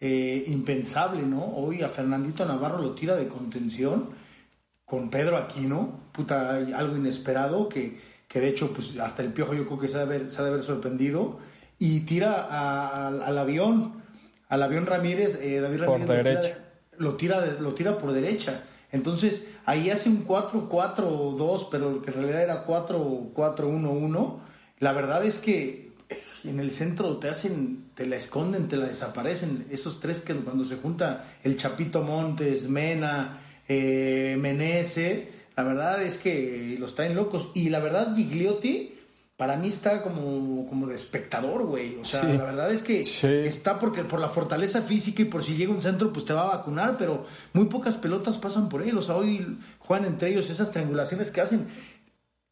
eh, 0.00 0.44
impensable, 0.48 1.22
¿no? 1.22 1.44
Hoy 1.44 1.82
a 1.82 1.88
Fernandito 1.88 2.44
Navarro 2.44 2.78
lo 2.80 2.94
tira 2.94 3.14
de 3.16 3.28
contención 3.28 4.10
con 4.84 5.10
Pedro 5.10 5.36
Aquino, 5.36 6.00
puta, 6.12 6.56
algo 6.56 6.96
inesperado 6.96 7.68
que, 7.68 7.98
que 8.28 8.40
de 8.40 8.48
hecho, 8.48 8.72
pues 8.72 8.98
hasta 8.98 9.22
el 9.22 9.32
piojo 9.32 9.54
yo 9.54 9.66
creo 9.66 9.78
que 9.78 9.88
se 9.88 9.94
ha 9.96 9.98
de 9.98 10.04
haber, 10.04 10.30
se 10.30 10.40
ha 10.40 10.44
de 10.44 10.50
haber 10.50 10.62
sorprendido 10.62 11.38
y 11.78 12.00
tira 12.00 12.46
a- 12.50 13.08
al- 13.08 13.22
al 13.22 13.38
avión, 13.38 14.02
al 14.48 14.62
avión 14.62 14.86
Ramírez, 14.86 15.38
eh, 15.42 15.60
David 15.60 15.84
Por 15.84 16.00
Ramírez 16.00 16.08
lo 16.08 16.22
tira 16.22 16.30
derecha. 16.40 16.58
lo 16.98 17.14
tira, 17.16 17.40
de- 17.40 17.60
lo 17.60 17.74
tira 17.74 17.98
por 17.98 18.12
derecha. 18.12 18.64
Entonces, 18.94 19.48
ahí 19.66 19.90
hace 19.90 20.08
un 20.08 20.24
4-4-2, 20.24 21.66
pero 21.68 22.00
que 22.00 22.12
en 22.12 22.16
realidad 22.16 22.42
era 22.44 22.64
4-4-1-1. 22.64 24.38
La 24.78 24.92
verdad 24.92 25.24
es 25.24 25.40
que 25.40 25.90
en 26.44 26.60
el 26.60 26.70
centro 26.70 27.16
te 27.16 27.28
hacen, 27.28 27.86
te 27.96 28.06
la 28.06 28.14
esconden, 28.14 28.68
te 28.68 28.76
la 28.76 28.86
desaparecen. 28.86 29.66
Esos 29.68 29.98
tres 29.98 30.20
que 30.20 30.32
cuando 30.36 30.64
se 30.64 30.76
junta 30.76 31.24
el 31.42 31.56
Chapito 31.56 32.02
Montes, 32.02 32.68
Mena, 32.68 33.40
eh, 33.68 34.38
La 35.56 35.64
verdad 35.64 36.00
es 36.00 36.16
que 36.18 36.76
los 36.78 36.94
traen 36.94 37.16
locos. 37.16 37.50
Y 37.52 37.70
la 37.70 37.80
verdad, 37.80 38.14
Gigliotti, 38.14 38.93
para 39.36 39.56
mí 39.56 39.68
está 39.68 40.02
como, 40.02 40.66
como 40.68 40.86
de 40.86 40.94
espectador, 40.94 41.64
güey. 41.64 41.96
O 41.96 42.04
sea, 42.04 42.22
la 42.22 42.44
verdad 42.44 42.72
es 42.72 42.82
que 42.82 43.00
está 43.46 43.78
porque 43.78 44.04
por 44.04 44.20
la 44.20 44.28
fortaleza 44.28 44.80
física 44.80 45.22
y 45.22 45.26
por 45.26 45.42
si 45.42 45.56
llega 45.56 45.72
un 45.72 45.82
centro, 45.82 46.12
pues 46.12 46.24
te 46.24 46.32
va 46.32 46.42
a 46.42 46.56
vacunar, 46.56 46.96
pero 46.96 47.24
muy 47.52 47.66
pocas 47.66 47.96
pelotas 47.96 48.38
pasan 48.38 48.68
por 48.68 48.82
él. 48.82 48.96
O 48.96 49.02
sea, 49.02 49.16
hoy 49.16 49.58
juegan 49.80 50.06
entre 50.06 50.30
ellos 50.30 50.50
esas 50.50 50.70
triangulaciones 50.70 51.30
que 51.30 51.40
hacen. 51.40 51.66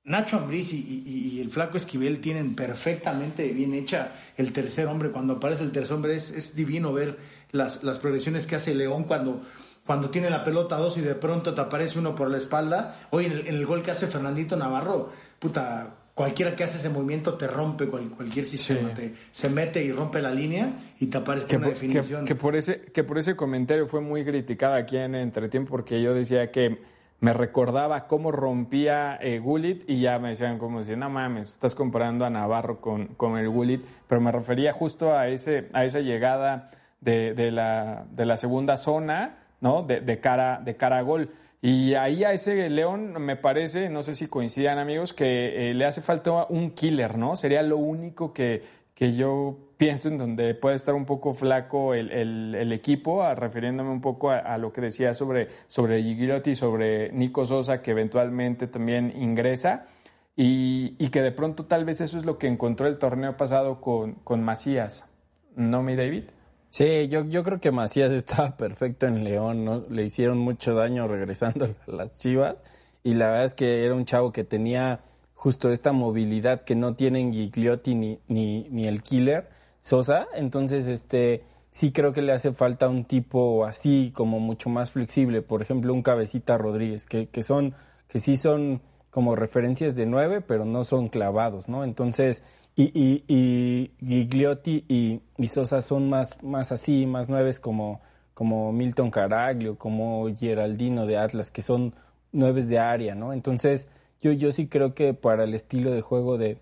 Nacho 0.04 0.36
Ambriz 0.36 0.72
y, 0.72 1.40
el 1.40 1.50
flaco 1.50 1.76
Esquivel 1.76 2.18
tienen 2.18 2.56
perfectamente 2.56 3.52
bien 3.52 3.72
hecha 3.72 4.10
el 4.36 4.52
tercer 4.52 4.88
hombre. 4.88 5.12
Cuando 5.12 5.34
aparece 5.34 5.62
el 5.62 5.70
tercer 5.70 5.94
hombre 5.94 6.16
es, 6.16 6.32
es 6.32 6.56
divino 6.56 6.92
ver 6.92 7.18
las, 7.52 7.84
las 7.84 7.98
progresiones 7.98 8.48
que 8.48 8.56
hace 8.56 8.74
León 8.74 9.04
cuando, 9.04 9.42
cuando 9.86 10.10
tiene 10.10 10.28
la 10.28 10.42
pelota 10.42 10.76
dos 10.76 10.96
y 10.96 11.00
de 11.02 11.14
pronto 11.14 11.54
te 11.54 11.60
aparece 11.60 12.00
uno 12.00 12.16
por 12.16 12.28
la 12.30 12.38
espalda. 12.38 12.96
Hoy 13.10 13.26
en 13.26 13.46
el, 13.46 13.64
gol 13.64 13.82
que 13.82 13.92
hace 13.92 14.08
Fernandito 14.08 14.56
Navarro, 14.56 15.12
puta, 15.38 16.01
cualquiera 16.14 16.54
que 16.54 16.64
hace 16.64 16.76
ese 16.78 16.90
movimiento 16.90 17.34
te 17.34 17.46
rompe 17.46 17.88
cualquier 17.88 18.44
sistema, 18.44 18.92
se 19.32 19.48
mete 19.48 19.82
y 19.84 19.92
rompe 19.92 20.20
la 20.20 20.30
línea 20.30 20.72
y 21.00 21.06
te 21.06 21.18
aparece 21.18 21.56
una 21.56 21.68
definición. 21.68 22.24
Que, 22.24 22.34
por 22.34 22.56
ese, 22.56 22.82
que 22.92 23.04
por 23.04 23.18
ese 23.18 23.34
comentario 23.34 23.86
fue 23.86 24.00
muy 24.00 24.24
criticado 24.24 24.74
aquí 24.74 24.96
en 24.96 25.14
Entretiempo 25.14 25.70
porque 25.70 26.02
yo 26.02 26.14
decía 26.14 26.50
que 26.50 26.78
me 27.20 27.32
recordaba 27.32 28.08
cómo 28.08 28.32
rompía 28.32 29.16
eh, 29.20 29.38
Gullit 29.38 29.88
y 29.88 30.00
ya 30.00 30.18
me 30.18 30.30
decían 30.30 30.58
como 30.58 30.82
si, 30.82 30.96
no 30.96 31.08
mames, 31.08 31.48
estás 31.48 31.74
comparando 31.74 32.24
a 32.24 32.30
Navarro 32.30 32.80
con, 32.80 33.14
con 33.14 33.38
el 33.38 33.48
Gullit, 33.48 33.84
pero 34.08 34.20
me 34.20 34.32
refería 34.32 34.72
justo 34.72 35.16
a, 35.16 35.28
ese, 35.28 35.68
a 35.72 35.84
esa 35.84 36.00
llegada 36.00 36.70
de, 37.00 37.32
de, 37.34 37.52
la, 37.52 38.06
de 38.10 38.26
la 38.26 38.36
segunda 38.36 38.76
zona, 38.76 39.38
¿no? 39.60 39.84
De, 39.84 40.00
de, 40.00 40.18
cara, 40.18 40.60
de 40.64 40.76
cara 40.76 40.98
a 40.98 41.02
gol. 41.02 41.30
Y 41.64 41.94
ahí 41.94 42.24
a 42.24 42.32
ese 42.32 42.68
León 42.70 43.12
me 43.22 43.36
parece, 43.36 43.88
no 43.88 44.02
sé 44.02 44.16
si 44.16 44.26
coincidan 44.26 44.80
amigos, 44.80 45.12
que 45.12 45.70
eh, 45.70 45.74
le 45.74 45.84
hace 45.84 46.00
falta 46.00 46.44
un 46.48 46.72
killer, 46.72 47.16
¿no? 47.16 47.36
Sería 47.36 47.62
lo 47.62 47.76
único 47.76 48.32
que, 48.32 48.64
que 48.96 49.14
yo 49.14 49.58
pienso 49.76 50.08
en 50.08 50.18
donde 50.18 50.56
puede 50.56 50.74
estar 50.74 50.92
un 50.92 51.06
poco 51.06 51.34
flaco 51.34 51.94
el, 51.94 52.10
el, 52.10 52.72
equipo, 52.72 53.24
refiriéndome 53.36 53.90
un 53.90 54.00
poco 54.00 54.30
a, 54.30 54.58
lo 54.58 54.72
que 54.72 54.80
decía 54.80 55.14
sobre, 55.14 55.48
sobre 55.68 56.02
Gigliotti, 56.02 56.56
sobre 56.56 57.12
Nico 57.12 57.44
Sosa, 57.44 57.80
que 57.80 57.92
eventualmente 57.92 58.66
también 58.66 59.12
ingresa, 59.16 59.86
y, 60.34 60.96
y, 60.98 61.10
que 61.10 61.22
de 61.22 61.30
pronto 61.30 61.66
tal 61.66 61.84
vez 61.84 62.00
eso 62.00 62.18
es 62.18 62.24
lo 62.24 62.38
que 62.38 62.48
encontró 62.48 62.88
el 62.88 62.98
torneo 62.98 63.36
pasado 63.36 63.80
con, 63.80 64.14
con 64.24 64.42
Macías, 64.42 65.08
¿no, 65.54 65.82
mi 65.84 65.94
David? 65.94 66.24
Sí, 66.72 67.06
yo, 67.08 67.26
yo 67.26 67.44
creo 67.44 67.60
que 67.60 67.70
Macías 67.70 68.12
estaba 68.12 68.56
perfecto 68.56 69.06
en 69.06 69.24
León, 69.24 69.62
¿no? 69.64 69.84
Le 69.90 70.04
hicieron 70.04 70.38
mucho 70.38 70.74
daño 70.74 71.06
regresando 71.06 71.66
a 71.86 71.90
las 71.92 72.18
Chivas, 72.18 72.64
y 73.04 73.12
la 73.12 73.26
verdad 73.26 73.44
es 73.44 73.54
que 73.54 73.84
era 73.84 73.94
un 73.94 74.06
chavo 74.06 74.32
que 74.32 74.42
tenía 74.42 75.00
justo 75.34 75.70
esta 75.70 75.92
movilidad 75.92 76.62
que 76.64 76.74
no 76.74 76.94
tienen 76.94 77.32
Gigliotti 77.32 77.94
ni, 77.94 78.18
ni, 78.28 78.68
ni 78.70 78.86
el 78.86 79.02
Killer, 79.02 79.50
Sosa, 79.82 80.26
entonces 80.34 80.86
este 80.86 81.42
sí 81.70 81.92
creo 81.92 82.14
que 82.14 82.22
le 82.22 82.32
hace 82.32 82.52
falta 82.52 82.88
un 82.88 83.04
tipo 83.04 83.66
así 83.66 84.10
como 84.14 84.40
mucho 84.40 84.70
más 84.70 84.92
flexible, 84.92 85.42
por 85.42 85.60
ejemplo 85.60 85.92
un 85.92 86.02
cabecita 86.02 86.56
Rodríguez, 86.56 87.04
que, 87.06 87.26
que 87.28 87.42
son, 87.42 87.74
que 88.08 88.18
sí 88.18 88.38
son 88.38 88.80
como 89.10 89.36
referencias 89.36 89.94
de 89.94 90.06
nueve, 90.06 90.40
pero 90.40 90.64
no 90.64 90.84
son 90.84 91.08
clavados, 91.08 91.68
¿no? 91.68 91.84
Entonces, 91.84 92.44
y, 92.74 92.84
y, 92.84 93.24
y 93.28 93.90
Gigliotti 94.06 94.84
y, 94.88 95.20
y, 95.36 95.48
Sosa 95.48 95.82
son 95.82 96.08
más, 96.08 96.42
más 96.42 96.72
así, 96.72 97.06
más 97.06 97.28
nueves 97.28 97.60
como, 97.60 98.00
como 98.34 98.72
Milton 98.72 99.10
Caraglio, 99.10 99.76
como 99.76 100.26
Geraldino 100.34 101.06
de 101.06 101.18
Atlas, 101.18 101.50
que 101.50 101.62
son 101.62 101.94
nueves 102.32 102.68
de 102.68 102.78
área, 102.78 103.14
¿no? 103.14 103.32
Entonces, 103.32 103.88
yo, 104.20 104.32
yo 104.32 104.52
sí 104.52 104.68
creo 104.68 104.94
que 104.94 105.12
para 105.12 105.44
el 105.44 105.54
estilo 105.54 105.90
de 105.90 106.00
juego 106.00 106.38
de, 106.38 106.58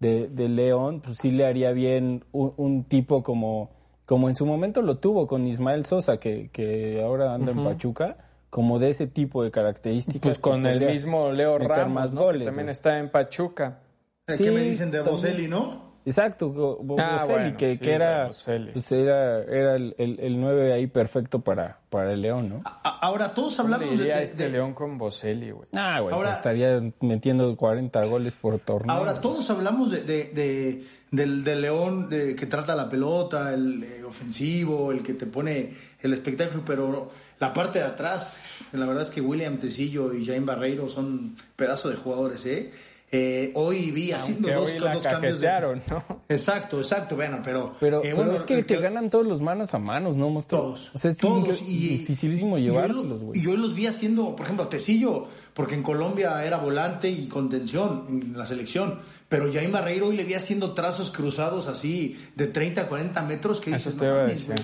de, 0.00 0.48
León, 0.48 1.00
pues 1.00 1.18
sí 1.18 1.30
le 1.30 1.46
haría 1.46 1.70
bien 1.72 2.24
un, 2.32 2.84
tipo 2.84 3.22
como, 3.22 3.70
como 4.04 4.28
en 4.28 4.34
su 4.34 4.44
momento 4.46 4.82
lo 4.82 4.98
tuvo 4.98 5.28
con 5.28 5.46
Ismael 5.46 5.84
Sosa, 5.84 6.18
que, 6.18 6.50
que 6.52 7.02
ahora 7.04 7.34
anda 7.34 7.52
en 7.52 7.62
Pachuca, 7.62 8.16
como 8.50 8.80
de 8.80 8.90
ese 8.90 9.06
tipo 9.06 9.44
de 9.44 9.52
características. 9.52 10.22
Pues 10.22 10.40
con 10.40 10.66
el 10.66 10.80
mismo 10.84 11.30
Leo 11.30 11.56
Ramos, 11.58 11.94
más 11.94 12.14
goles, 12.16 12.42
que 12.42 12.46
también 12.46 12.68
está 12.68 12.98
en 12.98 13.10
Pachuca. 13.10 13.78
¿Qué 14.26 14.50
me 14.50 14.62
dicen 14.62 14.90
de 14.90 15.00
Boselli, 15.00 15.48
no? 15.48 15.92
Exacto, 16.04 16.80
ah, 16.98 17.54
que, 17.56 17.78
que 17.78 17.92
era, 17.92 18.26
pues 18.26 18.90
era, 18.90 19.44
era 19.44 19.76
el, 19.76 19.94
el, 19.98 20.40
9 20.40 20.72
ahí 20.72 20.88
perfecto 20.88 21.40
para, 21.40 21.78
para 21.90 22.12
el 22.12 22.22
León, 22.22 22.48
¿no? 22.48 22.62
Ahora, 22.82 23.34
todos 23.34 23.60
hablamos 23.60 23.96
de, 23.98 24.06
de, 24.06 24.22
este 24.22 24.48
León 24.48 24.74
con 24.74 24.98
Boselli, 24.98 25.52
güey. 25.52 25.68
Ah, 25.72 26.00
güey, 26.00 26.12
ahora, 26.12 26.32
estaría 26.32 26.80
metiendo 27.00 27.56
40 27.56 28.04
goles 28.06 28.34
por 28.34 28.58
torneo. 28.58 28.94
Ahora, 28.94 29.20
todos 29.20 29.48
hablamos 29.50 29.92
de, 29.92 30.02
de 30.02 30.84
del, 31.12 31.44
del, 31.44 31.60
León 31.60 32.08
de, 32.10 32.34
que 32.34 32.46
trata 32.46 32.74
la 32.74 32.88
pelota, 32.88 33.54
el 33.54 33.84
eh, 33.84 34.02
ofensivo, 34.02 34.90
el 34.90 35.04
que 35.04 35.14
te 35.14 35.26
pone 35.26 35.72
el 36.00 36.12
espectáculo, 36.12 36.64
pero 36.66 37.10
la 37.38 37.52
parte 37.52 37.78
de 37.78 37.84
atrás, 37.84 38.40
la 38.72 38.86
verdad 38.86 39.02
es 39.02 39.10
que 39.10 39.20
William 39.20 39.58
Tecillo 39.58 40.12
y 40.14 40.26
Jaime 40.26 40.46
Barreiro 40.46 40.88
son 40.88 41.36
pedazo 41.54 41.90
de 41.90 41.96
jugadores, 41.96 42.44
¿eh? 42.46 42.72
Eh, 43.14 43.52
hoy 43.56 43.90
vi 43.90 44.10
haciendo 44.10 44.50
dos, 44.50 44.72
dos 44.78 45.02
cambios 45.02 45.38
de... 45.38 45.82
¿no? 45.90 46.02
Exacto, 46.30 46.78
exacto, 46.78 47.14
bueno, 47.14 47.40
pero... 47.44 47.74
Pero, 47.78 48.02
eh, 48.02 48.14
es 48.34 48.42
que, 48.44 48.62
te 48.62 48.78
ganan 48.78 49.10
todos 49.10 49.26
los 49.26 49.42
manos 49.42 49.74
a 49.74 49.78
manos, 49.78 50.16
¿no? 50.16 50.40
Todos. 50.48 50.90
O 50.94 50.98
sea, 50.98 51.10
es 51.10 51.18
todos. 51.18 51.60
Y, 51.60 51.88
dificilísimo 51.88 52.56
llevarlos, 52.56 53.22
güey. 53.22 53.38
Y 53.38 53.42
yo 53.42 53.54
los 53.54 53.74
vi 53.74 53.86
haciendo, 53.86 54.34
por 54.34 54.46
ejemplo, 54.46 54.66
Tecillo, 54.68 55.26
porque 55.52 55.74
en 55.74 55.82
Colombia 55.82 56.42
era 56.42 56.56
volante 56.56 57.10
y 57.10 57.28
contención 57.28 58.06
en 58.08 58.38
la 58.38 58.46
selección, 58.46 58.98
pero 59.28 59.52
Jaime 59.52 59.72
Barreiro 59.72 60.06
hoy 60.06 60.16
le 60.16 60.24
vi 60.24 60.32
haciendo 60.32 60.72
trazos 60.72 61.10
cruzados 61.10 61.68
así 61.68 62.18
de 62.34 62.46
30 62.46 62.80
a 62.80 62.88
40 62.88 63.22
metros 63.24 63.60
que 63.60 63.74
Eso 63.74 63.90
iba 63.90 64.22
a 64.22 64.24
decir. 64.24 64.54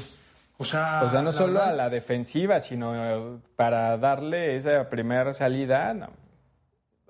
O 0.57 0.65
sea, 0.65 1.03
o 1.05 1.11
sea, 1.11 1.21
no 1.21 1.33
solo 1.33 1.63
a 1.63 1.71
la 1.73 1.91
defensiva, 1.91 2.61
sino 2.61 3.43
para 3.57 3.99
darle 3.99 4.57
esa 4.57 4.89
primera 4.89 5.35
salida, 5.35 5.93
no 5.93 6.28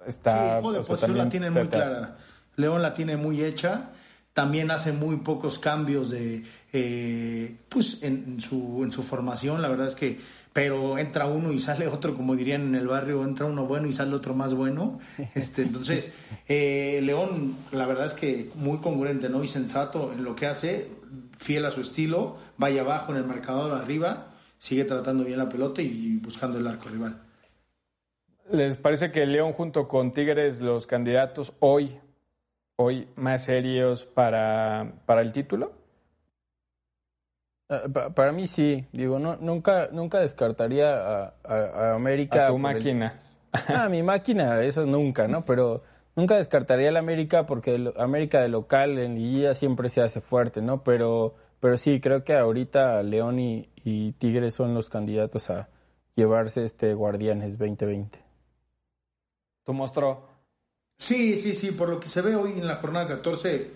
está... 0.07 0.61
Sí, 0.61 0.69
de 0.73 0.81
posición 0.81 1.19
la 1.19 1.29
tiene 1.29 1.51
muy 1.51 1.69
clara. 1.69 2.19
León 2.57 2.83
la 2.83 2.95
tiene 2.95 3.17
muy 3.17 3.43
hecha. 3.43 3.91
También 4.35 4.71
hace 4.71 4.93
muy 4.93 5.17
pocos 5.17 5.59
cambios 5.59 6.11
de, 6.11 6.45
eh, 6.73 7.57
pues 7.69 8.03
en, 8.03 8.41
su, 8.41 8.83
en 8.85 8.93
su 8.93 9.03
formación. 9.03 9.63
La 9.63 9.69
verdad 9.69 9.89
es 9.89 9.97
que, 9.97 10.21
pero 10.53 10.97
entra 10.99 11.27
uno 11.27 11.53
y 11.53 11.59
sale 11.59 11.89
otro, 11.89 12.15
como 12.15 12.37
dirían 12.37 12.63
en 12.63 12.75
el 12.77 12.87
barrio, 12.87 13.25
entra 13.25 13.47
uno 13.47 13.67
bueno 13.67 13.89
y 13.89 13.93
sale 13.93 14.15
otro 14.15 14.35
más 14.35 14.55
bueno. 14.55 15.01
Este, 15.35 15.63
entonces, 15.63 16.13
eh, 16.47 17.01
León, 17.03 17.57
la 17.73 17.87
verdad 17.87 18.07
es 18.07 18.15
que 18.15 18.51
muy 18.55 18.79
congruente, 18.79 19.29
¿no? 19.29 19.43
Y 19.43 19.49
sensato 19.49 20.13
en 20.13 20.23
lo 20.23 20.37
que 20.37 20.47
hace, 20.47 20.89
fiel 21.39 21.65
a 21.65 21.71
su 21.71 21.81
estilo, 21.81 22.37
vaya 22.59 22.83
abajo 22.83 23.13
en 23.13 23.19
el 23.19 23.25
marcador 23.25 23.73
arriba, 23.73 24.29
sigue 24.59 24.85
tratando 24.85 25.25
bien 25.25 25.39
la 25.39 25.49
pelota 25.49 25.83
y 25.83 26.17
buscando 26.19 26.59
el 26.59 26.67
arco 26.67 26.89
rival. 26.89 27.28
¿Les 28.51 28.79
parece 28.79 29.13
que 29.13 29.27
León 29.27 29.53
junto 29.53 29.89
con 29.89 30.13
Tigres 30.13 30.63
los 30.63 30.87
candidatos 30.87 31.53
hoy, 31.61 31.99
hoy 32.77 33.09
más 33.15 33.45
serios 33.45 34.05
para, 34.05 34.95
para 35.05 35.21
el 35.21 35.33
título? 35.33 35.73
Ah, 37.69 37.83
para 38.15 38.33
mí 38.33 38.47
sí, 38.47 38.87
digo, 38.93 39.19
no, 39.19 39.37
nunca, 39.37 39.89
nunca 39.93 40.21
descartaría 40.21 41.33
a, 41.45 41.95
América. 41.95 42.47
A 42.47 42.49
tu 42.49 42.59
máquina. 42.59 43.21
Ah, 43.69 43.89
mi 43.91 44.03
máquina, 44.03 44.63
eso 44.63 44.87
nunca, 44.87 45.29
¿no? 45.29 45.45
Pero 45.45 45.83
nunca 46.17 46.37
descartaría 46.37 46.89
a 46.89 46.93
la 46.93 47.01
América 47.01 47.45
porque 47.45 47.93
América 47.99 48.41
de 48.41 48.49
local 48.49 48.99
en 48.99 49.15
Liguilla 49.15 49.55
siempre 49.55 49.91
se 49.91 50.01
hace 50.01 50.23
fuerte, 50.23 50.63
¿no? 50.63 50.83
Pero, 50.85 51.35
pero 51.61 51.77
sí, 51.77 52.01
creo 52.01 52.25
que 52.25 52.35
ahorita 52.35 53.03
León 53.03 53.41
y, 53.41 53.69
y 53.85 54.13
Tigres 54.13 54.55
son 54.55 54.73
los 54.73 54.89
candidatos 54.89 55.51
a 55.51 55.69
llevarse 56.15 56.65
este 56.65 56.95
Guardianes 56.95 57.59
2020 57.59 58.28
mostró. 59.73 60.29
Sí, 60.99 61.37
sí, 61.37 61.55
sí, 61.55 61.71
por 61.71 61.89
lo 61.89 62.01
que 62.01 62.09
se 62.09 62.23
ve 62.23 62.35
hoy 62.35 62.53
en 62.53 62.67
la 62.67 62.77
jornada 62.77 63.07
14, 63.07 63.71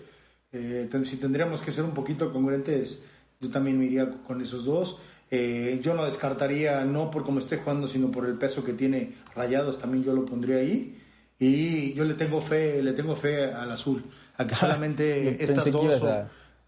eh, 0.51 0.89
si 1.03 1.17
tendríamos 1.17 1.61
que 1.61 1.71
ser 1.71 1.83
un 1.83 1.93
poquito 1.93 2.31
congruentes, 2.33 3.01
yo 3.39 3.49
también 3.49 3.79
me 3.79 3.85
iría 3.85 4.09
con 4.27 4.41
esos 4.41 4.65
dos. 4.65 4.97
Eh, 5.31 5.79
yo 5.81 5.95
no 5.95 6.05
descartaría, 6.05 6.85
no 6.85 7.09
por 7.09 7.23
cómo 7.23 7.39
esté 7.39 7.57
jugando, 7.57 7.87
sino 7.87 8.11
por 8.11 8.25
el 8.25 8.37
peso 8.37 8.63
que 8.63 8.73
tiene 8.73 9.13
Rayados, 9.35 9.79
también 9.79 10.03
yo 10.03 10.13
lo 10.13 10.25
pondría 10.25 10.57
ahí. 10.57 10.99
Y 11.39 11.93
yo 11.93 12.03
le 12.03 12.13
tengo 12.13 12.39
fe, 12.39 12.83
le 12.83 12.93
tengo 12.93 13.15
fe 13.15 13.45
al 13.45 13.71
azul, 13.71 14.03
a 14.37 14.45
que 14.45 14.55
solamente 14.55 15.43
estas 15.43 15.71
dos 15.71 16.01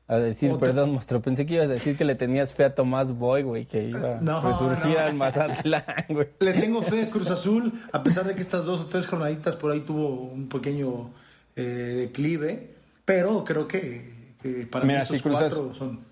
a 0.08 0.18
decir, 0.18 0.52
perdón, 0.60 0.92
monstruo, 0.92 1.22
pensé 1.22 1.46
que 1.46 1.56
ibas 1.56 1.70
a 1.70 1.74
decir 1.74 1.98
que 1.98 2.06
le 2.06 2.14
tenías 2.14 2.54
fe 2.54 2.64
a 2.64 2.76
Tomás 2.76 3.18
Boy, 3.18 3.42
güey, 3.42 3.66
que 3.66 3.86
iba 3.86 4.18
a 4.18 4.42
resurgir 4.42 5.00
al 5.00 5.16
Mazatlán, 5.16 5.84
güey. 6.10 6.28
Le 6.40 6.54
tengo 6.54 6.84
fe 6.84 7.04
a 7.04 7.10
Cruz 7.10 7.32
Azul, 7.32 7.74
a 7.92 8.04
pesar 8.04 8.26
de 8.26 8.36
que 8.36 8.42
estas 8.42 8.66
dos 8.66 8.82
o 8.82 8.86
tres 8.86 9.08
jornaditas 9.08 9.56
por 9.56 9.72
ahí 9.72 9.80
tuvo 9.80 10.10
un 10.10 10.48
pequeño 10.48 11.12
eh, 11.56 11.62
declive, 11.62 12.76
pero 13.04 13.44
creo 13.44 13.68
que, 13.68 14.36
para 14.70 14.86
mí 14.86 14.94
esos 14.94 15.22
cuatro 15.22 15.74
son... 15.74 16.06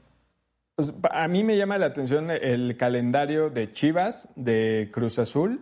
Pues, 0.75 0.91
a 1.11 1.27
mí 1.27 1.43
me 1.43 1.55
llama 1.55 1.77
la 1.77 1.85
atención 1.85 2.31
el 2.31 2.75
calendario 2.77 3.51
de 3.51 3.71
Chivas, 3.71 4.29
de 4.35 4.89
Cruz 4.91 5.19
Azul, 5.19 5.61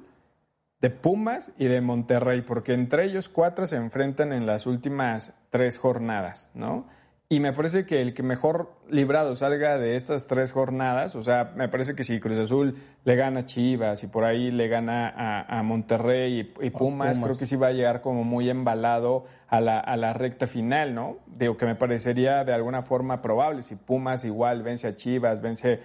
de 0.80 0.90
Pumas 0.90 1.52
y 1.58 1.66
de 1.66 1.82
Monterrey, 1.82 2.42
porque 2.42 2.74
entre 2.74 3.06
ellos 3.06 3.28
cuatro 3.28 3.68
se 3.68 3.76
enfrentan 3.76 4.32
en 4.32 4.46
las 4.46 4.66
últimas 4.68 5.34
tres 5.50 5.78
jornadas, 5.78 6.50
¿no? 6.54 6.88
Y 7.32 7.40
me 7.40 7.54
parece 7.54 7.86
que 7.86 8.02
el 8.02 8.14
que 8.14 8.24
mejor 8.24 8.74
librado 8.90 9.36
salga 9.36 9.78
de 9.78 9.96
estas 9.96 10.28
tres 10.28 10.52
jornadas, 10.52 11.16
o 11.16 11.22
sea, 11.22 11.54
me 11.56 11.70
parece 11.70 11.96
que 11.96 12.04
si 12.04 12.20
Cruz 12.20 12.38
Azul 12.38 12.76
le 13.06 13.16
gana 13.16 13.40
a 13.40 13.46
Chivas 13.46 14.04
y 14.04 14.08
por 14.08 14.26
ahí 14.26 14.52
le 14.52 14.68
gana 14.68 15.46
a, 15.48 15.64
Monterrey 15.64 16.52
y, 16.60 16.70
Pumas, 16.72 17.20
creo 17.20 17.38
que 17.38 17.46
sí 17.46 17.56
va 17.56 17.68
a 17.68 17.72
llegar 17.72 18.02
como 18.02 18.26
muy 18.26 18.50
embalado 18.50 19.24
a 19.48 19.62
la, 19.62 19.80
a 19.80 19.96
la 19.96 20.12
recta 20.12 20.46
final, 20.46 20.94
¿no? 20.94 21.20
Digo 21.26 21.56
que 21.56 21.66
me 21.66 21.76
parecería 21.76 22.44
de 22.44 22.52
alguna 22.52 22.82
forma 22.82 23.22
probable. 23.22 23.64
Si 23.64 23.78
Pumas 23.78 24.26
igual 24.26 24.62
vence 24.62 24.90
a 24.90 24.98
Chivas, 24.98 25.42
vence 25.42 25.80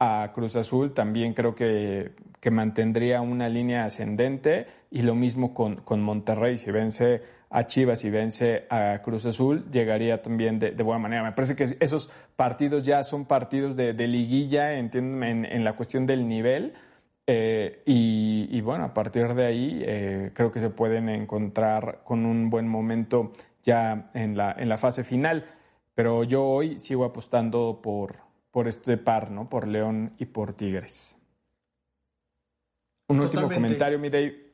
a 0.00 0.32
Cruz 0.34 0.56
Azul, 0.56 0.94
también 0.94 1.32
creo 1.32 1.54
que, 1.54 2.10
que 2.40 2.50
mantendría 2.50 3.20
una 3.20 3.48
línea 3.48 3.84
ascendente 3.84 4.66
y 4.90 5.02
lo 5.02 5.14
mismo 5.14 5.54
con, 5.54 5.76
con 5.76 6.02
Monterrey, 6.02 6.58
si 6.58 6.72
vence 6.72 7.22
a 7.50 7.66
Chivas 7.66 8.04
y 8.04 8.10
vence 8.10 8.66
a 8.68 9.00
Cruz 9.02 9.24
Azul, 9.24 9.64
llegaría 9.70 10.20
también 10.20 10.58
de, 10.58 10.70
buena 10.82 10.98
manera. 10.98 11.22
Me 11.22 11.32
parece 11.32 11.56
que 11.56 11.76
esos 11.80 12.10
partidos 12.36 12.84
ya 12.84 13.02
son 13.04 13.24
partidos 13.24 13.76
de, 13.76 13.92
liguilla, 14.06 14.74
entienden, 14.74 15.44
en, 15.46 15.64
la 15.64 15.74
cuestión 15.74 16.06
del 16.06 16.28
nivel. 16.28 16.74
Eh, 17.26 17.82
y, 17.86 18.60
bueno, 18.60 18.84
a 18.84 18.94
partir 18.94 19.34
de 19.34 19.46
ahí 19.46 19.82
eh, 19.84 20.30
creo 20.34 20.52
que 20.52 20.60
se 20.60 20.70
pueden 20.70 21.08
encontrar 21.08 22.00
con 22.04 22.24
un 22.26 22.50
buen 22.50 22.68
momento 22.68 23.32
ya 23.64 24.08
en 24.14 24.36
la, 24.36 24.54
en 24.58 24.68
la 24.68 24.78
fase 24.78 25.04
final. 25.04 25.46
Pero 25.94 26.24
yo 26.24 26.44
hoy 26.44 26.78
sigo 26.78 27.04
apostando 27.04 27.80
por, 27.82 28.16
por 28.50 28.68
este 28.68 28.96
par, 28.98 29.30
¿no? 29.30 29.48
Por 29.48 29.66
León 29.66 30.14
y 30.18 30.26
por 30.26 30.52
Tigres. 30.52 31.16
Un 33.08 33.20
último 33.20 33.48
comentario, 33.48 33.98
mi 33.98 34.10
David. 34.10 34.47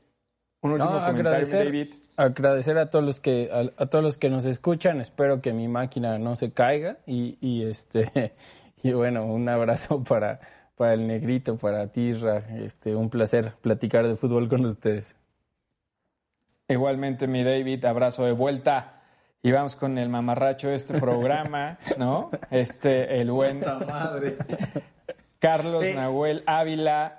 Un 0.64 0.72
último 0.72 0.92
comentario, 0.92 1.46
mi 1.46 1.52
David 1.52 1.94
agradecer 2.16 2.78
a 2.78 2.88
todos 2.88 3.04
los 3.04 3.20
que 3.20 3.50
a, 3.76 3.86
todos 3.86 4.02
los 4.02 4.16
que 4.16 4.30
nos 4.30 4.46
escuchan. 4.46 5.00
Espero 5.02 5.42
que 5.42 5.52
mi 5.52 5.68
máquina 5.68 6.18
no 6.18 6.36
se 6.36 6.52
caiga 6.52 6.96
y, 7.06 7.36
y 7.42 7.64
este 7.64 8.34
y 8.82 8.92
bueno, 8.92 9.26
un 9.26 9.46
abrazo 9.46 10.02
para 10.02 10.40
para 10.74 10.94
el 10.94 11.06
negrito, 11.06 11.58
para 11.58 11.88
Tirra. 11.88 12.38
Este, 12.58 12.96
un 12.96 13.10
placer 13.10 13.52
platicar 13.60 14.06
de 14.06 14.16
fútbol 14.16 14.48
con 14.48 14.64
ustedes. 14.64 15.14
Igualmente, 16.66 17.26
mi 17.26 17.44
David, 17.44 17.84
abrazo 17.84 18.24
de 18.24 18.32
vuelta. 18.32 19.02
Y 19.42 19.52
vamos 19.52 19.76
con 19.76 19.98
el 19.98 20.08
mamarracho 20.08 20.68
de 20.68 20.76
este 20.76 20.98
programa, 20.98 21.76
¿no? 21.98 22.30
Este, 22.50 23.20
el 23.20 23.30
buen 23.30 23.60
madre. 23.60 24.38
Carlos 25.38 25.84
eh, 25.84 25.94
Nahuel 25.94 26.42
Ávila. 26.46 27.18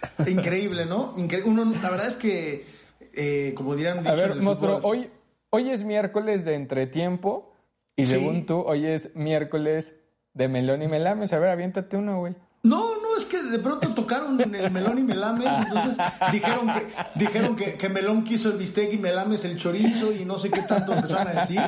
Increíble, 0.26 0.86
¿no? 0.86 1.14
Uno, 1.44 1.64
la 1.82 1.90
verdad 1.90 2.06
es 2.06 2.16
que 2.16 2.64
eh, 3.12 3.52
como 3.54 3.74
dirán 3.74 4.06
A 4.06 4.14
ver, 4.14 4.36
monstruo, 4.36 4.80
hoy, 4.82 5.10
hoy 5.50 5.70
es 5.70 5.84
miércoles 5.84 6.44
de 6.44 6.54
entretiempo 6.54 7.52
y 7.96 8.06
según 8.06 8.46
tú, 8.46 8.60
hoy 8.60 8.86
es 8.86 9.14
miércoles 9.16 9.96
de 10.34 10.46
melón 10.46 10.82
y 10.82 10.88
melames. 10.88 11.32
A 11.32 11.38
ver, 11.40 11.50
aviéntate 11.50 11.96
uno, 11.96 12.20
güey. 12.20 12.36
No, 12.68 13.00
no, 13.00 13.16
es 13.16 13.24
que 13.24 13.42
de 13.42 13.58
pronto 13.58 13.88
tocaron 13.94 14.38
el 14.40 14.70
melón 14.70 14.98
y 14.98 15.02
melames, 15.02 15.54
entonces 15.56 15.96
dijeron 16.30 16.66
que 16.66 16.86
dijeron 17.14 17.56
que, 17.56 17.74
que, 17.74 17.88
melón 17.88 18.24
quiso 18.24 18.50
el 18.50 18.58
bistec 18.58 18.92
y 18.92 18.98
melames 18.98 19.44
el 19.44 19.56
chorizo 19.56 20.12
y 20.12 20.26
no 20.26 20.38
sé 20.38 20.50
qué 20.50 20.62
tanto 20.62 20.92
empezaron 20.92 21.28
a 21.28 21.40
decir, 21.40 21.62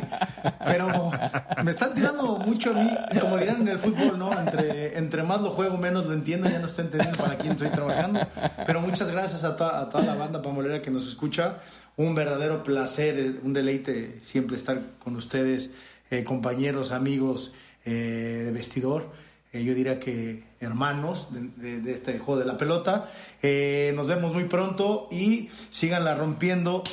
pero 0.65 1.11
me 1.65 1.71
están 1.71 1.95
tirando 1.95 2.37
mucho 2.37 2.71
a 2.71 2.75
mí, 2.75 2.91
como 3.19 3.39
dirán 3.39 3.63
en 3.63 3.69
el 3.69 3.79
fútbol, 3.79 4.19
¿no? 4.19 4.39
Entre, 4.39 4.99
entre 4.99 5.23
más 5.23 5.41
lo 5.41 5.51
juego, 5.51 5.79
menos 5.79 6.05
lo 6.05 6.13
entiendo, 6.13 6.51
ya 6.51 6.59
no 6.59 6.67
estoy 6.67 6.85
entendiendo 6.85 7.17
para 7.19 7.39
quién 7.39 7.53
estoy 7.53 7.71
trabajando, 7.71 8.21
pero 8.67 8.81
muchas 8.81 9.11
gracias 9.11 9.45
a, 9.45 9.57
toda, 9.57 9.81
a 9.81 9.89
toda 9.89 10.05
la 10.05 10.15
banda 10.15 10.43
pambolera 10.43 10.83
que 10.83 10.91
nos 10.91 11.09
escucha, 11.09 11.57
un 11.97 12.15
verdadero 12.15 12.63
placer, 12.63 13.41
un 13.43 13.55
deleite 13.55 14.21
siempre 14.23 14.57
estar 14.57 14.81
con 15.03 15.17
ustedes, 15.17 15.71
eh, 16.11 16.25
compañeros, 16.25 16.93
amigos 16.93 17.53
eh, 17.85 18.43
de 18.45 18.51
vestidor. 18.53 19.30
Eh, 19.53 19.65
yo 19.65 19.75
diría 19.75 19.99
que 19.99 20.45
hermanos 20.61 21.29
de, 21.57 21.91
este 21.91 22.19
juego 22.19 22.39
de 22.39 22.47
la 22.47 22.57
pelota. 22.57 23.07
Eh, 23.43 23.93
nos 23.97 24.07
vemos 24.07 24.33
muy 24.33 24.45
pronto 24.45 25.09
y 25.11 25.49
síganla 25.71 26.15
rompiendo 26.15 26.85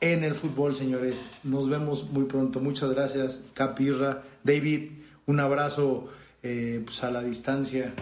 en 0.00 0.22
el 0.22 0.34
fútbol, 0.34 0.74
señores. 0.74 1.26
Nos 1.42 1.68
vemos 1.68 2.10
muy 2.10 2.24
pronto. 2.24 2.60
Muchas 2.60 2.90
gracias, 2.90 3.42
Capirra, 3.54 4.22
David. 4.44 4.92
Un 5.26 5.40
abrazo 5.40 6.08
eh, 6.42 6.82
pues 6.84 7.02
a 7.02 7.10
la 7.10 7.22
distancia. 7.22 7.92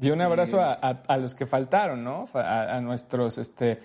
y 0.00 0.10
un 0.10 0.20
abrazo 0.20 0.60
a, 0.60 1.16
los 1.18 1.34
que 1.34 1.46
faltaron, 1.46 2.02
¿no? 2.02 2.28
A, 2.34 2.80
nuestros, 2.80 3.38
este, 3.38 3.78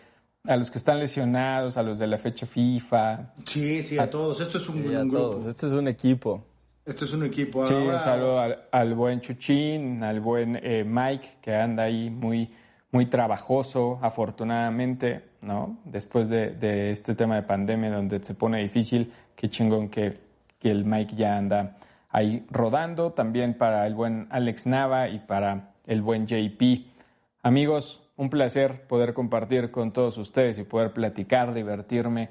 a 0.46 0.56
los 0.56 0.72
que 0.72 0.80
están 0.80 1.00
lesionados, 1.00 1.78
a 1.78 1.84
los 1.84 2.00
de 2.00 2.08
la 2.08 2.18
fecha 2.18 2.48
FIFA. 2.48 3.34
Sí, 3.46 3.84
sí, 3.84 4.00
a, 4.00 4.10
todos. 4.10 4.40
Esto 4.40 4.58
es 4.58 4.68
un, 4.70 4.78
un 4.88 5.10
grupo. 5.10 5.48
Esto 5.48 5.68
es 5.68 5.74
un 5.74 5.88
equipo. 5.88 6.44
Esto 6.88 7.04
es 7.04 7.12
un 7.12 7.26
equipo. 7.26 7.66
Sí, 7.66 7.74
un 7.74 8.00
saludo 8.00 8.40
al, 8.72 8.94
buen 8.96 9.20
Chuchín, 9.20 10.02
al 10.06 10.22
buen 10.22 10.58
eh, 10.64 10.86
Mike, 10.86 11.40
que 11.42 11.54
anda 11.54 11.84
ahí 11.84 12.10
muy, 12.10 12.50
muy 12.92 13.08
trabajoso, 13.08 14.00
afortunadamente, 14.02 15.32
¿no? 15.42 15.80
Después 15.84 16.30
de, 16.30 16.92
este 16.92 17.14
tema 17.14 17.36
de 17.36 17.44
pandemia 17.44 17.92
donde 17.92 18.24
se 18.24 18.36
pone 18.36 18.62
difícil, 18.62 19.12
qué 19.36 19.50
chingón 19.50 19.90
que, 19.90 20.18
que 20.60 20.72
el 20.72 20.86
Mike 20.86 21.18
ya 21.18 21.36
anda 21.36 21.76
ahí 22.10 22.46
rodando. 22.50 23.12
También 23.12 23.58
para 23.58 23.86
el 23.86 23.94
buen 23.94 24.28
Alex 24.30 24.66
Nava 24.66 25.10
y 25.10 25.20
para 25.20 25.74
el 25.88 26.02
buen 26.02 26.26
JP. 26.26 26.86
Amigos, 27.44 28.02
un 28.16 28.30
placer 28.30 28.88
poder 28.88 29.14
compartir 29.14 29.72
con 29.72 29.92
todos 29.92 30.18
ustedes 30.18 30.58
y 30.58 30.64
poder 30.64 30.94
platicar, 30.94 31.54
divertirme 31.54 32.30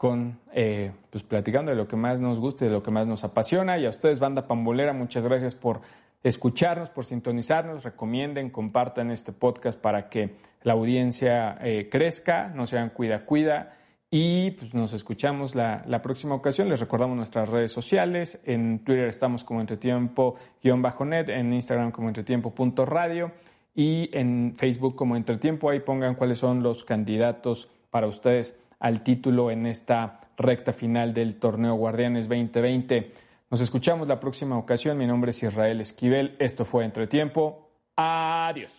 con, 0.00 0.40
eh, 0.54 0.92
pues 1.10 1.22
platicando 1.24 1.72
de 1.72 1.76
lo 1.76 1.86
que 1.86 1.94
más 1.94 2.22
nos 2.22 2.40
gusta 2.40 2.64
y 2.64 2.68
de 2.68 2.72
lo 2.72 2.82
que 2.82 2.90
más 2.90 3.06
nos 3.06 3.22
apasiona. 3.22 3.78
Y 3.78 3.84
a 3.84 3.90
ustedes, 3.90 4.18
Banda 4.18 4.46
Pambolera, 4.46 4.94
muchas 4.94 5.22
gracias 5.24 5.54
por 5.54 5.82
escucharnos, 6.22 6.88
por 6.88 7.04
sintonizarnos. 7.04 7.84
Recomienden, 7.84 8.48
compartan 8.48 9.10
este 9.10 9.32
podcast 9.32 9.78
para 9.78 10.08
que 10.08 10.36
la 10.62 10.72
audiencia 10.72 11.58
eh, 11.60 11.90
crezca, 11.90 12.48
no 12.48 12.64
sean 12.64 12.88
cuida, 12.88 13.26
cuida. 13.26 13.76
Y 14.10 14.52
pues 14.52 14.72
nos 14.72 14.94
escuchamos 14.94 15.54
la, 15.54 15.84
la, 15.86 16.00
próxima 16.00 16.34
ocasión. 16.34 16.70
Les 16.70 16.80
recordamos 16.80 17.14
nuestras 17.14 17.50
redes 17.50 17.70
sociales. 17.70 18.40
En 18.46 18.82
Twitter 18.82 19.06
estamos 19.06 19.44
como 19.44 19.60
entretiempo-net, 19.60 21.28
en 21.28 21.52
Instagram 21.52 21.90
como 21.90 22.08
entretiempo.radio 22.08 23.32
y 23.74 24.08
en 24.16 24.54
Facebook 24.56 24.96
como 24.96 25.14
entretiempo. 25.14 25.68
Ahí 25.68 25.80
pongan 25.80 26.14
cuáles 26.14 26.38
son 26.38 26.62
los 26.62 26.84
candidatos 26.84 27.70
para 27.90 28.06
ustedes 28.06 28.59
al 28.80 29.02
título 29.02 29.50
en 29.50 29.66
esta 29.66 30.20
recta 30.36 30.72
final 30.72 31.14
del 31.14 31.36
torneo 31.36 31.74
Guardianes 31.74 32.28
2020. 32.28 33.14
Nos 33.50 33.60
escuchamos 33.60 34.08
la 34.08 34.18
próxima 34.18 34.56
ocasión. 34.56 34.98
Mi 34.98 35.06
nombre 35.06 35.30
es 35.30 35.42
Israel 35.42 35.80
Esquivel. 35.80 36.36
Esto 36.38 36.64
fue 36.64 36.84
Entretiempo. 36.84 37.70
Adiós. 37.96 38.72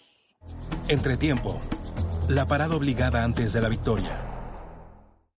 Entretiempo. 0.87 1.61
La 2.27 2.45
parada 2.45 2.75
obligada 2.75 3.23
antes 3.23 3.53
de 3.53 3.61
la 3.61 3.69
victoria. 3.69 4.40